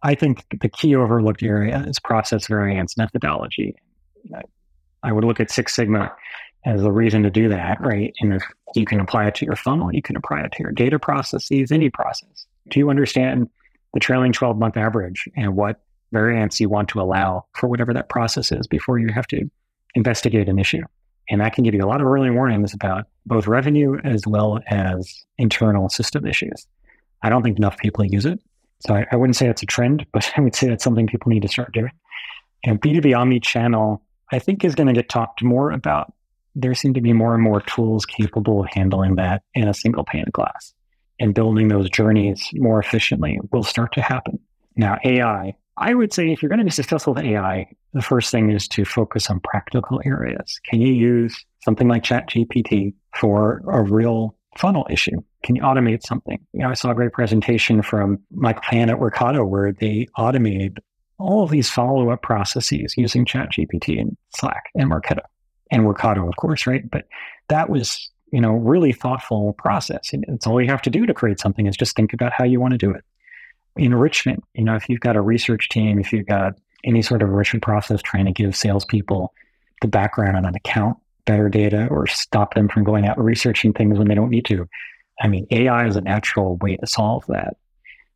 I 0.03 0.15
think 0.15 0.45
the 0.61 0.69
key 0.69 0.97
overlooked 0.97 1.43
area 1.43 1.85
is 1.87 2.01
process 2.01 2.49
variance 2.49 2.97
methodology. 2.97 3.77
I 5.03 5.13
would 5.13 5.25
look 5.25 5.41
at 5.41 5.51
Six 5.51 5.75
Sigma 5.75 6.13
as 6.65 6.83
a 6.83 6.93
reason 6.93 7.23
to 7.23 7.31
do 7.31 7.49
that, 7.49 7.81
right? 7.81 8.13
And 8.21 8.35
if 8.35 8.43
you 8.75 8.85
can 8.85 9.01
apply 9.01 9.27
it 9.27 9.35
to 9.37 9.45
your 9.45 9.57
funnel, 9.57 9.93
you 9.93 10.03
can 10.03 10.17
apply 10.17 10.41
it 10.41 10.53
to 10.53 10.63
your 10.63 10.73
data 10.73 10.99
processes, 10.99 11.73
any 11.73 11.91
process. 11.91 12.47
Do 12.69 12.79
you 12.79 12.91
understand 12.91 13.49
the 13.95 14.01
trailing 14.01 14.33
12 14.33 14.59
month 14.59 14.77
average 14.77 15.29
and 15.37 15.57
what 15.57 15.81
variance 16.13 16.61
you 16.61 16.69
want 16.69 16.89
to 16.91 17.01
allow 17.01 17.47
for 17.55 17.69
whatever 17.69 17.93
that 17.95 18.09
process 18.09 18.53
is 18.53 18.67
before 18.67 18.99
you 18.99 19.09
have 19.13 19.27
to 19.29 19.51
investigate 19.95 20.49
an 20.49 20.59
issue? 20.59 20.83
And 21.31 21.41
that 21.41 21.55
can 21.55 21.65
give 21.65 21.75
you 21.75 21.85
a 21.85 21.87
lot 21.87 22.01
of 22.01 22.07
early 22.07 22.31
warnings 22.31 22.75
about 22.75 23.07
both 23.27 23.47
revenue 23.47 23.99
as 24.05 24.27
well 24.27 24.61
as 24.69 25.25
internal 25.39 25.89
system 25.89 26.27
issues. 26.27 26.67
I 27.23 27.31
don't 27.31 27.43
think 27.43 27.59
enough 27.59 27.79
people 27.79 28.05
use 28.05 28.27
it. 28.27 28.41
So 28.81 28.95
I, 28.95 29.07
I 29.13 29.17
wouldn't 29.17 29.37
say 29.37 29.49
it's 29.49 29.63
a 29.63 29.67
trend, 29.67 30.07
but 30.13 30.31
I 30.37 30.41
would 30.41 30.55
say 30.55 30.69
that's 30.69 30.85
something 30.85 31.07
people 31.07 31.31
need 31.31 31.43
to 31.43 31.49
start 31.49 31.73
doing. 31.73 31.93
And 32.65 32.81
B2B 32.81 33.17
omni-channel, 33.17 34.03
I 34.31 34.39
think, 34.39 34.65
is 34.65 34.75
going 34.75 34.87
to 34.87 34.93
get 34.93 35.09
talked 35.09 35.43
more 35.43 35.71
about. 35.71 36.13
There 36.55 36.75
seem 36.75 36.95
to 36.95 37.01
be 37.01 37.13
more 37.13 37.35
and 37.35 37.43
more 37.43 37.63
tools 37.63 38.05
capable 38.05 38.61
of 38.63 38.69
handling 38.73 39.17
that 39.17 39.43
in 39.55 39.69
a 39.69 39.75
single 39.75 40.05
pane 40.05 40.25
of 40.27 40.33
glass. 40.33 40.75
And 41.19 41.35
building 41.35 41.69
those 41.69 41.89
journeys 41.89 42.51
more 42.55 42.79
efficiently 42.79 43.41
will 43.53 43.63
start 43.63 43.93
to 43.95 44.03
happen. 44.03 44.39
Now, 44.77 44.99
AI, 45.05 45.55
I 45.77 45.95
would 45.95 46.13
say 46.13 46.31
if 46.31 46.43
you're 46.43 46.49
going 46.49 46.59
to 46.59 46.65
be 46.65 46.71
successful 46.71 47.15
with 47.15 47.25
AI, 47.25 47.67
the 47.93 48.03
first 48.03 48.31
thing 48.31 48.51
is 48.51 48.69
to 48.69 48.85
focus 48.85 49.31
on 49.31 49.41
practical 49.41 50.01
areas. 50.05 50.61
Can 50.69 50.81
you 50.81 50.93
use 50.93 51.45
something 51.63 51.89
like 51.89 52.03
ChatGPT 52.03 52.95
for 53.15 53.63
a 53.69 53.83
real 53.83 54.37
funnel 54.59 54.87
issue? 54.91 55.23
Can 55.43 55.57
you 55.57 55.63
automate 55.63 56.03
something? 56.03 56.39
You 56.53 56.61
know, 56.61 56.71
I 56.71 56.75
saw 56.75 56.91
a 56.91 56.95
great 56.95 57.13
presentation 57.13 57.83
from 57.83 58.19
Michael 58.31 58.63
Pan 58.63 58.91
at 58.91 58.99
Workato 58.99 59.49
where 59.49 59.73
they 59.73 60.09
automated 60.17 60.79
all 61.19 61.43
of 61.43 61.51
these 61.51 61.71
follow-up 61.71 62.23
processes 62.23 62.95
using 62.97 63.25
ChatGPT 63.25 64.01
and 64.01 64.17
Slack 64.37 64.65
and 64.75 64.91
Marketo 64.91 65.23
and 65.71 65.85
Workato, 65.85 66.29
of 66.29 66.37
course, 66.37 66.67
right? 66.67 66.89
But 66.91 67.07
that 67.49 67.71
was 67.71 68.11
you 68.33 68.41
know, 68.41 68.53
really 68.53 68.93
thoughtful 68.93 69.53
process. 69.53 70.13
And 70.13 70.25
it's 70.27 70.47
all 70.47 70.61
you 70.61 70.71
have 70.71 70.83
to 70.83 70.91
do 70.91 71.07
to 71.07 71.15
create 71.15 71.39
something 71.39 71.67
is 71.67 71.77
just 71.77 71.95
think 71.95 72.13
about 72.15 72.33
how 72.33 72.45
you 72.45 72.59
want 72.61 72.73
to 72.73 72.79
do 72.79 72.91
it. 72.91 73.05
Enrichment, 73.77 74.45
you 74.55 74.65
know, 74.65 74.75
if 74.75 74.89
you've 74.89 75.01
got 75.01 75.17
a 75.17 75.21
research 75.21 75.69
team, 75.69 75.99
if 75.99 76.13
you've 76.13 76.27
got 76.27 76.55
any 76.85 77.03
sort 77.03 77.23
of 77.23 77.29
enrichment 77.29 77.63
process 77.63 78.03
trying 78.03 78.27
to 78.27 78.33
give 78.33 78.57
salespeople 78.57 79.33
the 79.81 79.89
background 79.89 80.37
on 80.37 80.45
an 80.45 80.55
account, 80.55 80.97
better 81.25 81.49
data, 81.49 81.87
or 81.91 82.07
stop 82.07 82.55
them 82.55 82.69
from 82.69 82.85
going 82.85 83.07
out 83.07 83.17
and 83.17 83.27
researching 83.27 83.73
things 83.73 83.99
when 83.99 84.09
they 84.09 84.15
don't 84.15 84.31
need 84.31 84.45
to. 84.47 84.69
I 85.21 85.29
mean, 85.29 85.47
AI 85.51 85.87
is 85.87 85.97
a 85.97 86.01
natural 86.01 86.57
way 86.57 86.77
to 86.77 86.87
solve 86.87 87.25
that, 87.29 87.57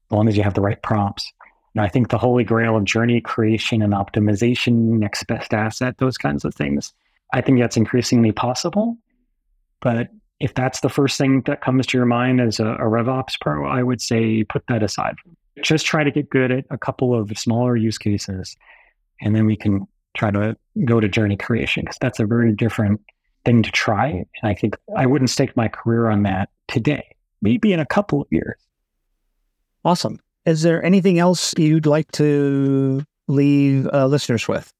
as 0.06 0.10
long 0.10 0.28
as 0.28 0.36
you 0.36 0.42
have 0.42 0.54
the 0.54 0.60
right 0.60 0.80
prompts. 0.82 1.32
And 1.74 1.84
I 1.84 1.88
think 1.88 2.08
the 2.08 2.18
holy 2.18 2.44
grail 2.44 2.76
of 2.76 2.84
journey 2.84 3.20
creation 3.20 3.82
and 3.82 3.92
optimization, 3.92 4.98
next 4.98 5.24
best 5.24 5.52
asset, 5.52 5.98
those 5.98 6.16
kinds 6.16 6.44
of 6.44 6.54
things, 6.54 6.92
I 7.32 7.40
think 7.40 7.60
that's 7.60 7.76
increasingly 7.76 8.32
possible. 8.32 8.96
But 9.80 10.08
if 10.40 10.54
that's 10.54 10.80
the 10.80 10.88
first 10.88 11.18
thing 11.18 11.42
that 11.42 11.60
comes 11.60 11.86
to 11.86 11.98
your 11.98 12.06
mind 12.06 12.40
as 12.40 12.60
a, 12.60 12.66
a 12.66 12.84
RevOps 12.84 13.40
pro, 13.40 13.66
I 13.66 13.82
would 13.82 14.00
say 14.00 14.44
put 14.44 14.64
that 14.68 14.82
aside. 14.82 15.16
Just 15.62 15.86
try 15.86 16.04
to 16.04 16.10
get 16.10 16.28
good 16.30 16.50
at 16.50 16.64
a 16.70 16.78
couple 16.78 17.18
of 17.18 17.36
smaller 17.38 17.76
use 17.76 17.98
cases, 17.98 18.56
and 19.20 19.34
then 19.34 19.46
we 19.46 19.56
can 19.56 19.86
try 20.16 20.30
to 20.30 20.56
go 20.84 21.00
to 21.00 21.08
journey 21.08 21.36
creation 21.36 21.84
because 21.84 21.98
that's 22.00 22.20
a 22.20 22.26
very 22.26 22.52
different 22.52 23.00
thing 23.44 23.62
to 23.62 23.70
try. 23.70 24.08
And 24.08 24.26
I 24.42 24.54
think 24.54 24.76
I 24.96 25.06
wouldn't 25.06 25.30
stake 25.30 25.56
my 25.56 25.68
career 25.68 26.10
on 26.10 26.24
that 26.24 26.50
today, 26.68 27.04
maybe 27.40 27.72
in 27.72 27.80
a 27.80 27.86
couple 27.86 28.20
of 28.20 28.26
years. 28.30 28.60
Awesome. 29.84 30.18
Is 30.44 30.62
there 30.62 30.84
anything 30.84 31.18
else 31.18 31.54
you'd 31.56 31.86
like 31.86 32.10
to 32.12 33.04
leave 33.28 33.88
uh, 33.92 34.06
listeners 34.06 34.46
with 34.48 34.72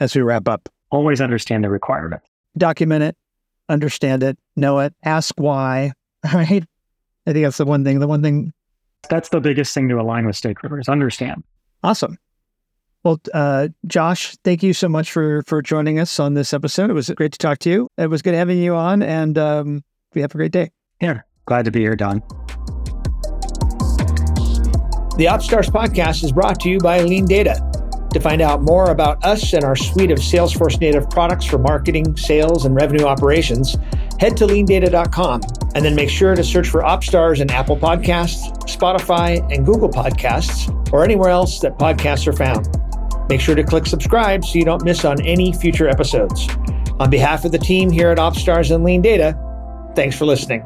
as 0.00 0.14
we 0.14 0.22
wrap 0.22 0.48
up? 0.48 0.68
Always 0.90 1.20
understand 1.20 1.64
the 1.64 1.70
requirement. 1.70 2.22
Document 2.56 3.02
it, 3.02 3.16
understand 3.68 4.22
it, 4.22 4.38
know 4.56 4.80
it, 4.80 4.94
ask 5.04 5.34
why. 5.38 5.92
Right. 6.34 6.64
I 7.26 7.32
think 7.32 7.46
that's 7.46 7.56
the 7.56 7.64
one 7.64 7.82
thing. 7.82 7.98
The 7.98 8.06
one 8.06 8.20
thing. 8.20 8.52
That's 9.08 9.28
the 9.30 9.40
biggest 9.40 9.74
thing 9.74 9.88
to 9.88 10.00
align 10.00 10.26
with 10.26 10.36
stakeholders. 10.36 10.88
Understand. 10.88 11.42
Awesome. 11.82 12.18
Well, 13.02 13.20
uh, 13.32 13.68
Josh, 13.86 14.36
thank 14.44 14.62
you 14.62 14.74
so 14.74 14.88
much 14.88 15.10
for 15.10 15.42
for 15.46 15.62
joining 15.62 15.98
us 15.98 16.20
on 16.20 16.34
this 16.34 16.52
episode. 16.52 16.90
It 16.90 16.92
was 16.92 17.08
great 17.10 17.32
to 17.32 17.38
talk 17.38 17.58
to 17.60 17.70
you. 17.70 17.88
It 17.96 18.08
was 18.08 18.20
good 18.20 18.34
having 18.34 18.58
you 18.58 18.74
on, 18.74 19.02
and 19.02 19.38
um, 19.38 19.84
we 20.14 20.20
have 20.20 20.34
a 20.34 20.36
great 20.36 20.52
day. 20.52 20.70
Yeah, 21.00 21.20
glad 21.46 21.64
to 21.64 21.70
be 21.70 21.80
here, 21.80 21.96
Don. 21.96 22.22
The 25.16 25.26
OpsStars 25.26 25.70
podcast 25.70 26.24
is 26.24 26.32
brought 26.32 26.60
to 26.60 26.68
you 26.68 26.78
by 26.78 27.00
LeanData. 27.00 28.10
To 28.10 28.20
find 28.20 28.42
out 28.42 28.62
more 28.62 28.90
about 28.90 29.24
us 29.24 29.52
and 29.52 29.62
our 29.62 29.76
suite 29.76 30.10
of 30.10 30.18
Salesforce 30.18 30.80
native 30.80 31.08
products 31.08 31.44
for 31.44 31.58
marketing, 31.58 32.16
sales, 32.16 32.64
and 32.64 32.74
revenue 32.74 33.04
operations, 33.04 33.76
head 34.20 34.36
to 34.36 34.46
leandata.com 34.46 35.40
and 35.74 35.84
then 35.84 35.94
make 35.94 36.10
sure 36.10 36.34
to 36.36 36.44
search 36.44 36.68
for 36.68 36.82
OpsStars 36.82 37.40
in 37.40 37.50
Apple 37.50 37.76
Podcasts, 37.76 38.50
Spotify, 38.64 39.40
and 39.52 39.64
Google 39.64 39.88
Podcasts, 39.88 40.68
or 40.92 41.02
anywhere 41.02 41.30
else 41.30 41.60
that 41.60 41.78
podcasts 41.78 42.26
are 42.26 42.32
found. 42.32 42.68
Make 43.30 43.40
sure 43.40 43.54
to 43.54 43.64
click 43.64 43.86
subscribe 43.86 44.44
so 44.44 44.58
you 44.58 44.64
don't 44.64 44.84
miss 44.84 45.04
on 45.04 45.20
any 45.22 45.52
future 45.52 45.88
episodes. 45.88 46.48
On 46.98 47.08
behalf 47.08 47.44
of 47.44 47.52
the 47.52 47.58
team 47.58 47.90
here 47.90 48.10
at 48.10 48.18
OpsStars 48.18 48.74
and 48.74 48.84
LeanData, 48.84 49.94
thanks 49.96 50.16
for 50.16 50.26
listening. 50.26 50.62